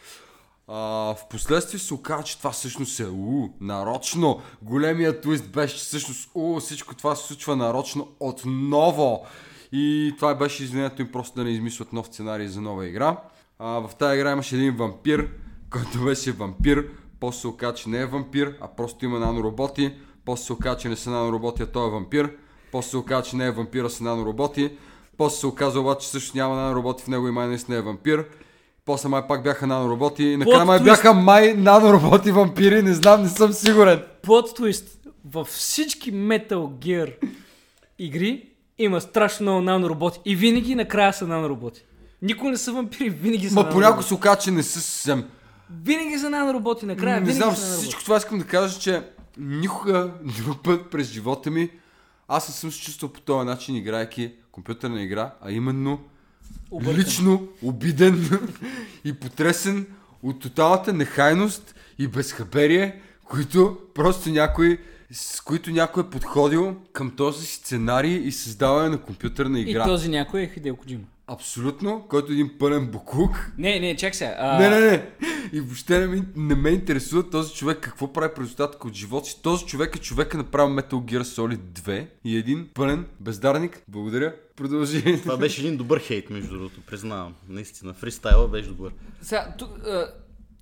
А, 0.74 1.14
в 1.14 1.28
последствие 1.30 1.80
се 1.80 1.94
оказа, 1.94 2.22
че 2.22 2.38
това 2.38 2.50
всъщност 2.50 3.00
е 3.00 3.06
у, 3.06 3.48
нарочно. 3.60 4.40
Големия 4.62 5.20
твист 5.20 5.48
беше, 5.48 5.76
че 5.76 5.84
всъщност 5.84 6.30
у, 6.34 6.60
всичко 6.60 6.94
това 6.94 7.14
се 7.14 7.26
случва 7.26 7.56
нарочно 7.56 8.08
отново. 8.20 9.26
И 9.72 10.14
това 10.18 10.34
беше 10.34 10.64
извинението 10.64 11.02
им 11.02 11.12
просто 11.12 11.34
да 11.34 11.44
не 11.44 11.50
измислят 11.50 11.92
нов 11.92 12.06
сценарий 12.06 12.48
за 12.48 12.60
нова 12.60 12.86
игра. 12.86 13.16
А, 13.58 13.66
в 13.66 13.90
тази 13.98 14.18
игра 14.18 14.32
имаше 14.32 14.56
един 14.56 14.76
вампир, 14.76 15.28
който 15.70 16.04
беше 16.04 16.32
вампир. 16.32 16.88
После 17.20 17.40
се 17.40 17.48
оказа, 17.48 17.74
че 17.74 17.88
не 17.88 17.98
е 17.98 18.06
вампир, 18.06 18.56
а 18.60 18.68
просто 18.68 19.04
има 19.04 19.18
нанороботи. 19.18 19.94
после 20.24 20.44
се 20.44 20.52
оказа, 20.52 20.78
че 20.78 20.88
не 20.88 20.96
са 20.96 21.10
нанороботи, 21.10 21.62
а 21.62 21.66
той 21.66 21.86
е 21.86 21.90
вампир, 21.90 22.36
после 22.72 22.90
се 22.90 22.96
оказа, 22.96 23.22
че 23.22 23.36
не 23.36 23.46
е 23.46 23.50
вампир, 23.50 23.84
а 23.84 23.90
са 23.90 24.04
нанороботи, 24.04 24.76
после 25.16 25.36
се 25.36 25.46
оказа 25.46 25.80
обаче, 25.80 26.06
че 26.06 26.12
също 26.12 26.36
няма 26.36 26.56
нанороботи 26.56 27.04
в 27.04 27.08
него 27.08 27.28
и 27.28 27.30
май 27.30 27.46
наистина 27.48 27.78
е 27.78 27.82
вампир. 27.82 28.26
После 28.84 29.08
май 29.08 29.22
пак 29.28 29.42
бяха 29.42 29.66
нанороботи. 29.66 30.24
И 30.24 30.36
накрая 30.36 30.64
май 30.64 30.80
бяха 30.80 31.14
май 31.14 31.54
нанороботи 31.54 32.32
вампири. 32.32 32.82
Не 32.82 32.94
знам, 32.94 33.22
не 33.22 33.28
съм 33.28 33.52
сигурен. 33.52 34.02
Плот 34.22 34.56
твист. 34.56 34.98
Във 35.24 35.48
всички 35.48 36.12
Metal 36.12 36.68
Gear 36.68 37.14
игри 37.98 38.48
има 38.78 39.00
страшно 39.00 39.44
много 39.44 39.60
нанороботи. 39.60 40.20
И 40.24 40.36
винаги 40.36 40.74
накрая 40.74 41.12
са 41.12 41.26
нанороботи. 41.26 41.84
Никога 42.22 42.50
не 42.50 42.56
са 42.56 42.72
вампири, 42.72 43.10
винаги 43.10 43.48
са 43.48 43.54
Ма 43.54 43.70
понякога 43.70 44.02
се 44.02 44.14
оказа, 44.14 44.40
че 44.40 44.50
не 44.50 44.62
са 44.62 44.80
съвсем. 44.80 45.24
Винаги 45.84 46.18
са 46.18 46.30
нанороботи, 46.30 46.86
накрая 46.86 47.20
не 47.20 47.32
знам, 47.32 47.56
са 47.56 47.76
всичко 47.76 48.02
това 48.04 48.16
искам 48.16 48.38
да 48.38 48.44
кажа, 48.44 48.78
че 48.78 49.02
никога 49.38 50.10
друг 50.44 50.62
път 50.62 50.90
през 50.90 51.10
живота 51.10 51.50
ми 51.50 51.70
аз 52.34 52.48
не 52.48 52.54
съм 52.54 52.72
се 52.72 52.80
чувствал 52.80 53.12
по 53.12 53.20
този 53.20 53.46
начин, 53.46 53.76
играйки 53.76 54.32
компютърна 54.52 55.02
игра, 55.02 55.34
а 55.40 55.52
именно 55.52 56.00
Объркан. 56.70 56.96
лично 57.00 57.48
обиден 57.62 58.30
и 59.04 59.12
потресен 59.12 59.86
от 60.22 60.40
тоталната 60.40 60.92
нехайност 60.92 61.74
и 61.98 62.06
безхаберие, 62.06 63.00
които 63.24 63.78
просто 63.94 64.30
някой 64.30 64.78
с 65.12 65.40
които 65.40 65.70
някой 65.70 66.02
е 66.02 66.06
подходил 66.06 66.76
към 66.92 67.10
този 67.10 67.46
сценарий 67.46 68.14
и 68.14 68.32
създаване 68.32 68.88
на 68.88 69.00
компютърна 69.00 69.58
И 69.58 69.62
игра. 69.62 69.84
този 69.84 70.08
някой 70.08 70.42
е 70.42 70.48
Хидео 70.54 70.76
Коджима. 70.76 71.04
Абсолютно, 71.26 72.06
който 72.08 72.32
е 72.32 72.34
един 72.34 72.58
пълен 72.58 72.86
буклук. 72.86 73.50
Не, 73.58 73.80
не, 73.80 73.96
чак 73.96 74.14
сега. 74.14 74.36
А, 74.38 74.58
Не, 74.58 74.68
не, 74.68 74.80
не. 74.90 75.10
И 75.52 75.60
въобще 75.60 75.98
не, 75.98 76.06
ми, 76.06 76.22
не 76.36 76.54
ме 76.54 76.70
интересува 76.70 77.30
този 77.30 77.54
човек 77.54 77.78
какво 77.80 78.12
прави 78.12 78.34
през 78.34 78.48
остатък 78.48 78.84
от 78.84 78.94
живота 78.94 79.26
си. 79.26 79.42
Този 79.42 79.66
човек 79.66 79.96
е 79.96 79.98
човека 79.98 80.36
направил 80.38 80.74
Metal 80.76 80.92
Gear 80.92 81.22
Solid 81.22 81.56
2 81.58 82.06
и 82.24 82.36
един 82.36 82.68
пълен 82.74 83.06
бездарник. 83.20 83.82
Благодаря. 83.88 84.34
Продължи. 84.56 85.20
Това 85.22 85.36
беше 85.36 85.60
един 85.60 85.76
добър 85.76 86.00
хейт, 86.00 86.30
между 86.30 86.54
другото, 86.54 86.80
признавам. 86.86 87.34
Наистина, 87.48 87.94
фристайла 87.94 88.48
беше 88.48 88.68
добър. 88.68 88.92
Сега, 89.22 89.54
тук, 89.58 89.70
а, 89.86 90.10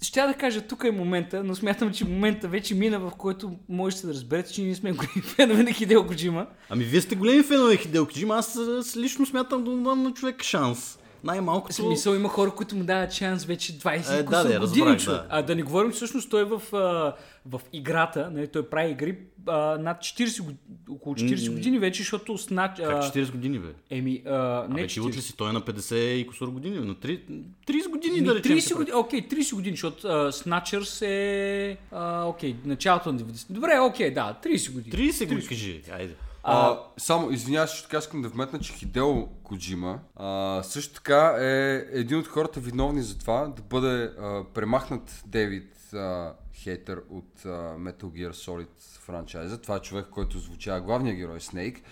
ще 0.02 0.20
да 0.20 0.34
кажа, 0.34 0.60
тук 0.60 0.84
е 0.84 0.90
момента, 0.90 1.44
но 1.44 1.54
смятам, 1.54 1.92
че 1.92 2.04
момента 2.04 2.48
вече 2.48 2.74
мина, 2.74 2.98
в 2.98 3.10
който 3.18 3.52
можете 3.68 4.06
да 4.06 4.14
разберете, 4.14 4.52
че 4.52 4.62
ние 4.62 4.74
сме 4.74 4.92
големи 4.92 5.22
фенове 5.22 5.62
на 5.62 5.72
Хидео 5.72 6.06
Коджима. 6.06 6.46
Ами 6.70 6.84
вие 6.84 7.00
сте 7.00 7.14
големи 7.14 7.42
фенове 7.42 7.70
на 7.70 7.76
Хидео 7.76 8.06
Коджима, 8.06 8.36
аз 8.36 8.58
лично 8.96 9.26
смятам 9.26 9.64
да 9.64 9.70
дам 9.70 10.02
на 10.02 10.12
човек 10.12 10.42
шанс. 10.42 10.98
Най-малкото... 11.24 11.74
смисъл 11.74 12.14
има 12.14 12.28
хора, 12.28 12.50
които 12.50 12.76
му 12.76 12.84
дават 12.84 13.12
шанс 13.12 13.44
вече 13.44 13.78
20 13.78 14.18
Е, 14.18 14.22
да, 14.22 14.44
да, 14.44 14.60
години, 14.60 14.86
разбрах, 14.86 14.98
човек. 14.98 15.20
да. 15.20 15.26
А 15.30 15.42
да 15.42 15.56
не 15.56 15.62
говорим, 15.62 15.90
всъщност 15.90 16.30
той 16.30 16.40
е 16.40 16.44
в, 16.44 16.62
а, 16.72 17.14
в 17.46 17.60
играта, 17.72 18.30
нали, 18.32 18.46
той 18.46 18.68
прави 18.68 18.90
игри 18.90 19.18
а, 19.46 19.78
над 19.78 19.98
40 19.98 20.42
години, 20.42 20.58
около 20.90 21.14
40 21.14 21.48
М. 21.48 21.54
години 21.54 21.78
вече, 21.78 22.02
защото 22.02 22.38
снач... 22.38 22.70
Как 22.76 22.90
а, 22.90 23.02
40 23.02 23.32
години, 23.32 23.58
бе? 23.58 23.68
Еми, 23.90 24.22
а, 24.26 24.66
не 24.70 24.86
че 24.86 25.00
ли 25.00 25.04
40. 25.04 25.20
си? 25.20 25.36
Той 25.36 25.50
е 25.50 25.52
на 25.52 25.60
50 25.60 25.94
и 25.94 26.26
кусор 26.26 26.48
години, 26.48 26.78
бе, 26.78 26.84
на 26.84 26.94
3, 26.94 27.20
30 27.66 27.90
години 27.90 28.20
Ми, 28.20 28.26
да 28.26 28.34
речем. 28.34 28.56
30 28.56 28.60
се 28.60 28.74
години, 28.74 28.96
окей, 28.96 29.28
30 29.28 29.54
години, 29.54 29.76
защото 29.76 30.08
а, 30.08 30.32
Snatchers 30.32 31.06
е, 31.06 31.76
а, 31.92 32.24
окей, 32.24 32.56
началото 32.64 33.12
на 33.12 33.18
90. 33.18 33.52
Добре, 33.52 33.78
окей, 33.80 34.10
да, 34.10 34.38
30 34.44 34.72
години. 34.72 35.12
30 35.12 35.40
го 35.42 35.48
кажи, 35.48 35.82
айде. 35.92 36.14
А, 36.42 36.78
само, 36.96 37.30
извинявай, 37.30 37.68
също 37.68 37.82
така 37.82 37.98
искам 37.98 38.22
да 38.22 38.28
вметна, 38.28 38.58
че 38.58 38.72
Хидео 38.72 39.26
Коджима 39.26 39.98
а, 40.16 40.62
също 40.62 40.94
така 40.94 41.36
е 41.40 41.84
един 41.92 42.18
от 42.18 42.26
хората 42.26 42.60
виновни 42.60 43.02
за 43.02 43.18
това 43.18 43.52
да 43.56 43.62
бъде 43.62 44.02
а, 44.02 44.44
премахнат 44.54 45.22
Дейвид 45.26 45.94
а, 45.94 46.32
Хейтър 46.62 47.02
от 47.10 47.44
а, 47.44 47.48
Metal 47.78 48.04
Gear 48.04 48.30
Solid 48.30 49.00
франчайза. 49.00 49.60
Това 49.60 49.76
е 49.76 49.80
човек, 49.80 50.06
който 50.10 50.38
звучава 50.38 50.80
главния 50.80 51.14
герой 51.14 51.40
Снейк. 51.40 51.82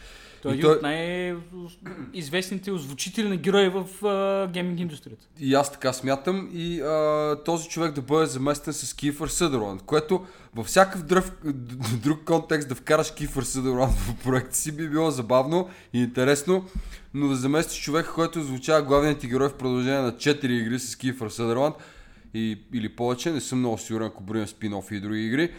Той 0.43 0.53
е 0.53 0.55
един 0.55 0.71
от 0.71 0.83
най-известните 0.83 2.71
озвучители 2.71 3.29
на 3.29 3.37
герои 3.37 3.69
в 3.69 4.07
а, 4.07 4.49
гейминг 4.53 4.81
индустрията. 4.81 5.27
И 5.41 5.55
аз 5.55 5.73
така 5.73 5.93
смятам 5.93 6.51
и 6.53 6.81
а, 6.81 7.37
този 7.45 7.69
човек 7.69 7.93
да 7.93 8.03
бъде 8.03 8.27
заместен 8.27 8.73
с 8.73 8.95
Кифър 8.95 9.29
Съдърланд, 9.29 9.83
което 9.83 10.27
във 10.55 10.67
всякакъв 10.67 11.03
друг, 11.03 11.25
друг 12.03 12.25
контекст 12.25 12.69
да 12.69 12.75
вкараш 12.75 13.15
Кифър 13.15 13.43
Съдърланд 13.43 13.93
в 13.93 14.15
проекта 14.25 14.57
си 14.57 14.77
би 14.77 14.89
било 14.89 15.11
забавно 15.11 15.69
и 15.93 16.03
интересно, 16.03 16.65
но 17.15 17.29
да 17.29 17.37
заместиш 17.37 17.83
човека, 17.83 18.13
който 18.13 18.43
звучава 18.43 18.83
главният 18.83 19.19
ти 19.19 19.29
герой 19.29 19.49
в 19.49 19.57
продължение 19.57 20.01
на 20.01 20.13
4 20.13 20.45
игри 20.45 20.79
с 20.79 20.97
Кифър 20.97 21.29
Съдърланд 21.29 21.75
и, 22.35 22.59
или 22.75 22.89
повече, 22.89 23.31
не 23.31 23.41
съм 23.41 23.59
много 23.59 23.79
сигурен, 23.79 24.07
ако 24.07 24.23
броим 24.23 24.47
спин-оф 24.47 24.93
и 24.93 25.01
други 25.01 25.27
игри. 25.27 25.53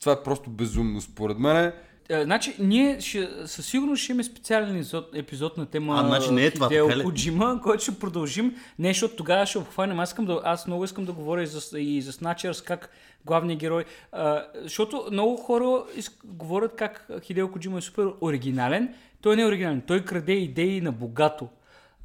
Това 0.00 0.12
е 0.12 0.22
просто 0.22 0.50
безумно 0.50 1.00
според 1.00 1.38
мен. 1.38 1.72
А, 2.10 2.24
значи, 2.24 2.54
ние 2.58 3.00
ще, 3.00 3.28
със 3.46 3.66
сигурност 3.66 4.02
ще 4.02 4.12
имаме 4.12 4.24
специален 4.24 4.76
епизод, 4.76 5.10
епизод 5.14 5.56
на 5.56 5.66
тема 5.66 6.00
А, 6.00 6.06
значи 6.06 6.32
не 6.32 6.44
е 6.44 6.50
това, 6.50 6.68
Хидео? 6.68 7.02
Коджима, 7.02 7.60
който 7.62 7.82
ще 7.82 7.98
продължим. 7.98 8.54
Не, 8.78 8.88
защото 8.88 9.16
тогава 9.16 9.46
ще 9.46 9.58
обхванем. 9.58 10.00
Аз, 10.00 10.08
искам 10.08 10.24
да, 10.24 10.40
аз 10.44 10.66
много 10.66 10.84
искам 10.84 11.04
да 11.04 11.12
говоря 11.12 11.42
и 11.42 11.46
за, 11.46 11.80
и 11.80 12.02
за 12.02 12.12
Snatchers, 12.12 12.66
как 12.66 12.90
главният 13.24 13.60
герой. 13.60 13.84
А, 14.12 14.44
защото 14.62 15.08
много 15.12 15.36
хора 15.36 15.84
из, 15.96 16.10
говорят 16.24 16.76
как 16.76 17.08
Хидео 17.22 17.52
Коджима 17.52 17.78
е 17.78 17.80
супер 17.80 18.08
оригинален. 18.20 18.94
Той 19.20 19.36
не 19.36 19.42
е 19.42 19.46
оригинален. 19.46 19.82
Той 19.86 20.04
краде 20.04 20.32
идеи 20.32 20.80
на 20.80 20.92
богато. 20.92 21.48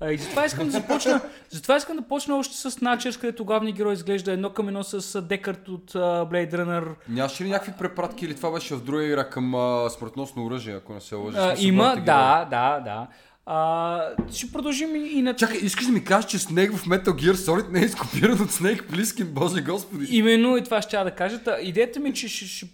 А, 0.02 0.12
и 0.12 0.18
затова 0.18 0.46
искам 0.46 0.66
да 0.66 0.72
започна, 0.72 1.22
затова 1.50 1.78
искам 1.78 1.98
да 1.98 2.02
почна 2.02 2.38
още 2.38 2.58
с 2.58 2.72
Snatchers, 2.72 3.20
където 3.22 3.46
главният 3.46 3.78
герой 3.78 3.94
изглежда 3.94 4.32
едно 4.32 4.50
към 4.50 4.68
едно 4.68 4.84
с 4.84 5.22
Декарт 5.22 5.68
от 5.68 5.96
а, 5.96 6.00
Blade 6.00 6.54
Runner. 6.54 6.96
Нямаше 7.10 7.44
ли 7.44 7.50
някакви 7.50 7.74
препратки 7.80 8.26
или 8.26 8.36
това 8.36 8.52
беше 8.52 8.76
в 8.76 8.84
друга 8.84 9.06
игра 9.06 9.30
към 9.30 9.54
смъртносно 9.90 10.46
оръжие, 10.46 10.76
ако 10.76 10.94
не 10.94 11.02
се 11.02 11.16
лъжа? 11.16 11.56
Има, 11.60 11.96
да, 12.06 12.48
да, 12.52 12.80
да. 12.80 13.08
А, 13.52 14.02
ще 14.32 14.52
продължим 14.52 14.96
и, 14.96 15.22
на... 15.22 15.36
Чакай, 15.36 15.60
искаш 15.62 15.86
да 15.86 15.92
ми 15.92 16.04
кажеш, 16.04 16.32
че 16.32 16.40
Снейк 16.40 16.74
в 16.74 16.86
Metal 16.86 17.10
Gear 17.10 17.34
Solid 17.34 17.72
не 17.72 17.80
е 17.80 17.86
изкопиран 17.86 18.42
от 18.42 18.52
Снейк 18.52 18.88
Плискин, 18.90 19.28
боже 19.28 19.62
господи. 19.62 20.08
Именно 20.10 20.58
и 20.58 20.64
това 20.64 20.82
ще 20.82 20.96
я 20.96 21.04
да 21.04 21.12
кажа. 21.12 21.44
Та, 21.44 21.60
идеята 21.62 22.00
ми 22.00 22.10
е, 22.10 22.14
че 22.14 22.28
ще, 22.28 22.46
ще, 22.46 22.66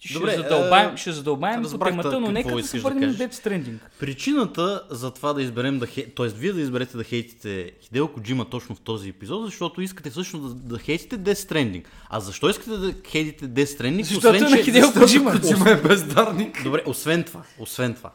ще 0.00 0.14
Добре, 0.14 0.36
задълбаем, 0.36 0.96
ще 0.96 1.12
задълбаем 1.12 1.62
по 1.62 1.78
темата, 1.78 2.10
та- 2.10 2.20
но 2.20 2.30
нека 2.30 2.56
да 2.56 2.62
се 2.62 2.78
върнем 2.78 3.08
на. 3.08 3.14
Death 3.14 3.32
Stranding. 3.32 3.74
Причината 4.00 4.82
за 4.90 5.10
това 5.10 5.32
да 5.32 5.42
изберем 5.42 5.78
да 5.78 5.86
хей... 5.86 6.06
т.е. 6.06 6.26
вие 6.28 6.52
да 6.52 6.60
изберете 6.60 6.96
да 6.96 7.04
хейтите 7.04 7.70
Хидео 7.82 8.08
Коджима 8.08 8.44
точно 8.44 8.74
в 8.74 8.80
този 8.80 9.08
епизод, 9.08 9.44
защото 9.44 9.82
искате 9.82 10.10
всъщност 10.10 10.48
да, 10.48 10.74
да 10.74 10.78
хейтите 10.78 11.18
Death 11.18 11.50
Stranding. 11.50 11.84
А 12.10 12.20
защо 12.20 12.50
искате 12.50 12.70
да 12.70 12.94
хейтите 13.08 13.48
Death 13.48 13.80
Stranding? 13.80 14.02
Защото 14.02 14.26
освен, 14.26 14.46
е 14.46 14.50
на. 14.50 14.56
Хидео 14.56 14.92
Коджима. 14.92 15.32
Коджима 15.32 15.70
е 15.70 15.76
бездарник. 15.76 16.64
Добре, 16.64 16.82
освен 16.86 17.24
това, 17.24 17.42
освен 17.58 17.94
това. 17.94 18.10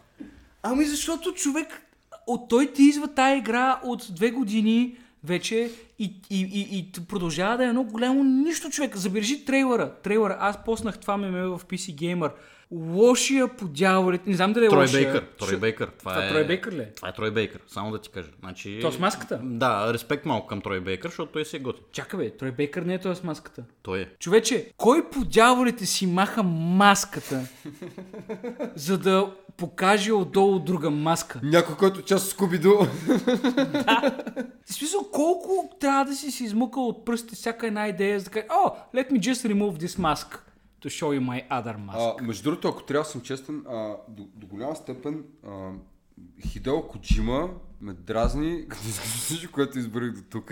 Ами 0.64 0.86
защото 0.86 1.34
човек, 1.34 1.82
от 2.28 2.50
той 2.50 2.72
ти 2.74 2.84
изва 2.84 3.08
тая 3.08 3.38
игра 3.38 3.80
от 3.84 4.08
две 4.10 4.32
години 4.32 4.96
вече 5.26 5.72
и, 6.00 6.14
и, 6.30 6.42
и, 6.42 6.78
и 6.78 6.92
продължава 7.08 7.58
да 7.58 7.66
е 7.66 7.68
едно 7.68 7.84
голямо 7.84 8.24
нищо 8.24 8.70
човек. 8.70 8.98
Забележи 8.98 9.46
трейлера. 9.46 9.92
Трейлера. 10.04 10.38
Аз 10.40 10.64
поснах 10.64 11.00
това 11.00 11.18
меме 11.18 11.42
в 11.42 11.62
PC 11.70 11.96
Gamer. 11.96 12.32
Лошия 12.72 13.48
по 13.48 13.68
дяволите. 13.68 14.30
Не 14.30 14.36
знам 14.36 14.54
дали 14.54 14.66
е 14.66 14.70
Трой 14.70 14.82
лошия. 14.82 15.04
Бейкър, 15.04 15.28
Трой 15.40 15.48
Ще- 15.48 15.58
Бейкър. 15.58 15.90
Това, 16.00 16.12
Това 16.12 16.26
е... 16.26 16.30
Трой 16.30 16.48
Бейкър 16.48 16.72
ли 16.72 16.80
е? 16.80 16.92
Това 16.96 17.10
е 17.10 17.14
Трой 17.14 17.32
Бейкър, 17.32 17.62
само 17.68 17.92
да 17.92 18.02
ти 18.02 18.10
кажа. 18.10 18.30
Значи... 18.40 18.80
То 18.82 18.92
с 18.92 19.00
маската? 19.00 19.40
Да, 19.44 19.94
респект 19.94 20.26
малко 20.26 20.48
към 20.48 20.62
Трой 20.62 20.80
Бейкър, 20.82 21.10
защото 21.10 21.32
той 21.32 21.46
си 21.46 21.56
е 21.56 21.60
готин. 21.60 21.84
Чакай 21.92 22.20
бе, 22.20 22.38
Трой 22.38 22.52
Бейкър 22.52 22.82
не 22.82 22.94
е 22.94 23.00
той 23.00 23.16
с 23.16 23.24
маската. 23.24 23.64
Той 23.84 24.00
е. 24.00 24.10
Човече, 24.20 24.72
кой 24.78 25.10
по 25.10 25.26
дяволите 25.26 25.86
си 25.86 26.08
маха 26.08 26.44
маската, 26.44 27.42
за 28.76 28.98
да 28.98 29.32
покаже 29.58 30.14
отдолу 30.14 30.60
друга 30.60 30.90
маска? 30.90 31.40
Някой, 31.44 31.76
който 31.76 32.02
част 32.02 32.26
от 32.26 32.32
Скубиду. 32.32 32.74
В 34.66 34.74
смисъл, 34.74 35.10
колко 35.12 35.70
трябва 35.80 36.06
да 36.06 36.16
си 36.16 36.32
си 36.32 36.44
измукал 36.44 36.88
от 36.88 37.06
пръстите 37.06 37.36
всяка 37.36 37.68
една 37.68 37.88
идея, 37.88 38.20
за 38.20 38.26
да 38.26 38.32
кажеш, 38.32 38.50
oh, 38.50 38.74
let 38.96 39.12
me 39.12 39.20
just 39.20 39.54
remove 39.54 39.86
this 39.86 40.00
mask 40.00 40.40
to 40.84 40.90
show 40.90 41.20
you 41.20 41.22
my 41.22 41.50
other 41.50 41.78
mask. 41.78 42.20
А, 42.20 42.24
между 42.24 42.44
другото, 42.44 42.68
ако 42.68 42.84
трябва 42.84 43.04
да 43.04 43.10
съм 43.10 43.22
честен, 43.22 43.64
а, 43.70 43.96
до, 44.08 44.28
до 44.36 44.48
голяма 44.48 44.76
степен 44.76 45.24
а, 45.48 45.72
Хидео 46.48 46.88
Коджима 46.88 47.50
ме 47.82 47.94
дразни, 47.94 48.66
като 48.70 48.84
всичко, 48.84 49.54
което 49.54 49.80
изборих 49.80 50.12
до 50.12 50.22
тук, 50.30 50.52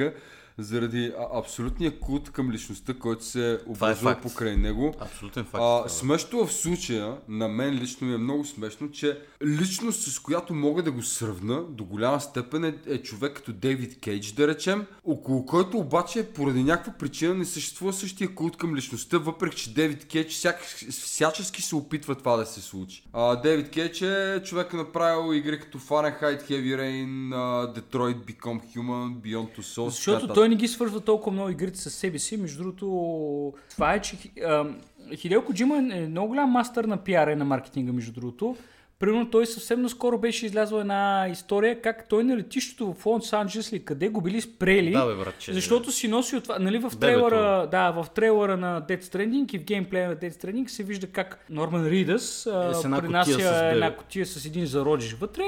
заради 0.58 1.14
а, 1.20 1.40
абсолютния 1.40 2.00
култ 2.00 2.30
към 2.30 2.52
личността, 2.52 2.94
който 2.94 3.26
се 3.26 3.52
е 3.52 3.58
образува 3.68 4.12
факт. 4.12 4.22
покрай 4.22 4.58
него. 4.58 4.96
Абсолютен 5.00 5.44
факт. 5.44 5.54
А, 5.54 5.78
това. 5.78 5.90
смешното 5.90 6.46
в 6.46 6.54
случая, 6.54 7.18
на 7.28 7.48
мен 7.48 7.74
лично 7.74 8.08
ми 8.08 8.14
е 8.14 8.18
много 8.18 8.46
смешно, 8.46 8.92
че 8.92 9.20
личност, 9.46 10.12
с 10.12 10.20
която 10.20 10.54
мога 10.54 10.84
да 10.84 10.92
го 10.92 11.02
сравна 11.02 11.64
до 11.64 11.84
голяма 11.84 12.22
степен 12.22 12.64
е, 12.64 12.76
е 12.88 12.98
човек 12.98 13.34
като 13.36 13.54
Дейвид 13.54 14.00
Кейдж, 14.00 14.32
да 14.32 14.48
речем, 14.48 14.86
около 15.04 15.46
който 15.46 15.78
обаче 15.78 16.24
поради 16.24 16.64
някаква 16.64 16.94
причина 16.94 17.34
не 17.34 17.46
съществува 17.46 17.94
същия 17.94 18.36
култ 18.36 18.58
към 18.58 18.76
личността, 18.76 19.18
въпреки 19.18 19.58
че 19.58 19.74
Дейвид 19.74 20.08
Кейдж 20.08 20.34
всяк, 20.34 20.62
всячески 20.90 21.62
се 21.62 21.76
опитва 21.76 22.16
това 22.16 22.38
да 22.38 22.46
се 22.46 22.62
случи. 22.62 23.04
А, 23.14 23.36
Дейвид 23.36 23.70
Кейдж 23.70 24.02
е 24.02 24.42
човек 24.44 24.74
направил 24.74 25.34
игри 25.34 25.60
като 25.60 25.80
Fahrenheit, 25.80 26.50
Heavy 26.50 26.78
Rain, 26.78 27.30
Detroit 27.80 28.16
Become 28.16 28.62
Human, 28.76 29.16
Beyond 29.16 29.58
Two 29.58 29.62
Souls. 29.62 29.90
Защото 29.90 30.28
така 30.28 30.43
той 30.44 30.50
не 30.50 30.56
ги 30.56 30.68
свързва 30.68 31.00
толкова 31.00 31.32
много 31.32 31.50
игрите 31.50 31.80
с 31.80 31.90
себе 31.90 32.20
си. 32.20 32.38
Между 32.38 32.64
другото, 32.64 33.54
това 33.70 33.94
е, 33.94 34.02
че 34.02 34.18
Хидео 35.16 35.46
Коджима 35.46 35.78
е 35.78 36.08
много 36.08 36.28
голям 36.28 36.50
мастър 36.50 36.86
на 36.86 36.98
пиара 36.98 37.32
и 37.32 37.36
на 37.36 37.46
маркетинга, 37.46 37.94
между 37.94 38.12
другото. 38.12 38.56
Примерно 39.00 39.30
той 39.30 39.46
съвсем 39.46 39.82
наскоро 39.82 40.18
беше 40.18 40.46
излязла 40.46 40.82
една 40.82 41.28
история 41.32 41.82
как 41.82 42.10
той 42.10 42.24
на 42.24 42.38
летището 42.38 42.94
в 42.94 43.06
Лос 43.06 43.34
Анджелес 43.34 43.72
или 43.72 43.86
къде 43.86 44.10
го 44.10 44.22
били 44.22 44.42
спрели, 44.42 44.92
Да, 44.92 45.06
бе, 45.06 45.16
братче. 45.16 45.54
защото 45.54 45.92
си 45.92 46.08
носи 46.08 46.36
от 46.36 46.44
това, 46.44 46.60
нали 46.60 46.78
в 46.78 46.92
трейлера, 47.00 47.68
да, 47.72 47.92
в 47.92 48.08
трейлера 48.16 48.58
на 48.58 48.82
Death 48.82 49.04
Stranding 49.04 49.56
и 49.56 49.60
в 49.60 49.64
геймплея 49.64 50.10
на 50.10 50.16
Death 50.16 50.44
Stranding 50.44 50.68
се 50.68 50.84
вижда 50.84 51.08
как 51.08 51.46
Норман 51.50 51.86
Ридъс 51.86 52.46
Е, 52.46 52.50
принася 53.00 53.70
една 53.74 53.96
котия 53.96 54.26
с 54.26 54.46
един 54.46 54.66
зародиш 54.66 55.14
вътре 55.14 55.44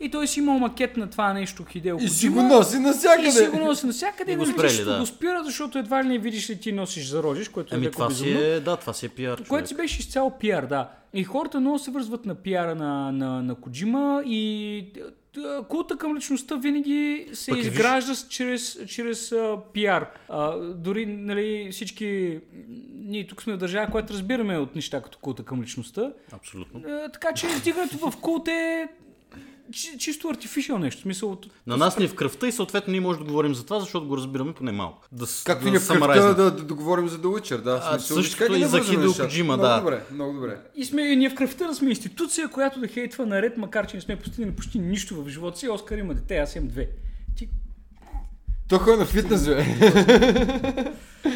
и 0.00 0.10
той 0.10 0.26
си 0.26 0.40
имал 0.40 0.58
макет 0.58 0.96
на 0.96 1.10
това 1.10 1.32
нещо 1.32 1.64
Хидео 1.64 1.96
И 1.96 2.08
си 2.08 2.28
го 2.28 2.42
носи 2.42 2.78
навсякъде. 2.78 3.28
И 3.28 3.32
си 3.32 3.46
го 3.46 3.58
носи 3.58 3.86
навсякъде 3.86 4.32
И 4.32 4.36
го 4.36 4.40
го 4.40 4.46
спрели, 4.48 4.84
да. 4.84 4.98
го 4.98 5.06
спира, 5.06 5.42
защото 5.44 5.78
едва 5.78 6.04
ли 6.04 6.08
не 6.08 6.18
видиш 6.18 6.50
ли 6.50 6.60
ти 6.60 6.72
носиш 6.72 7.06
зародиш, 7.06 7.48
което 7.48 7.74
е 7.74 7.78
Ами 7.78 7.90
това 7.90 8.10
си 8.10 8.24
безумно. 8.24 8.40
е, 8.42 8.60
да, 8.60 8.76
това 8.76 8.92
си 8.92 9.06
е 9.06 9.08
пиар. 9.08 9.36
Което 9.36 9.46
човек. 9.46 9.68
си 9.68 9.76
беше 9.76 9.98
изцяло 10.00 10.30
пиар, 10.30 10.64
да. 10.64 10.90
И 11.14 11.24
хората 11.24 11.60
много 11.60 11.78
се 11.78 11.90
връзват 11.90 12.26
на 12.26 12.34
пиара 12.34 12.74
на, 12.74 13.12
на, 13.12 13.42
на 13.42 13.54
Коджима 13.54 14.22
и 14.26 14.84
култа 15.68 15.96
към 15.96 16.16
личността 16.16 16.56
винаги 16.56 17.28
се 17.32 17.50
Пък 17.50 17.58
виж- 17.58 17.66
изгражда 17.66 18.14
с- 18.14 18.28
чрез, 18.28 18.78
чрез 18.86 19.32
а, 19.32 19.58
пиар. 19.72 20.06
А, 20.28 20.56
дори 20.58 21.06
нали, 21.06 21.68
всички... 21.72 22.38
Ние 22.94 23.26
тук 23.26 23.42
сме 23.42 23.52
в 23.52 23.58
държава, 23.58 23.90
която 23.90 24.12
разбираме 24.12 24.58
от 24.58 24.74
неща 24.74 25.02
като 25.02 25.18
култа 25.18 25.42
към 25.42 25.62
личността. 25.62 26.12
Абсолютно. 26.32 26.80
А, 26.88 27.08
така 27.08 27.32
че 27.32 27.46
издигането 27.46 28.10
в 28.10 28.16
култ 28.16 28.48
е 28.48 28.88
чи- 29.72 29.98
чисто 29.98 30.28
артифишъл 30.28 30.78
нещо. 30.78 31.02
Смисъл, 31.02 31.30
от- 31.30 31.46
На 31.66 31.76
нас 31.76 31.98
ни 31.98 32.04
е 32.04 32.08
в 32.08 32.14
кръвта 32.14 32.46
и 32.46 32.52
съответно 32.52 32.90
ние 32.90 33.00
можем 33.00 33.22
да 33.22 33.28
говорим 33.28 33.54
за 33.54 33.64
това, 33.64 33.80
защото 33.80 34.08
го 34.08 34.16
разбираме 34.16 34.52
поне 34.52 34.72
малко. 34.72 35.02
Да, 35.12 35.26
с- 35.26 35.44
Как 35.44 35.58
ви 35.58 35.64
да 35.64 35.70
не 35.70 35.78
в 35.78 35.88
кръвта 35.88 36.20
да, 36.24 36.34
да, 36.34 36.50
да 36.52 36.74
говорим 36.74 37.08
за 37.08 37.18
The 37.18 37.24
Witcher, 37.24 37.56
да. 37.56 37.80
А, 37.84 37.98
смисъл, 37.98 38.16
ги 38.48 38.60
и 38.60 38.64
за 38.64 38.78
нещата. 38.78 39.22
Коджима, 39.22 39.46
много 39.46 39.62
да. 39.64 39.80
добре, 39.80 40.04
много 40.12 40.32
добре. 40.32 40.58
И 40.76 40.84
сме 40.84 41.02
и 41.02 41.16
ние 41.16 41.30
в 41.30 41.34
кръвта 41.34 41.66
да 41.66 41.74
сме 41.74 41.88
институция, 41.90 42.48
която 42.48 42.80
да 42.80 42.88
хейтва 42.88 43.26
наред, 43.26 43.56
макар 43.56 43.86
че 43.86 43.96
не 43.96 44.02
сме 44.02 44.16
постигнали 44.16 44.56
почти 44.56 44.78
нищо 44.78 45.22
в 45.22 45.28
живота 45.28 45.58
си. 45.58 45.68
Оскар 45.68 45.98
има 45.98 46.14
дете, 46.14 46.36
аз 46.36 46.56
имам 46.56 46.68
две. 46.68 46.88
Ти... 47.36 47.48
Той 48.68 48.78
ходи 48.78 48.96
на 48.96 49.06
фитнес, 49.06 49.46
бе. 49.46 49.64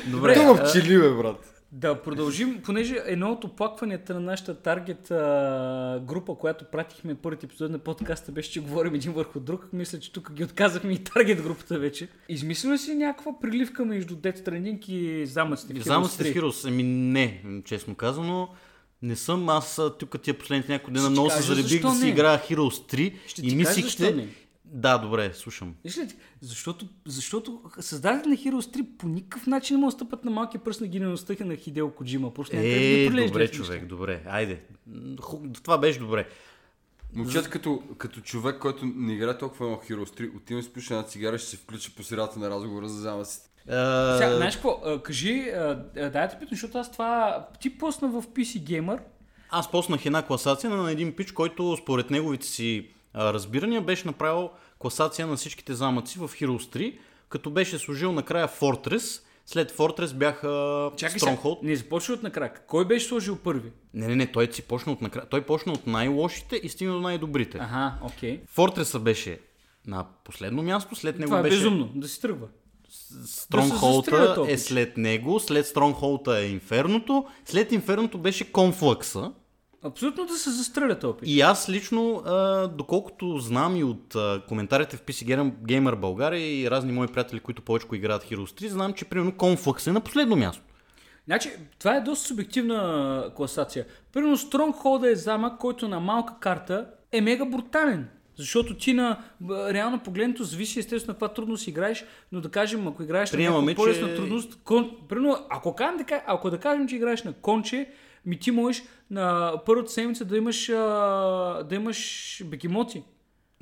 Добре, 0.06 0.34
Той 0.34 0.64
пчели, 0.64 0.98
бе, 0.98 1.10
брат. 1.10 1.59
Да 1.72 2.02
продължим, 2.02 2.60
понеже 2.62 3.02
едно 3.06 3.32
от 3.32 3.44
оплакванията 3.44 4.14
на 4.14 4.20
нашата 4.20 4.54
таргет 4.54 5.10
а, 5.10 6.02
група, 6.06 6.34
която 6.34 6.64
пратихме 6.64 7.14
първите 7.14 7.46
епизод 7.46 7.70
на 7.70 7.78
подкаста, 7.78 8.32
беше, 8.32 8.50
че 8.50 8.60
говорим 8.60 8.94
един 8.94 9.12
върху 9.12 9.40
друг. 9.40 9.66
Мисля, 9.72 9.98
че 9.98 10.12
тук 10.12 10.32
ги 10.32 10.44
отказахме 10.44 10.92
и 10.92 11.04
таргет 11.04 11.42
групата 11.42 11.78
вече. 11.78 12.08
Измислил 12.28 12.72
ли 12.72 12.78
си 12.78 12.94
някаква 12.94 13.40
приливка 13.40 13.84
между 13.84 14.16
Death 14.16 14.38
Stranding 14.38 14.88
и 14.88 15.26
замъците? 15.26 15.74
Heroes 15.74 15.82
Замъците 15.82 16.24
3? 16.24 16.32
в 16.32 16.36
Heroes, 16.36 16.68
ами 16.68 16.82
не, 16.82 17.44
честно 17.64 17.94
казано. 17.94 18.48
Не 19.02 19.16
съм, 19.16 19.48
аз 19.48 19.80
тук 19.98 20.20
тия 20.22 20.38
последните 20.38 20.72
няколко 20.72 20.90
дена 20.90 21.10
много 21.10 21.30
се 21.30 21.42
заребих 21.42 21.82
да 21.82 21.94
си 21.94 22.08
играя 22.08 22.38
Heroes 22.38 22.94
3 22.94 23.14
Ще 23.26 23.42
и 23.46 23.54
мислихте... 23.54 24.14
не. 24.14 24.28
Да, 24.72 24.98
добре, 24.98 25.32
слушам. 25.34 25.74
Виж 25.84 25.98
ли, 25.98 26.08
защото, 26.40 26.86
защото 27.06 27.60
създателите 27.80 28.28
на 28.28 28.36
Heroes 28.36 28.76
3 28.76 28.86
по 28.98 29.08
никакъв 29.08 29.46
начин 29.46 29.76
не 29.76 29.80
могат 29.80 29.92
да 29.92 30.04
стъпат 30.04 30.24
на 30.24 30.30
малкия 30.30 30.64
пръст 30.64 30.80
на 30.80 30.86
гениалността 30.86 31.34
на 31.40 31.56
Хидео 31.56 31.90
Коджима. 31.90 32.34
Просто 32.34 32.56
ги 32.56 32.62
Е, 32.62 33.10
добре, 33.26 33.48
човек, 33.48 33.86
добре. 33.86 34.22
Айде. 34.26 34.60
Ху- 35.20 35.52
Това 35.62 35.78
беше 35.78 35.98
добре. 35.98 36.28
Момчет, 37.14 37.48
като, 37.48 37.82
като 37.98 38.20
човек, 38.20 38.58
който 38.58 38.86
не 38.86 39.12
играе 39.12 39.38
толкова 39.38 39.66
много 39.66 39.82
Heroes 39.82 40.20
3, 40.20 40.36
отивам 40.36 40.62
си 40.62 40.72
пуша 40.72 40.94
една 40.94 41.06
цигара, 41.06 41.38
ще 41.38 41.48
се 41.48 41.56
включи 41.56 41.94
по 41.94 42.02
средата 42.02 42.38
на 42.38 42.50
разговора 42.50 42.88
за 42.88 43.00
замъците. 43.00 43.48
А, 43.68 44.16
Сега, 44.18 44.36
знаеш 44.36 44.54
какво? 44.54 45.02
Кажи, 45.02 45.50
а, 45.50 45.58
а, 45.96 46.10
дай 46.10 46.10
да 46.10 46.28
те 46.28 46.38
питам, 46.38 46.48
защото 46.50 46.78
аз 46.78 46.92
това... 46.92 47.46
Ти 47.60 47.78
посна 47.78 48.08
в 48.08 48.22
PC 48.22 48.62
Gamer. 48.62 49.00
Аз 49.50 49.70
поснах 49.70 50.06
една 50.06 50.26
класация 50.26 50.70
на 50.70 50.92
един 50.92 51.16
пич, 51.16 51.32
който 51.32 51.76
според 51.82 52.10
неговите 52.10 52.46
си 52.46 52.88
разбирания 53.14 53.80
беше 53.80 54.06
направил 54.06 54.50
класация 54.78 55.26
на 55.26 55.36
всичките 55.36 55.74
замъци 55.74 56.18
в 56.18 56.28
Heroes 56.28 56.76
3, 56.76 56.98
като 57.28 57.50
беше 57.50 57.78
служил 57.78 58.12
накрая 58.12 58.48
Fortress, 58.48 59.22
след 59.46 59.72
Fortress 59.72 60.14
бяха 60.14 60.90
Чакай 60.96 61.18
Stronghold. 61.18 61.58
не 61.62 61.76
започва 61.76 62.14
от 62.14 62.22
накрая. 62.22 62.52
Кой 62.66 62.84
беше 62.84 63.06
сложил 63.06 63.36
първи? 63.36 63.72
Не, 63.94 64.08
не, 64.08 64.16
не, 64.16 64.32
той 64.32 64.48
си 64.52 64.62
почна 64.62 64.92
от 64.92 65.00
накрая. 65.00 65.26
Той 65.26 65.42
почна 65.42 65.72
от 65.72 65.86
най-лошите 65.86 66.60
и 66.62 66.68
стигна 66.68 66.94
до 66.94 67.00
най-добрите. 67.00 67.58
Ага, 67.58 67.94
окей. 68.02 68.40
Fortress 68.56 68.98
беше 68.98 69.40
на 69.86 70.06
последно 70.24 70.62
място, 70.62 70.96
след 70.96 71.18
него 71.18 71.28
Това 71.28 71.38
е 71.38 71.42
беше 71.42 71.56
безумно, 71.56 71.90
да 71.94 72.08
си 72.08 72.20
тръгва. 72.20 72.46
Застрелят 72.90 74.34
този 74.34 74.52
е 74.52 74.58
след 74.58 74.96
него, 74.96 75.40
след 75.40 75.66
Stronghold 75.66 76.40
е 76.40 76.46
Инферното, 76.46 77.26
след 77.44 77.72
Инферното 77.72 78.18
беше 78.18 78.52
Conflux. 78.52 79.32
Абсолютно 79.84 80.26
да 80.26 80.34
се 80.34 80.50
застрелят 80.50 81.04
опит. 81.04 81.28
И 81.28 81.40
аз 81.40 81.68
лично, 81.68 82.14
а, 82.16 82.66
доколкото 82.68 83.38
знам 83.38 83.76
и 83.76 83.84
от 83.84 84.14
а, 84.14 84.42
коментарите 84.48 84.96
в 84.96 85.02
PC 85.02 85.26
Gamer- 85.62 85.96
България 85.96 86.60
и 86.60 86.70
разни 86.70 86.92
мои 86.92 87.06
приятели, 87.06 87.40
които 87.40 87.62
повече 87.62 87.86
играят 87.92 88.24
Heroes 88.24 88.62
3, 88.62 88.66
знам, 88.66 88.92
че 88.92 89.04
примерно 89.04 89.32
Conflux 89.32 89.86
е 89.86 89.92
на 89.92 90.00
последно 90.00 90.36
място. 90.36 90.62
Значи, 91.26 91.50
това 91.78 91.96
е 91.96 92.00
доста 92.00 92.26
субективна 92.28 93.30
класация. 93.36 93.86
Примерно 94.12 94.36
Stronghold 94.36 95.12
е 95.12 95.14
замък, 95.14 95.58
който 95.58 95.88
на 95.88 96.00
малка 96.00 96.34
карта 96.40 96.86
е 97.12 97.20
мега 97.20 97.44
брутален. 97.44 98.08
Защото 98.36 98.76
ти 98.76 98.92
на 98.92 99.18
реално 99.50 99.98
погледнато 99.98 100.44
зависи 100.44 100.78
естествено 100.78 101.10
на 101.10 101.14
каква 101.14 101.28
трудност 101.28 101.66
играеш, 101.66 102.04
но 102.32 102.40
да 102.40 102.48
кажем, 102.50 102.88
ако 102.88 103.02
играеш 103.02 103.30
Приемаме, 103.32 103.72
на 103.72 103.76
по-лесна 103.76 104.08
че- 104.08 104.14
трудност, 104.14 104.58
кон, 104.64 104.90
примерно, 105.08 105.36
ако, 105.50 105.74
кажем, 105.74 105.98
ако 106.26 106.50
да 106.50 106.58
кажем, 106.58 106.88
че 106.88 106.96
играеш 106.96 107.22
на 107.22 107.32
конче, 107.32 107.88
ми 108.26 108.38
ти 108.38 108.50
можеш 108.50 108.82
на 109.10 109.52
първата 109.66 109.92
седмица 109.92 110.24
да 110.24 110.36
имаш, 110.36 110.68
а, 110.68 110.74
да 111.68 111.74
имаш 111.74 112.42
бегемоти. 112.46 113.02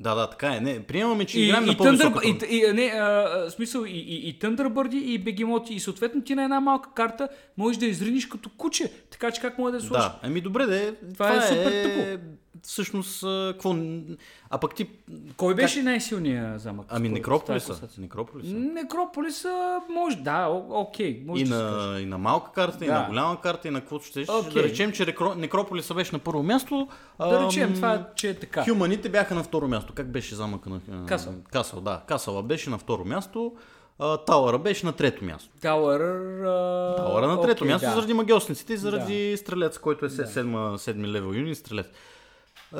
Да, 0.01 0.15
да, 0.15 0.29
така 0.29 0.55
е. 0.55 0.59
Не, 0.59 0.83
приемаме, 0.83 1.25
че 1.25 1.39
И, 1.39 1.45
играем 1.45 1.65
на 1.65 1.71
и, 1.71 1.77
по-висока 1.77 2.19
Thunder, 2.19 2.21
трудност. 2.21 2.45
и, 2.51 2.55
и, 2.55 2.73
не, 2.73 2.85
а, 2.85 3.45
смисъл, 3.49 3.83
и, 3.85 3.89
и, 3.89 4.29
и 4.29 4.39
Thunderbird 4.39 4.93
и 4.95 5.17
бегемоти. 5.17 5.73
И 5.73 5.79
съответно 5.79 6.21
ти 6.21 6.35
на 6.35 6.43
една 6.43 6.59
малка 6.59 6.89
карта 6.95 7.29
можеш 7.57 7.77
да 7.79 7.85
изриниш 7.85 8.25
като 8.25 8.49
куче. 8.57 8.91
Така 9.11 9.31
че 9.31 9.41
как 9.41 9.57
може 9.57 9.71
да 9.71 9.77
я 9.77 9.81
сложиш? 9.81 10.05
Да, 10.05 10.19
ами 10.21 10.41
добре, 10.41 10.65
де, 10.65 10.95
Това 11.13 11.35
е 11.35 11.41
супер 11.41 11.83
тъпо. 11.83 12.25
Всъщност, 12.63 13.21
какво... 13.21 13.75
А 14.49 14.57
пък 14.57 14.75
ти... 14.75 14.89
Кой 15.37 15.55
беше 15.55 15.83
най-силният 15.83 16.61
замък? 16.61 16.85
Ами 16.89 17.09
Некрополиса. 17.09 17.79
Некрополиса. 17.97 18.53
Некрополиса 18.53 19.79
може, 19.89 20.17
да, 20.17 20.47
о- 20.47 20.65
окей. 20.69 21.23
Може 21.25 21.43
И 21.43 21.45
да 21.45 21.55
на, 21.55 21.99
и 21.99 22.05
на 22.05 22.17
малка 22.17 22.51
карта, 22.51 22.85
и 22.85 22.87
Да. 22.87 22.99
на 22.99 23.07
голяма 23.07 23.41
карта, 23.41 23.67
и 23.67 23.71
на 23.71 23.79
каквото 23.79 24.05
ще. 24.05 24.25
Окей. 24.29 24.53
Да 24.53 24.63
речем, 24.63 24.91
че. 24.91 25.15
Некрополиса 25.37 25.93
беше 25.93 26.15
на 26.15 26.19
първо 26.19 26.43
място. 26.43 26.87
Да 27.19 27.45
речем, 27.45 27.69
ам, 27.69 27.75
това, 27.75 28.07
че 28.15 28.29
е 28.29 28.33
така. 28.33 28.65
Хюманите 28.65 29.09
бяха 29.09 29.35
на 29.35 29.43
второ 29.43 29.67
място. 29.67 29.93
Как 29.93 30.11
беше 30.11 30.35
замъка 30.35 30.69
на... 30.69 31.05
Касъл. 31.05 31.33
Касъл, 31.51 31.81
да. 31.81 32.01
Касъла 32.07 32.43
беше 32.43 32.69
на 32.69 32.77
второ 32.77 33.05
място. 33.05 33.53
Тауъра 34.25 34.59
беше 34.59 34.85
на 34.85 34.93
трето 34.93 35.25
място. 35.25 35.49
Тауър... 35.61 35.99
Тауъра 36.97 37.27
на 37.27 37.41
трето 37.41 37.63
окей, 37.63 37.73
място 37.73 37.87
да. 37.87 37.95
заради 37.95 38.13
магиосниците 38.13 38.73
и 38.73 38.77
заради 38.77 39.37
стрелец, 39.37 39.77
който 39.77 40.05
е 40.05 40.09
седма, 40.09 40.75
седми 40.77 41.07
левел 41.07 41.33
юнит 41.33 41.57
стрелец. 41.57 41.87
Е, 42.77 42.79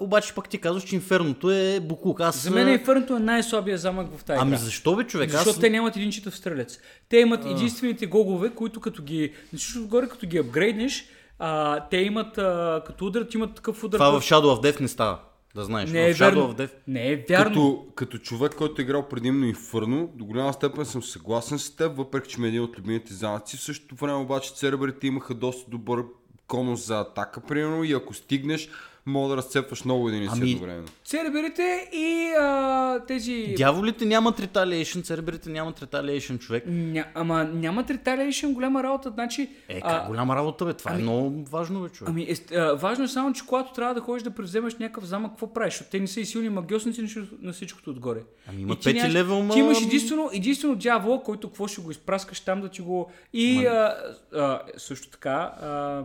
обаче 0.00 0.34
пък 0.34 0.48
ти 0.48 0.58
казваш, 0.58 0.84
че 0.84 0.94
инферното 0.94 1.50
е 1.50 1.80
буклук. 1.80 2.20
Аз, 2.20 2.42
За 2.42 2.50
мен 2.50 2.68
Инферното 2.68 3.16
е 3.16 3.20
най-слабия 3.20 3.78
замък 3.78 4.18
в 4.18 4.24
тази 4.24 4.38
Ами 4.40 4.50
игра. 4.50 4.58
защо 4.58 4.96
бе, 4.96 5.04
човек? 5.04 5.30
Защото 5.30 5.50
Аз... 5.50 5.58
те 5.58 5.70
нямат 5.70 5.96
един 5.96 6.10
читав 6.10 6.36
стрелец. 6.36 6.78
Те 7.08 7.16
имат 7.16 7.44
единствените 7.46 8.06
гогове, 8.06 8.50
които 8.50 8.80
като 8.80 9.02
ги... 9.02 9.32
Всичко 9.56 9.78
отгоре, 9.78 10.08
като 10.08 10.26
ги 10.26 10.38
апгрейднеш, 10.38 11.06
а, 11.38 11.80
те 11.88 11.96
имат, 11.96 12.38
а, 12.38 12.82
като 12.86 13.06
ударят, 13.06 13.34
имат 13.34 13.54
такъв 13.54 13.84
удар. 13.84 13.98
Това 13.98 14.20
в 14.20 14.24
Shadow 14.24 14.60
of 14.60 14.72
Death 14.72 14.80
не 14.80 14.88
става. 14.88 15.18
Да 15.54 15.64
знаеш. 15.64 15.90
Не 15.90 16.08
е 16.08 16.14
в 16.14 16.16
Shadow 16.16 16.20
вярно. 16.20 16.54
of 16.54 16.56
Death... 16.58 16.72
Не 16.86 17.12
е 17.12 17.24
вярно. 17.28 17.50
Като, 17.50 17.84
като 17.94 18.18
човек, 18.18 18.54
който 18.54 18.82
е 18.82 18.84
играл 18.84 19.08
предимно 19.08 19.46
Инфърно, 19.46 20.10
до 20.14 20.24
голяма 20.24 20.52
степен 20.52 20.84
съм 20.86 21.02
съгласен 21.02 21.58
с 21.58 21.76
теб, 21.76 21.96
въпреки 21.96 22.28
че 22.28 22.40
ми 22.40 22.46
е 22.46 22.48
един 22.48 22.62
от 22.62 22.78
любимите 22.78 23.14
замъци. 23.14 23.56
В 23.56 23.62
същото 23.62 23.94
време 23.94 24.18
обаче 24.18 24.52
церберите 24.54 25.06
имаха 25.06 25.34
доста 25.34 25.70
добър 25.70 26.04
конус 26.46 26.86
за 26.86 27.00
атака, 27.00 27.40
примерно, 27.40 27.84
и 27.84 27.92
ако 27.92 28.14
стигнеш, 28.14 28.68
мога 29.06 29.28
да 29.28 29.36
разцепваш 29.36 29.84
много 29.84 30.08
единици 30.08 30.32
Ами- 30.32 30.50
едновременно. 30.50 30.88
Церберите 31.04 31.62
и 31.92 32.32
а, 32.40 33.00
тези... 33.06 33.54
Дяволите 33.56 34.04
нямат 34.04 34.40
retaliation, 34.40 35.04
церберите 35.04 35.50
нямат 35.50 35.80
retaliation, 35.80 36.38
човек. 36.38 36.64
Ня, 36.66 37.04
ама 37.14 37.44
нямат 37.44 37.88
retaliation 37.88 38.52
голяма 38.52 38.82
работа, 38.82 39.10
значи... 39.10 39.50
Е, 39.68 39.80
а, 39.84 39.90
как 39.90 40.06
голяма 40.06 40.36
работа, 40.36 40.64
бе. 40.64 40.74
Това 40.74 40.94
е 40.94 40.98
много 40.98 41.44
важно, 41.44 41.82
бе, 41.82 41.88
човек. 41.88 42.08
Ами, 42.10 42.22
е, 42.22 42.56
а, 42.56 42.74
важно 42.74 43.04
е 43.04 43.08
само, 43.08 43.32
че 43.32 43.46
когато 43.46 43.72
трябва 43.72 43.94
да 43.94 44.00
ходиш 44.00 44.22
да 44.22 44.30
превземеш 44.30 44.74
някакъв 44.74 45.04
замък, 45.04 45.30
какво 45.30 45.52
правиш? 45.52 45.72
Защото 45.74 45.90
те 45.90 46.00
не 46.00 46.06
са 46.06 46.20
и 46.20 46.24
силни 46.24 46.48
магиосници 46.48 47.02
на- 47.40 47.52
всичкото 47.52 47.90
отгоре. 47.90 48.20
Ами 48.48 48.58
И 48.58 48.62
имат 48.62 48.80
ти 48.80 48.84
пети 48.84 48.98
нямаш- 48.98 49.12
левел, 49.12 49.36
ма- 49.36 49.52
Ти 49.52 49.58
имаш 49.58 49.82
единствено, 49.82 50.30
единствено 50.32 50.74
дявола, 50.74 51.22
който 51.22 51.48
какво 51.48 51.66
ще 51.68 51.80
го 51.80 51.90
изпраскаш 51.90 52.40
там 52.40 52.60
да 52.60 52.68
ти 52.68 52.82
го... 52.82 53.10
И 53.32 53.66
а, 53.66 53.94
а, 54.34 54.60
също 54.76 55.08
така, 55.08 55.30
а, 55.60 56.02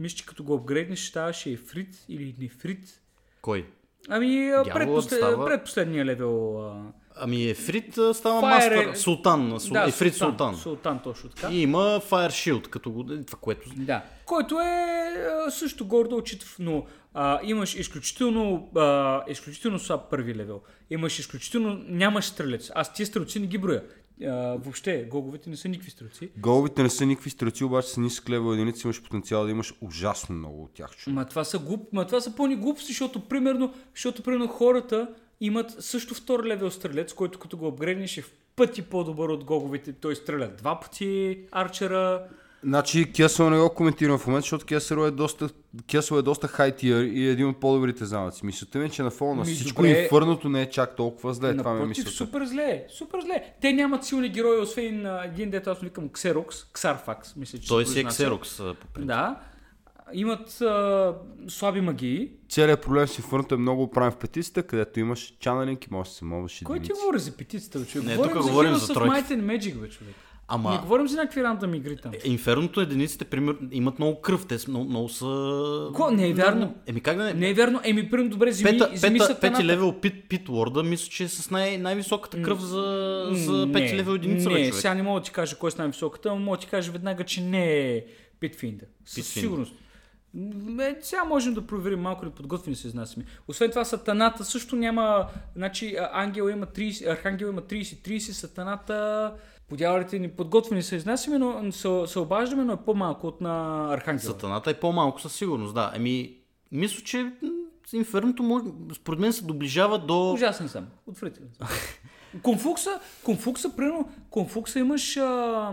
мисля, 0.00 0.16
че 0.16 0.26
като 0.26 0.44
го 0.44 0.54
апгрейднеш, 0.54 1.08
ставаше 1.08 1.50
ефрит 1.50 2.04
или 2.08 2.34
нефрит. 2.38 3.00
Кой? 3.42 3.66
Ами, 4.08 4.28
Дяволът 4.36 4.72
предпослед, 4.72 5.18
става- 5.18 5.44
предпоследния 5.46 6.04
левел. 6.04 6.62
А, 6.62 6.82
Ами 7.16 7.44
Ефрит 7.44 7.92
става 7.92 8.40
Fire 8.42 8.54
мастър. 8.54 8.92
е- 8.92 8.96
Султан. 8.96 9.60
Сул... 9.60 9.72
Да, 9.72 9.84
Ефрит 9.88 10.14
Султан. 10.14 10.36
Султан. 10.36 10.54
Султан, 10.56 11.00
точно 11.04 11.30
така. 11.30 11.48
И 11.52 11.62
има 11.62 11.78
Fire 12.00 12.28
Shield, 12.28 12.68
като 12.68 12.90
го... 12.90 13.04
Това, 13.04 13.38
което... 13.40 13.70
Да. 13.76 14.04
Който 14.26 14.60
е 14.60 15.14
също 15.50 15.86
гордо 15.86 16.16
очитав, 16.16 16.56
но 16.58 16.86
а, 17.14 17.40
имаш 17.42 17.74
изключително, 17.74 18.70
а, 18.76 19.22
изключително 19.28 19.78
слаб 19.78 20.10
първи 20.10 20.34
левел. 20.34 20.60
Имаш 20.90 21.18
изключително, 21.18 21.84
нямаш 21.88 22.24
стрелец. 22.24 22.70
Аз 22.74 22.92
тия 22.92 23.06
стрелци 23.06 23.38
не 23.40 23.46
ги 23.46 23.58
броя. 23.58 23.82
А, 24.24 24.56
въобще, 24.56 25.04
гоговете 25.10 25.50
не 25.50 25.56
са 25.56 25.68
никакви 25.68 25.90
стрелци. 25.90 26.30
Головите 26.36 26.82
не 26.82 26.90
са 26.90 27.06
никакви 27.06 27.30
стрелци, 27.30 27.64
обаче 27.64 27.88
са 27.88 28.00
нисък 28.00 28.30
левел 28.30 28.52
единици, 28.52 28.86
имаш 28.86 29.02
потенциал 29.02 29.44
да 29.44 29.50
имаш 29.50 29.74
ужасно 29.80 30.34
много 30.34 30.62
от 30.62 30.74
тях. 30.74 30.90
Ма 31.06 31.24
това 31.24 31.44
са, 31.44 31.58
глуп, 31.58 31.92
ма 31.92 32.06
това 32.06 32.20
са 32.20 32.36
пълни 32.36 32.56
глупости, 32.56 32.92
защото 32.92 33.20
примерно, 33.20 33.74
защото 33.94 34.22
примерно 34.22 34.48
хората 34.48 35.08
имат 35.40 35.70
също 35.78 36.14
втори 36.14 36.48
левел 36.48 36.70
стрелец, 36.70 37.12
който 37.12 37.38
като 37.38 37.56
го 37.56 37.66
апгрейднеш 37.66 38.18
е 38.18 38.22
в 38.22 38.32
пъти 38.56 38.82
по-добър 38.82 39.28
от 39.28 39.44
гоговете. 39.44 39.92
Той 39.92 40.16
стреля 40.16 40.48
два 40.58 40.80
пъти 40.80 41.38
арчера. 41.52 42.28
Значи 42.64 43.12
Кесъл 43.12 43.50
не 43.50 43.58
го 43.58 43.70
коментирам 43.70 44.18
в 44.18 44.26
момента, 44.26 44.42
защото 44.42 44.66
Кесъл 44.66 44.96
е 44.98 45.10
доста, 45.10 45.48
Кесъл 45.86 46.16
е 46.16 46.22
доста 46.22 46.48
хай 46.48 46.76
тиер 46.76 47.02
и 47.02 47.26
е 47.26 47.30
един 47.30 47.48
от 47.48 47.60
по-добрите 47.60 48.04
знамъци. 48.04 48.46
Мисълта 48.46 48.78
ми 48.78 48.84
е, 48.84 48.88
че 48.88 49.02
на 49.02 49.10
фона 49.10 49.34
на 49.34 49.40
Ми, 49.40 49.54
всичко 49.54 49.82
добре. 49.82 50.02
инфърното 50.02 50.48
не 50.48 50.62
е 50.62 50.70
чак 50.70 50.96
толкова 50.96 51.34
зле. 51.34 51.56
Това 51.56 51.70
ми 51.70 51.76
е 51.76 51.80
Напротив, 51.80 51.88
мисълта. 51.88 52.10
супер 52.10 52.44
зле, 52.44 52.84
супер 52.88 53.20
зле. 53.20 53.54
Те 53.60 53.72
нямат 53.72 54.04
силни 54.04 54.28
герои, 54.28 54.58
освен 54.58 55.06
а, 55.06 55.24
един 55.24 55.50
дето 55.50 55.70
аз 55.70 55.80
викам 55.80 56.08
Ксерокс, 56.08 56.64
Ксарфакс, 56.64 57.36
мисля, 57.36 57.58
че 57.58 57.68
Той 57.68 57.86
си 57.86 58.00
е. 58.00 58.04
Ксерокс. 58.04 58.56
по 58.56 58.86
принцип. 58.94 59.06
Да. 59.08 59.40
Имат 60.12 60.60
а, 60.60 61.14
слаби 61.48 61.80
магии. 61.80 62.30
Целият 62.48 62.82
проблем 62.82 63.08
с 63.08 63.18
инфърното 63.18 63.54
е 63.54 63.58
много 63.58 63.90
правен 63.90 64.12
в 64.12 64.16
петицата, 64.16 64.62
където 64.62 65.00
имаш 65.00 65.34
чанелинг 65.40 65.86
и 65.86 65.88
можеш 65.90 66.10
да 66.12 66.16
се 66.16 66.24
мовиш 66.24 66.62
Кой 66.64 66.76
ти 66.76 66.82
единици. 66.82 67.00
говори 67.00 67.18
за 67.18 67.36
петицата, 67.36 67.86
човек? 67.86 68.06
Не, 68.06 68.16
говорим 68.16 68.34
тук 68.34 68.42
за 68.42 68.50
говорим 68.50 68.74
за 68.74 68.94
тройки. 68.94 69.10
Might 69.14 69.28
and 69.28 69.42
Magic, 69.58 69.74
бе, 69.74 69.88
човек. 69.88 70.14
Ама... 70.52 70.70
Не 70.70 70.78
говорим 70.78 71.08
за 71.08 71.16
някакви 71.16 71.42
рандъм 71.42 71.74
игри 71.74 71.96
там. 71.96 72.12
Инферното 72.24 72.80
единиците, 72.80 73.24
пример, 73.24 73.56
имат 73.70 73.98
много 73.98 74.20
кръв. 74.20 74.46
Те 74.46 74.56
много, 74.68 74.84
много 74.84 75.08
са... 75.08 75.26
Ко? 75.94 76.10
Не 76.10 76.28
е 76.28 76.32
вярно. 76.32 76.74
Еми 76.86 77.00
как 77.00 77.16
да 77.16 77.24
не? 77.24 77.34
Не 77.34 77.50
е 77.50 77.54
вярно. 77.54 77.80
Еми, 77.84 78.10
примерно, 78.10 78.30
добре, 78.30 78.52
земи, 78.52 78.78
Пета, 78.78 78.90
земи 78.94 79.18
пета, 79.18 79.40
пети 79.40 79.64
левел 79.64 80.00
пит, 80.00 80.28
пит 80.28 80.48
лорда, 80.48 80.82
мисля, 80.82 81.08
че 81.10 81.24
е 81.24 81.28
с 81.28 81.50
най- 81.50 81.78
най-високата 81.78 82.42
кръв 82.42 82.60
за, 82.60 83.26
за 83.32 83.66
Не, 83.66 83.72
пети 83.72 83.96
левел 83.96 84.12
единица, 84.12 84.48
Не, 84.50 84.54
бе, 84.54 84.72
сега 84.72 84.94
не 84.94 85.02
мога 85.02 85.20
да 85.20 85.24
ти 85.24 85.30
кажа 85.32 85.56
кой 85.58 85.68
е 85.68 85.70
с 85.70 85.78
най-високата, 85.78 86.28
но 86.28 86.36
мога 86.36 86.56
да 86.56 86.60
ти 86.60 86.66
кажа 86.66 86.92
веднага, 86.92 87.24
че 87.24 87.40
не 87.40 87.88
е 87.88 88.04
Питфинда. 88.40 88.84
Със 89.04 89.14
Питфинда. 89.14 89.40
сигурност. 89.40 89.74
М, 90.34 90.94
сега 91.00 91.24
можем 91.24 91.54
да 91.54 91.66
проверим 91.66 92.00
малко 92.00 92.26
ли 92.26 92.30
подготвени 92.30 92.76
се 92.76 92.88
изнасяме. 92.88 93.24
Освен 93.48 93.70
това, 93.70 93.84
сатаната 93.84 94.44
също 94.44 94.76
няма... 94.76 95.26
Значи, 95.56 95.96
ангел 96.12 96.48
има 96.48 96.66
30, 96.66 97.12
архангел 97.12 97.46
има 97.46 97.62
30-30, 97.62 98.18
сатаната... 98.18 99.32
Подявалите 99.70 100.18
ни 100.18 100.30
подготвени 100.30 100.82
се 100.82 100.96
изнасяме, 100.96 101.38
но 101.38 101.72
се, 101.72 101.88
се 102.06 102.18
обаждаме, 102.18 102.64
но 102.64 102.72
е 102.72 102.76
по-малко 102.76 103.26
от 103.26 103.40
на 103.40 103.86
архангела. 103.94 104.32
Сатаната 104.32 104.70
е 104.70 104.74
по-малко 104.74 105.20
със 105.20 105.32
сигурност, 105.32 105.74
да. 105.74 105.92
Еми, 105.94 106.36
мисля, 106.72 107.04
че 107.04 107.32
инферното 107.92 108.42
може, 108.42 108.64
според 108.94 109.20
мен 109.20 109.32
се 109.32 109.44
доближава 109.44 109.98
до... 109.98 110.32
Ужасен 110.32 110.68
съм. 110.68 110.86
Отвратителен 111.06 111.50
съм. 111.52 111.68
Конфукса, 112.42 113.00
конфукса, 113.24 113.76
примерно, 113.76 114.08
конфукса 114.30 114.78
имаш 114.78 115.16
а, 115.16 115.72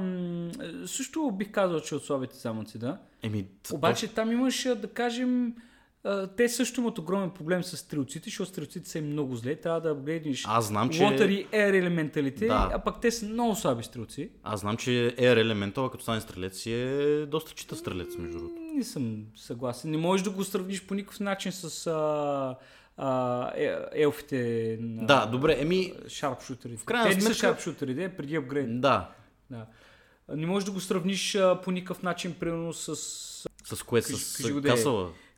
също 0.86 1.32
бих 1.32 1.52
казал, 1.52 1.80
че 1.80 1.95
от 1.95 2.06
слабите 2.06 2.36
замъци, 2.38 2.78
да. 2.78 2.98
Еми, 3.24 3.48
Обаче 3.74 4.08
там 4.08 4.32
имаш, 4.32 4.64
да 4.64 4.88
кажем, 4.88 5.54
те 6.38 6.50
също 6.50 6.82
имат 6.82 6.98
огромен 6.98 7.30
проблем 7.30 7.64
с 7.64 7.78
стрелците, 7.78 8.30
защото 8.30 8.50
стрелците 8.50 8.89
са 8.89 9.02
много 9.02 9.36
зле. 9.36 9.56
Трябва 9.56 9.82
да 9.82 9.89
апгрейднеш 9.89 10.43
Аз 10.48 10.66
знам, 10.66 10.89
че... 10.89 11.00
Water 11.00 11.50
Air 11.50 11.80
елементалите, 11.80 12.48
Да. 12.48 12.70
а 12.74 12.80
пък 12.80 13.02
те 13.02 13.12
са 13.12 13.26
много 13.26 13.56
слаби 13.56 13.84
стрелци. 13.84 14.30
Аз 14.43 14.60
знам, 14.60 14.78
че 14.78 14.89
Air 15.20 15.43
Elemental, 15.43 15.91
като 15.91 16.04
стане 16.04 16.22
стрелец, 16.22 16.58
си 16.58 16.74
е 16.74 17.26
доста 17.26 17.52
чита 17.52 17.76
стрелец, 17.76 18.16
между 18.18 18.38
другото. 18.38 18.62
Не 18.62 18.84
съм 18.84 19.24
съгласен. 19.36 19.91
Не 19.91 19.98
можеш 19.98 20.24
да 20.24 20.30
го 20.30 20.43
сравниш 20.43 20.84
по 20.86 20.93
никакъв 20.93 21.20
начин 21.20 21.52
с 21.52 21.88
а, 21.88 22.56
а, 22.98 23.52
е, 23.56 23.76
елфите 23.93 24.78
на 24.82 25.06
Да, 25.06 25.26
добре, 25.26 25.56
еми, 25.60 25.93
шарпшутерите. 26.08 26.86
крайна 26.86 27.10
Те 27.10 27.16
не 27.16 27.22
са 27.22 27.28
сметка- 27.28 27.39
шарпшутери, 27.39 27.93
де, 27.93 28.10
преди 28.10 28.36
апгрейд. 28.36 28.82
да. 28.82 29.10
Да. 29.52 29.66
Не 30.36 30.45
можеш 30.45 30.66
да 30.66 30.72
го 30.72 30.80
сравниш 30.80 31.36
а, 31.36 31.62
по 31.64 31.72
никакъв 31.72 32.04
начин, 32.04 32.36
примерно 32.39 32.74
с... 32.74 32.95
С 33.66 33.84
кое? 33.86 34.02
С, 34.02 34.12
го 34.52 34.60
с 34.60 34.62
да 34.62 34.70
е. 34.70 34.78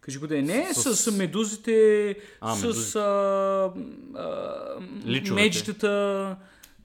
Кажи 0.10 0.20
го 0.20 0.28
да 0.28 0.38
е. 0.38 0.42
Не, 0.42 0.74
с, 0.74 0.96
С- 0.96 1.12
медузите, 1.12 2.16
А, 2.42 2.56
с 2.56 2.62
медузите. 2.62 3.00
а, 3.00 3.72
а, 4.16 5.34
меджетата, 5.34 6.36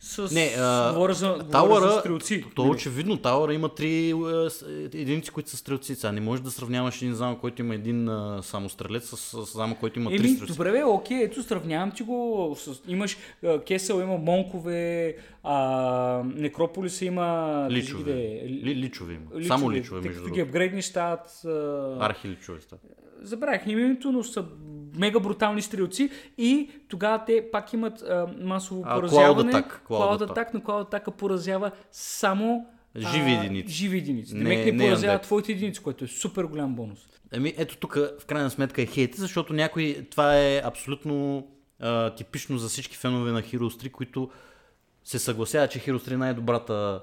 с... 0.01 0.31
Не, 0.33 0.55
а, 0.59 0.93
говоря 0.93 1.15
за, 1.15 1.29
говоря 1.29 1.45
Тауъра, 1.45 1.91
за 1.91 2.01
стрелци. 2.01 2.45
То 2.55 2.63
е 2.63 2.65
Нали? 2.65 2.75
очевидно, 2.75 3.17
Тауъра 3.17 3.55
има 3.55 3.69
три 3.69 4.13
а, 4.15 4.51
с- 4.51 4.63
единици, 4.85 5.31
които 5.31 5.51
са 5.51 5.57
стрелци. 5.57 5.95
Сега 5.95 6.13
не 6.13 6.21
можеш 6.21 6.43
да 6.43 6.51
сравняваш 6.51 6.97
един 6.97 7.15
замък, 7.15 7.41
който 7.41 7.63
има 7.63 7.75
един 7.75 8.09
а, 8.09 8.41
само 8.43 8.69
стрелец, 8.69 9.05
с, 9.07 9.17
с 9.17 9.55
замък, 9.55 9.79
който 9.79 9.99
има 9.99 10.11
три 10.11 10.17
Еми, 10.19 10.29
стрелци. 10.29 10.53
добре, 10.53 10.73
бе, 10.73 10.85
окей, 10.85 11.23
ето 11.23 11.43
сравнявам 11.43 11.91
ти 11.91 12.03
го. 12.03 12.57
С, 12.59 12.71
имаш 12.89 13.17
а, 13.45 13.61
Кесъл, 13.61 13.97
има 13.97 14.17
Монкове, 14.17 15.17
а, 15.43 15.59
Некрополиса 16.27 17.05
има... 17.05 17.67
Личове. 17.71 18.13
е, 18.13 18.49
ли- 18.49 18.63
Ли, 18.65 18.75
личове 18.77 19.15
има. 19.15 19.45
Само 19.45 19.73
личове, 19.73 20.01
между 20.01 20.13
като 20.13 20.25
ги 20.25 20.31
другото. 20.31 20.49
апгрейднеш 20.49 20.85
стават... 20.85 21.45
а, 21.45 21.97
Архи 22.01 22.29
личове 22.29 22.59
стават. 23.15 23.29
Забравях 23.29 23.67
името, 23.67 24.13
но 24.13 24.23
са 24.23 24.45
мега 24.97 25.21
брутални 25.21 25.63
стрелци 25.63 26.11
и 26.39 26.71
тогава 26.89 27.25
те 27.25 27.49
пак 27.53 27.73
имат 27.73 28.03
а, 28.03 28.27
масово 28.41 28.83
А, 28.87 28.97
поразяване. 28.97 29.53
Attack. 29.53 29.81
Attack, 29.89 30.47
но 30.55 30.61
Cloud 30.61 30.91
Attack 30.91 31.11
поразява 31.11 31.71
само 31.91 32.67
Живи 32.97 33.33
единици. 33.33 33.75
Живи 33.75 33.99
единици. 33.99 34.35
Не- 34.35 34.43
Демек 34.43 34.67
не, 34.67 34.73
не 34.73 34.85
поразява 34.85 35.19
твоите 35.19 35.53
единици, 35.53 35.83
което 35.83 36.05
е 36.05 36.09
супер 36.09 36.45
голям 36.45 36.75
бонус. 36.75 36.99
Еми, 37.33 37.55
ето 37.57 37.77
тук 37.77 37.95
в 37.95 38.27
крайна 38.27 38.51
сметка 38.51 38.83
е 38.83 38.87
хейт, 38.87 39.15
защото 39.15 39.53
някой, 39.53 40.07
това 40.11 40.39
е 40.39 40.63
абсолютно 40.65 41.47
а, 41.81 42.11
типично 42.15 42.59
за 42.59 42.69
всички 42.69 42.97
фенове 42.97 43.33
на 43.33 43.43
Heroes 43.43 43.87
3, 43.89 43.91
които 43.91 44.31
се 45.05 45.19
съгласяват, 45.19 45.71
че 45.71 45.79
Heroes 45.79 46.09
3 46.09 46.13
е 46.13 46.17
най-добрата 46.17 47.01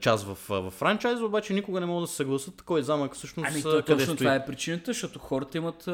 част 0.00 0.24
в, 0.24 0.38
в 0.48 0.70
франчайза, 0.70 1.24
обаче 1.24 1.54
никога 1.54 1.80
не 1.80 1.86
могат 1.86 2.02
да 2.02 2.08
се 2.08 2.16
съгласат 2.16 2.62
кой 2.62 2.82
замък 2.82 3.14
всъщност 3.14 3.48
Ами, 3.52 3.62
то, 3.62 3.70
къде 3.70 3.84
точно 3.86 4.04
стои. 4.04 4.16
това 4.16 4.34
е 4.34 4.46
причината, 4.46 4.92
защото 4.92 5.18
хората 5.18 5.58
имат... 5.58 5.88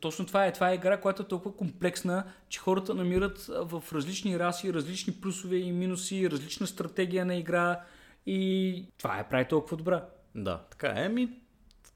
Точно 0.00 0.26
това 0.26 0.46
е. 0.46 0.52
Това 0.52 0.70
е 0.70 0.74
игра, 0.74 1.00
която 1.00 1.22
е 1.22 1.28
толкова 1.28 1.56
комплексна, 1.56 2.24
че 2.48 2.60
хората 2.60 2.94
намират 2.94 3.46
в 3.48 3.84
различни 3.92 4.38
раси, 4.38 4.72
различни 4.72 5.12
плюсове 5.12 5.56
и 5.56 5.72
минуси, 5.72 6.30
различна 6.30 6.66
стратегия 6.66 7.24
на 7.24 7.36
игра 7.36 7.80
и 8.26 8.84
това 8.98 9.18
е 9.18 9.28
прави 9.28 9.44
толкова 9.44 9.76
добра. 9.76 10.04
Да, 10.34 10.60
така 10.70 10.86
е. 10.86 11.06
Ами, 11.06 11.28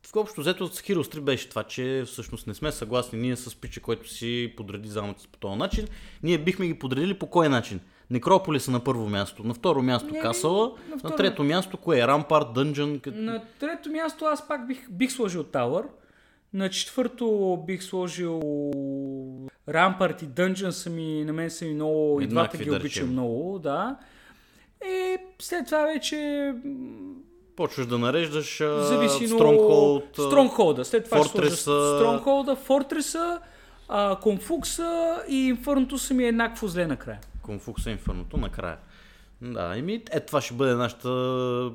в 0.07 0.17
общо 0.17 0.41
взето 0.41 0.67
с 0.67 0.83
Heroes 0.83 1.17
3 1.17 1.21
беше 1.21 1.49
това, 1.49 1.63
че 1.63 2.03
всъщност 2.07 2.47
не 2.47 2.55
сме 2.55 2.73
съгласни 2.73 3.19
ние 3.19 3.37
с 3.37 3.61
пича, 3.61 3.81
който 3.81 4.11
си 4.11 4.55
подреди 4.57 4.89
замъци 4.89 5.29
по 5.29 5.39
този 5.39 5.59
начин. 5.59 5.89
Ние 6.23 6.39
бихме 6.39 6.67
ги 6.67 6.79
подредили 6.79 7.19
по 7.19 7.27
кой 7.27 7.49
начин? 7.49 7.81
Некрополиса 8.11 8.71
на 8.71 8.81
първо 8.81 9.09
място, 9.09 9.45
на 9.45 9.55
второ 9.55 9.83
място 9.83 10.15
Не, 10.15 10.21
Касала, 10.21 10.73
на 10.89 10.97
на, 10.97 11.01
второ- 11.03 11.17
трето 11.17 11.45
място 11.45 11.77
кое 11.77 11.99
е? 12.01 12.07
Рампарт, 12.07 12.53
Дънжън, 12.55 13.01
кът... 13.01 13.15
На 13.17 13.43
трето 13.61 13.91
място 13.91 14.25
аз 14.25 14.49
пак 14.49 14.67
бих, 14.67 14.91
бих 14.91 15.13
сложил 15.13 15.45
Tower. 15.45 15.85
На 16.53 16.71
четвърто 16.71 17.59
бих 17.67 17.83
сложил 17.83 18.41
Rampart 19.69 20.23
и 20.23 20.27
Dungeon 20.27 20.71
са 20.71 20.91
ми, 20.91 21.25
на 21.25 21.33
мен 21.33 21.51
са 21.51 21.65
ми 21.65 21.75
много, 21.75 22.21
и 22.21 22.27
двата 22.27 22.57
ги 22.57 22.71
обичам 22.71 23.11
много, 23.11 23.59
да. 23.59 23.97
И 24.87 25.17
след 25.43 25.67
това 25.67 25.83
вече 25.83 26.53
Почваш 27.57 27.87
да 27.87 27.99
нареждаш 27.99 28.59
зависи 28.59 29.27
много... 29.27 29.43
Stronghold, 29.43 30.19
а, 30.19 30.23
Stronghold. 30.23 30.83
След 30.83 31.05
това 31.05 31.19
Fortress-а. 31.19 31.71
Stronghold, 31.71 32.67
Fortress, 32.67 33.39
а, 33.89 34.21
Конфукса 34.21 35.23
и 35.29 35.47
Инфърното 35.47 35.99
са 35.99 36.15
ми 36.15 36.25
еднакво 36.25 36.69
зле 36.69 36.87
накрая. 36.87 37.19
Конфукса 37.45 37.91
Инферното 37.91 38.37
накрая. 38.37 38.79
Да, 39.43 39.79
еми, 39.79 40.03
е, 40.11 40.21
това 40.21 40.41
ще 40.41 40.55
бъде 40.55 40.75
нашата 40.75 41.71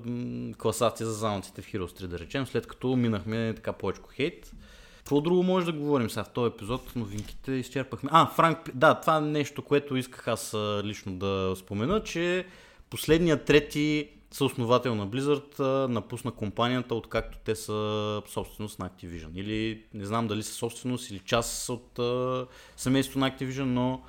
класация 0.57 1.07
за 1.07 1.13
замъците 1.13 1.61
в 1.61 1.65
Heroes 1.65 2.03
3, 2.03 2.07
да 2.07 2.19
речем, 2.19 2.47
след 2.47 2.67
като 2.67 2.95
минахме 2.95 3.53
така 3.55 3.73
повече 3.73 4.01
хейт. 4.15 4.51
Какво 4.97 5.21
друго 5.21 5.43
може 5.43 5.65
да 5.65 5.71
говорим 5.71 6.09
сега 6.09 6.23
в 6.23 6.29
този 6.29 6.53
епизод? 6.53 6.95
Новинките 6.95 7.51
изчерпахме. 7.51 8.09
А, 8.13 8.27
Франк, 8.27 8.57
да, 8.73 8.95
това 8.95 9.17
е 9.17 9.21
нещо, 9.21 9.61
което 9.61 9.95
исках 9.95 10.27
аз 10.27 10.53
лично 10.83 11.15
да 11.15 11.53
спомена, 11.55 12.03
че 12.03 12.45
последният 12.89 13.45
трети 13.45 14.09
съосновател 14.31 14.95
на 14.95 15.07
Blizzard 15.07 15.87
напусна 15.87 16.31
компанията, 16.31 16.95
откакто 16.95 17.37
те 17.45 17.55
са 17.55 18.21
собственост 18.27 18.79
на 18.79 18.89
Activision. 18.89 19.29
Или 19.35 19.83
не 19.93 20.05
знам 20.05 20.27
дали 20.27 20.43
са 20.43 20.53
собственост 20.53 21.09
или 21.09 21.19
част 21.19 21.69
от 21.69 21.99
а, 21.99 22.45
семейството 22.77 23.19
на 23.19 23.31
Activision, 23.31 23.63
но 23.63 24.01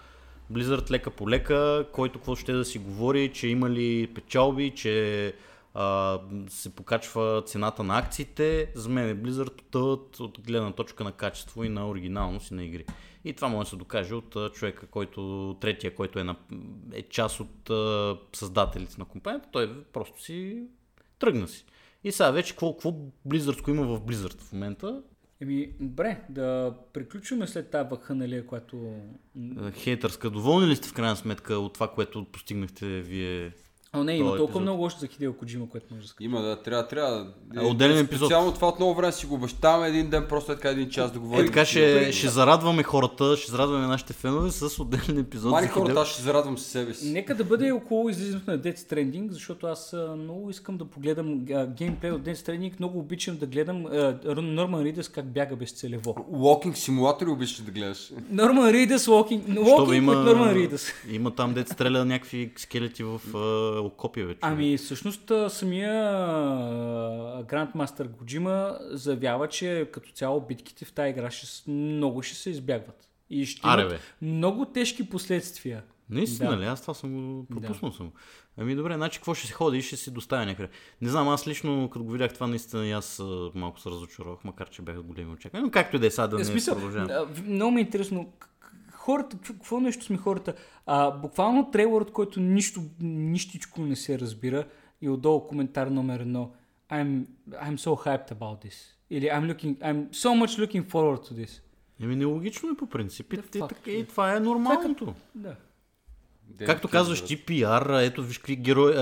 Blizzard 0.52 0.90
лека 0.90 1.10
по 1.10 1.30
лека, 1.30 1.86
който 1.92 2.18
какво 2.18 2.36
ще 2.36 2.52
да 2.52 2.64
си 2.64 2.78
говори, 2.78 3.32
че 3.32 3.48
имали 3.48 4.06
печалби, 4.14 4.70
че 4.70 5.34
а, 5.74 6.18
се 6.48 6.74
покачва 6.74 7.42
цената 7.46 7.82
на 7.82 7.98
акциите. 7.98 8.72
За 8.74 8.88
мен 8.88 9.08
е 9.08 9.16
Blizzard 9.16 9.62
тът 9.70 10.20
от 10.20 10.40
гледна 10.46 10.72
точка 10.72 11.04
на 11.04 11.12
качество 11.12 11.64
и 11.64 11.68
на 11.68 11.88
оригиналност 11.88 12.50
и 12.50 12.54
на 12.54 12.64
игри. 12.64 12.84
И 13.24 13.32
това 13.32 13.48
може 13.48 13.66
да 13.66 13.70
се 13.70 13.76
докаже 13.76 14.14
от 14.14 14.36
човека, 14.52 14.86
който, 14.86 15.56
третия, 15.60 15.94
който 15.94 16.18
е, 16.18 16.24
на, 16.24 16.36
е 16.92 17.02
част 17.02 17.40
от 17.40 17.70
а, 17.70 18.16
създателите 18.32 18.94
на 18.98 19.04
компанията. 19.04 19.48
Той 19.52 19.82
просто 19.82 20.22
си 20.22 20.62
тръгна 21.18 21.48
си. 21.48 21.64
И 22.04 22.12
сега 22.12 22.30
вече 22.30 22.52
какво, 22.52 22.72
какво 22.72 22.92
Blizzard 23.28 23.68
има 23.68 23.82
в 23.86 24.00
Blizzard 24.00 24.40
в 24.40 24.52
момента? 24.52 25.02
Еми, 25.42 25.72
добре, 25.80 26.20
да 26.28 26.74
приключваме 26.92 27.46
след 27.46 27.70
тази 27.70 27.88
вакханалия, 27.90 28.46
която... 28.46 28.94
Хейтърска. 29.72 30.30
Доволни 30.30 30.66
ли 30.66 30.76
сте 30.76 30.88
в 30.88 30.94
крайна 30.94 31.16
сметка 31.16 31.54
от 31.54 31.74
това, 31.74 31.88
което 31.94 32.24
постигнахте 32.24 33.00
вие? 33.00 33.52
А, 33.92 34.04
не, 34.04 34.12
има 34.12 34.28
толкова 34.28 34.44
епизод. 34.44 34.62
много 34.62 34.82
още 34.82 35.00
за 35.00 35.06
Хидео 35.06 35.32
Коджима, 35.32 35.68
което 35.68 35.86
може 35.90 36.02
да 36.02 36.08
скажа. 36.08 36.24
Има 36.24 36.40
да, 36.42 36.56
трябва, 36.56 36.88
трябва. 36.88 37.26
А, 37.56 37.64
отделен 37.64 37.98
епизод. 37.98 38.26
Специално 38.28 38.52
това 38.52 38.68
от 38.68 38.78
много 38.78 38.94
време 38.94 39.12
си 39.12 39.26
го 39.26 39.34
обещаваме 39.34 39.88
един 39.88 40.10
ден, 40.10 40.26
просто 40.28 40.52
е 40.52 40.54
така 40.54 40.68
един 40.70 40.90
час 40.90 41.10
да 41.12 41.16
Е, 41.16 41.20
говорим. 41.20 41.46
така 41.46 41.64
ще, 41.64 42.12
ще 42.12 42.28
зарадваме 42.28 42.82
хората, 42.82 43.36
ще 43.36 43.50
зарадваме 43.50 43.86
нашите 43.86 44.12
фенове 44.12 44.50
с 44.50 44.78
отделен 44.78 45.18
епизод. 45.18 45.50
Мани 45.50 45.66
за 45.66 45.72
хората, 45.72 46.00
аз 46.00 46.08
ще 46.08 46.22
зарадвам 46.22 46.58
със 46.58 46.66
себе 46.66 46.94
си. 46.94 47.12
Нека 47.12 47.34
да 47.34 47.44
бъде 47.44 47.72
около 47.72 48.08
излизането 48.08 48.50
на 48.50 48.58
Death 48.58 48.78
Stranding, 48.78 49.30
защото 49.30 49.66
аз 49.66 49.96
много 50.18 50.50
искам 50.50 50.76
да 50.76 50.84
погледам 50.84 51.44
а, 51.54 51.66
геймплей 51.66 52.10
от 52.10 52.22
Death 52.22 52.36
Stranding, 52.36 52.72
много 52.78 52.98
обичам 52.98 53.36
да 53.36 53.46
гледам 53.46 53.84
Норман 54.36 54.82
Ридъс 54.82 55.08
как 55.08 55.32
бяга 55.32 55.56
безцелево. 55.56 56.14
Walking 56.32 56.74
симулатори 56.74 57.30
обичаш 57.30 57.56
да 57.56 57.70
гледаш. 57.70 58.12
Норман 58.30 58.70
Ридъс, 58.70 59.06
Walking, 59.06 59.42
walking 59.58 59.94
има, 59.96 60.14
Норман 60.14 60.52
Ридъс. 60.54 60.86
има 61.10 61.30
там 61.30 61.54
дет 61.54 61.68
стреля 61.68 62.04
някакви 62.04 62.52
скелети 62.56 63.02
в 63.02 63.20
а, 63.80 63.86
окопия 63.86 64.26
вече. 64.26 64.38
Ами, 64.42 64.76
всъщност 64.76 65.30
а, 65.30 65.50
самия 65.50 65.92
Grandmaster 67.44 68.08
Kojima 68.08 68.78
заявява, 68.90 69.48
че 69.48 69.88
като 69.92 70.10
цяло 70.12 70.40
битките 70.40 70.84
в 70.84 70.92
тази 70.92 71.10
игра 71.10 71.30
ще, 71.30 71.70
много 71.70 72.22
ще 72.22 72.34
се 72.34 72.50
избягват. 72.50 73.08
И 73.30 73.46
ще 73.46 73.60
Аре, 73.64 73.80
имат 73.80 73.92
бе. 73.92 73.98
много 74.22 74.64
тежки 74.64 75.08
последствия. 75.08 75.82
Наистина 76.10 76.50
Да. 76.50 76.58
ли? 76.58 76.64
Аз 76.64 76.80
това 76.80 76.94
съм 76.94 77.36
го 77.36 77.46
пропуснал 77.46 77.92
съм. 77.92 78.12
Ами 78.58 78.74
добре, 78.74 78.94
значи 78.94 79.18
какво 79.18 79.34
ще 79.34 79.46
се 79.46 79.52
ходи 79.52 79.78
и 79.78 79.82
ще 79.82 79.96
си 79.96 80.10
доставя 80.10 80.46
някъде. 80.46 80.68
Не 81.02 81.08
знам, 81.08 81.28
аз 81.28 81.46
лично, 81.46 81.90
като 81.90 82.04
го 82.04 82.12
видях 82.12 82.34
това, 82.34 82.46
наистина 82.46 82.86
и 82.86 82.92
аз 82.92 83.22
малко 83.54 83.80
се 83.80 83.90
разочаровах, 83.90 84.44
макар 84.44 84.70
че 84.70 84.82
бяха 84.82 85.02
големи 85.02 85.32
очаквания. 85.32 85.64
Но 85.64 85.70
както 85.70 85.96
и 85.96 85.98
да 85.98 86.06
е 86.06 86.10
сега 86.10 86.26
да 86.26 86.38
не 86.38 86.44
смисъл, 86.44 86.74
продължавам. 86.74 87.28
много 87.46 87.72
ми 87.72 87.80
е 87.80 87.84
интересно. 87.84 88.32
Хората, 89.00 89.36
какво- 89.36 89.54
какво 89.54 89.80
нещо 89.80 90.04
сме 90.04 90.16
хората? 90.16 90.54
А, 90.86 91.10
буквално 91.10 91.70
трейлърът, 91.70 92.10
който 92.12 92.40
нищо, 92.40 92.80
нищичко 93.00 93.80
не 93.80 93.96
се 93.96 94.18
разбира 94.18 94.64
и 95.02 95.08
отдолу 95.08 95.46
коментар 95.46 95.86
номер 95.86 96.20
едно. 96.20 96.50
I'm, 96.90 97.24
I'm 97.50 97.76
so 97.76 98.06
hyped 98.06 98.32
about 98.32 98.66
this. 98.66 98.74
Или 99.10 99.24
I'm 99.24 99.54
looking, 99.54 99.76
I'm 99.76 100.08
so 100.08 100.44
much 100.44 100.66
looking 100.66 100.84
forward 100.84 101.30
to 101.30 101.44
this. 101.44 101.60
Еми 102.00 102.16
нелогично 102.16 102.70
е 102.70 102.76
по 102.76 102.86
принцип. 102.86 103.32
И, 103.32 103.38
The 103.38 103.56
и, 103.56 103.60
така- 103.60 103.90
и 103.90 104.06
това 104.06 104.36
е 104.36 104.40
нормалното. 104.40 105.14
Да. 105.34 105.56
Както 106.58 106.88
казваш 106.88 107.20
ти, 107.20 107.36
пиар, 107.36 107.90
ето 107.94 108.22
виж 108.22 108.38
какви 108.38 108.56
герои, 108.56 108.94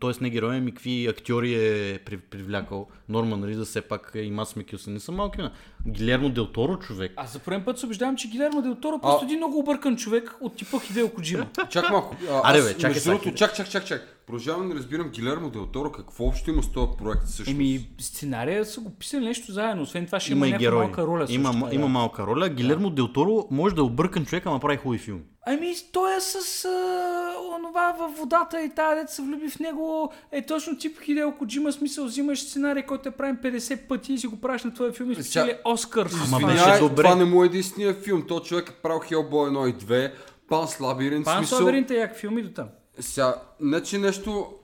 т.е. 0.00 0.12
не 0.20 0.30
герои, 0.30 0.56
ами 0.56 0.70
какви 0.70 1.06
актьори 1.06 1.54
е 1.54 1.98
при- 1.98 2.16
привлякал. 2.18 2.86
Норман 3.08 3.44
Рида, 3.44 3.64
все 3.64 3.80
пак 3.80 4.12
и 4.16 4.30
Мас 4.30 4.56
Микюсън 4.56 4.92
не 4.92 5.00
са 5.00 5.12
малки. 5.12 5.38
имена. 5.38 5.52
Гилермо 5.88 6.28
Дел 6.28 6.46
Торо, 6.46 6.76
човек. 6.76 7.12
Аз 7.16 7.32
за 7.32 7.38
първи 7.38 7.64
път 7.64 7.78
се 7.78 7.86
убеждавам, 7.86 8.16
че 8.16 8.28
Гилермо 8.28 8.62
Дел 8.62 8.74
Торо 8.74 8.96
е 8.96 9.00
просто 9.00 9.20
А- 9.22 9.26
един 9.26 9.36
много 9.36 9.58
объркан 9.58 9.96
човек 9.96 10.36
от 10.40 10.56
типа 10.56 10.78
Хидео 10.80 11.08
Коджима. 11.10 11.46
Чак 11.70 11.90
малко. 11.90 12.16
А, 12.30 12.40
Аре, 12.44 12.58
аз, 12.58 12.64
бе, 12.64 12.78
чакай 12.78 13.02
другото, 13.02 13.32
чак, 13.32 13.54
чак, 13.56 13.70
чак, 13.70 13.84
чак. 13.86 14.18
Продължавам 14.26 14.62
да 14.62 14.68
не 14.68 14.74
разбирам 14.74 15.08
Гилермо 15.08 15.50
Дел 15.50 15.66
Торо 15.66 15.92
какво 15.92 16.24
общо 16.24 16.50
има 16.50 16.62
с 16.62 16.72
този 16.72 16.86
проект 16.98 17.24
всъщност. 17.24 17.48
Еми, 17.50 17.88
сценария 17.98 18.64
са 18.64 18.80
го 18.80 18.90
писали 18.90 19.24
нещо 19.24 19.52
заедно. 19.52 19.82
Освен 19.82 20.06
това 20.06 20.20
ще 20.20 20.32
Има 20.32 20.48
има, 20.48 20.56
и 20.56 20.68
малка 20.68 21.06
роля. 21.06 21.26
също 21.26 21.40
Има, 21.40 21.52
така, 21.52 21.74
има 21.74 21.82
да. 21.82 21.88
малка 21.88 22.26
роля. 22.26 22.48
Гилермо 22.48 22.90
Дел 22.90 23.08
Торо 23.08 23.46
може 23.50 23.74
да 23.74 23.80
е 23.80 23.84
объркан 23.84 24.24
човек, 24.24 24.46
ама 24.46 24.60
прави 24.60 24.76
хубави 24.76 24.98
филми. 24.98 25.20
Ами, 25.46 25.74
той 25.92 26.16
е 26.16 26.20
с 26.20 26.64
а, 26.64 27.34
онова 27.56 27.92
във 27.98 28.16
водата 28.16 28.62
и 28.62 28.70
тази 28.70 29.14
се 29.14 29.22
влюби 29.22 29.48
в 29.48 29.58
него. 29.58 30.12
Е 30.32 30.46
точно 30.46 30.78
тип 30.78 31.00
Хидео 31.00 31.32
Коджима, 31.32 31.72
смисъл, 31.72 32.04
взимаш 32.04 32.42
сценарий, 32.42 32.82
който 32.82 33.08
е 33.08 33.12
правим 33.12 33.36
50 33.36 33.86
пъти 33.88 34.12
и 34.12 34.18
си 34.18 34.26
го 34.26 34.40
правиш 34.40 34.64
на 34.64 34.74
твоя 34.74 34.92
филм 34.92 35.10
и 35.10 35.14
спечели 35.14 35.54
Оскар. 35.64 36.06
с 36.06 36.32
Ама 36.32 36.46
беше 36.46 36.78
добре. 36.80 37.02
това 37.02 37.14
не 37.14 37.24
му 37.24 37.42
е 37.42 37.46
единствения 37.46 37.94
филм. 37.94 38.24
То 38.28 38.40
човек 38.40 38.68
е 38.68 38.72
правил 38.72 39.00
Hellboy 39.00 39.50
1 39.50 39.70
и 39.70 39.74
2, 39.74 40.12
Панс 40.48 40.80
Лабиринт, 40.80 41.24
Пан 41.24 41.38
смисъл... 41.38 41.58
Слаберинт 41.58 41.90
е 41.90 41.94
як 41.94 42.16
филми 42.16 42.42
до 42.42 42.50
там. 42.50 42.68
Сега, 43.00 43.34
не 43.60 43.82
че 43.82 43.98
нещо... 43.98 44.54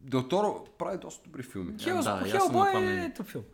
Дел 0.00 0.22
Торо 0.22 0.64
прави 0.78 0.98
доста 0.98 1.24
добри 1.24 1.42
филми. 1.42 1.72
Да, 1.72 2.22
Хелбой 2.30 2.68
това 2.70 2.80
е 2.80 3.04
ето 3.04 3.24
филм. 3.24 3.44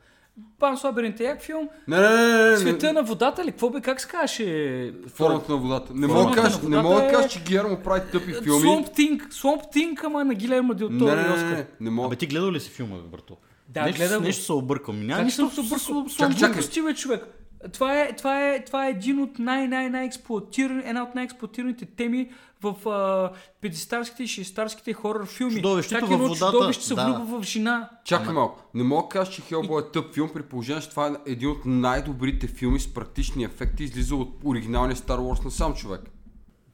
Пан 0.58 0.78
Слаберинт 0.78 1.20
е 1.20 1.24
як 1.24 1.42
филм. 1.42 1.68
Не, 1.88 2.00
не, 2.00 2.08
не, 2.08 2.26
не, 2.34 2.50
не, 2.50 2.56
Света 2.56 2.92
на 2.92 3.02
водата 3.02 3.44
ли? 3.44 3.50
Какво 3.50 3.70
бе, 3.70 3.80
как 3.80 4.00
се 4.00 4.08
казваше? 4.08 4.94
Формата 5.08 5.52
на 5.52 5.58
водата. 5.58 5.92
Не 5.94 6.06
мога 6.06 6.30
да 6.30 6.42
кажа, 6.42 6.58
не 6.62 6.82
мога 6.82 6.96
да 6.96 7.04
е- 7.04 7.12
кажа, 7.12 7.28
че 7.28 7.40
Гиермо 7.40 7.76
прави 7.76 8.00
тъпи 8.12 8.32
филми. 8.34 8.60
Swamp 8.60 8.96
Thing, 8.98 9.28
Swamp 9.28 9.74
Thing, 9.74 10.04
ама 10.04 10.24
на 10.24 10.34
Гилермо 10.34 10.74
Дел 10.74 10.88
Не, 10.88 10.98
Торо 10.98 11.10
не, 11.10 11.22
не, 11.22 11.36
не, 11.36 11.50
не, 11.50 11.66
не 11.80 11.90
мога. 11.90 12.06
Абе 12.06 12.16
ти 12.16 12.26
гледал 12.26 12.52
ли 12.52 12.60
си 12.60 12.70
филма, 12.70 12.96
бе, 12.96 13.02
брато? 13.02 13.36
Да, 13.68 13.82
нещо, 13.82 13.98
гледам 13.98 14.22
нещо 14.22 14.44
се 14.44 14.52
объркам. 14.52 15.00
Няма 15.00 15.16
Как 15.16 15.24
нищо 15.24 15.50
съм 15.50 15.64
се 15.64 15.78
с- 15.78 16.16
Чакай, 16.16 16.36
чакай. 16.36 16.94
Човек. 16.94 17.41
Това 17.72 18.00
е, 18.00 18.16
това, 18.16 18.48
е, 18.48 18.64
това 18.64 18.86
е 18.86 18.90
един 18.90 19.18
от 19.22 19.38
най- 19.38 19.68
най- 19.68 19.90
най-експлуатиран, 19.90 20.82
една 20.84 21.02
от 21.02 21.14
най-експлуатираните 21.14 21.86
теми 21.86 22.30
в 22.62 22.88
а, 22.88 23.30
50-тарските 23.66 24.20
и 24.20 24.28
60-тарските 24.28 24.92
хорър 24.92 25.26
филми. 25.26 25.54
Чудовището 25.54 26.00
как 26.00 26.08
във 26.08 26.12
едно 26.12 26.28
водата, 26.28 26.52
чудовище 26.52 26.84
се 26.84 26.94
да. 26.94 27.04
влюбва 27.04 27.40
в 27.40 27.44
жена. 27.44 27.90
Чакай 28.04 28.34
малко. 28.34 28.64
Не 28.74 28.82
мога 28.82 29.02
да 29.02 29.08
кажа, 29.08 29.30
че 29.30 29.42
Хелбой 29.42 29.82
е 29.82 29.84
тъп 29.92 30.14
филм, 30.14 30.30
при 30.34 30.42
положение, 30.42 30.82
че 30.82 30.90
това 30.90 31.06
е 31.06 31.30
един 31.32 31.48
от 31.48 31.64
най-добрите 31.64 32.46
филми 32.46 32.80
с 32.80 32.94
практични 32.94 33.44
ефекти, 33.44 33.84
излиза 33.84 34.16
от 34.16 34.40
оригиналния 34.44 34.96
Star 34.96 35.18
Wars 35.18 35.44
на 35.44 35.50
сам 35.50 35.74
човек. 35.74 36.00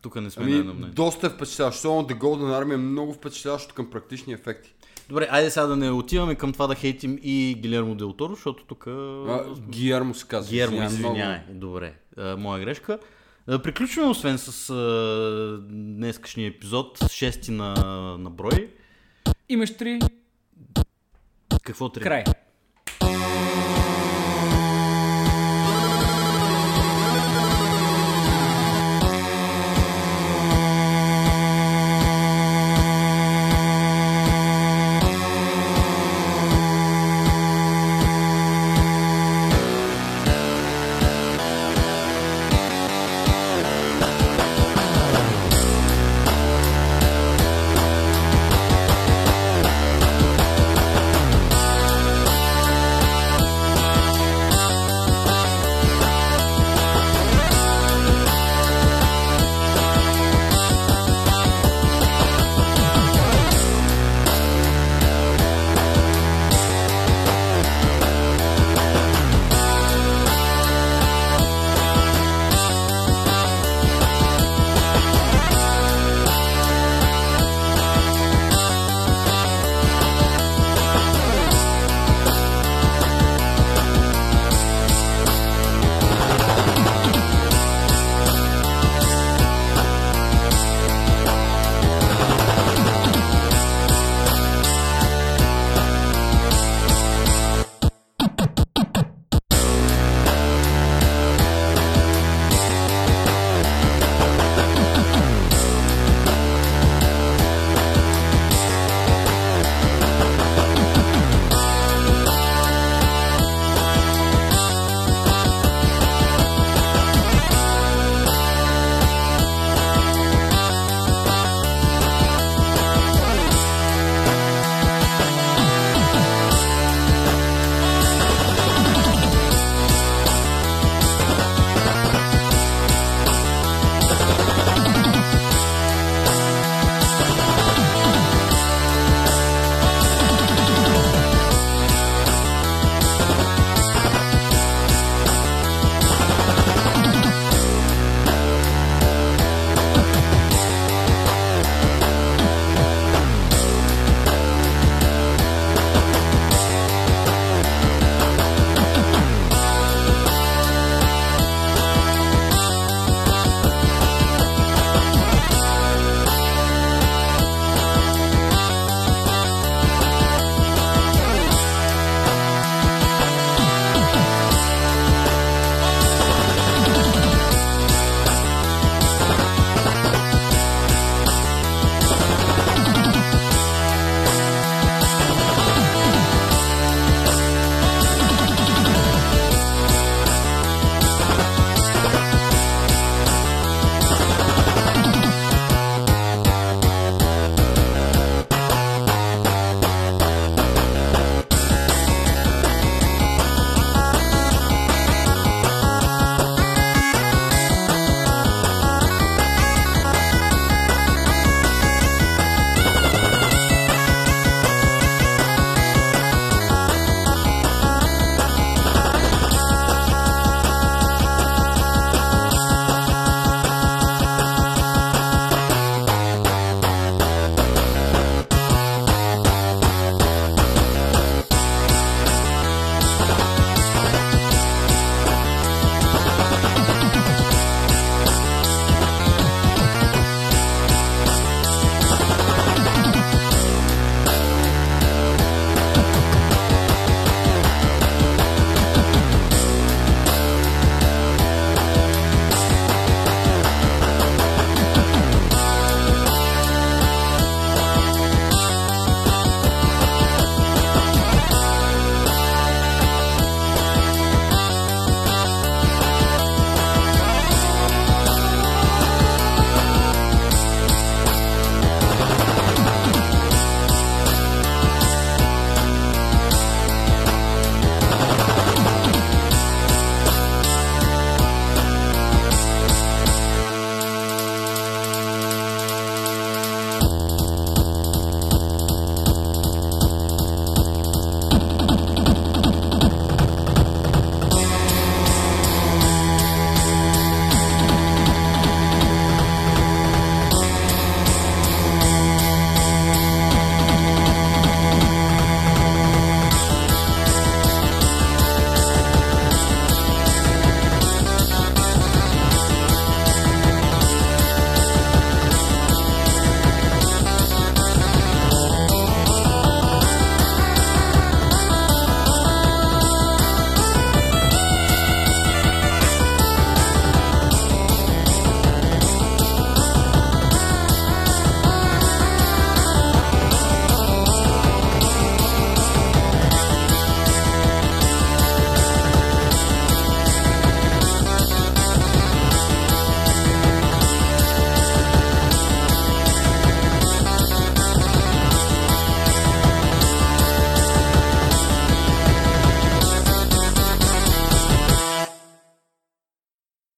Тук 0.02 0.16
не 0.20 0.30
сме 0.30 0.42
Ами, 0.42 0.52
на 0.52 0.58
едно 0.58 0.74
мнение. 0.74 0.94
доста 0.94 1.26
е 1.26 1.30
впечатляващ. 1.30 1.78
Особено 1.78 2.08
The 2.08 2.18
Golden 2.18 2.64
Army 2.64 2.74
е 2.74 2.76
много 2.76 3.12
впечатляващо 3.12 3.74
към 3.74 3.90
практични 3.90 4.32
ефекти. 4.32 4.74
Добре, 5.08 5.28
айде 5.30 5.50
сега 5.50 5.66
да 5.66 5.76
не 5.76 5.90
отиваме 5.90 6.34
към 6.34 6.52
това 6.52 6.66
да 6.66 6.74
хейтим 6.74 7.18
и 7.22 7.54
Гилермо 7.60 7.94
Дел 7.94 8.12
Торо, 8.12 8.34
защото 8.34 8.64
тук... 8.64 8.86
Гиермо 9.68 10.14
се 10.14 10.26
казва. 10.26 10.50
Гермо, 10.56 10.82
извинявай. 10.84 11.38
Добре, 11.50 11.94
а, 12.16 12.36
моя 12.36 12.64
грешка. 12.64 12.98
А, 13.46 13.62
Приключваме 13.62 14.08
освен 14.08 14.38
с 14.38 14.70
а, 14.70 15.58
днескашния 15.70 16.48
епизод, 16.48 16.98
6 16.98 17.48
на, 17.50 17.74
на 18.18 18.30
брой. 18.30 18.70
Имаш 19.48 19.76
три 19.76 19.98
Какво 21.62 21.88
трябва? 21.88 22.04
край. 22.08 22.24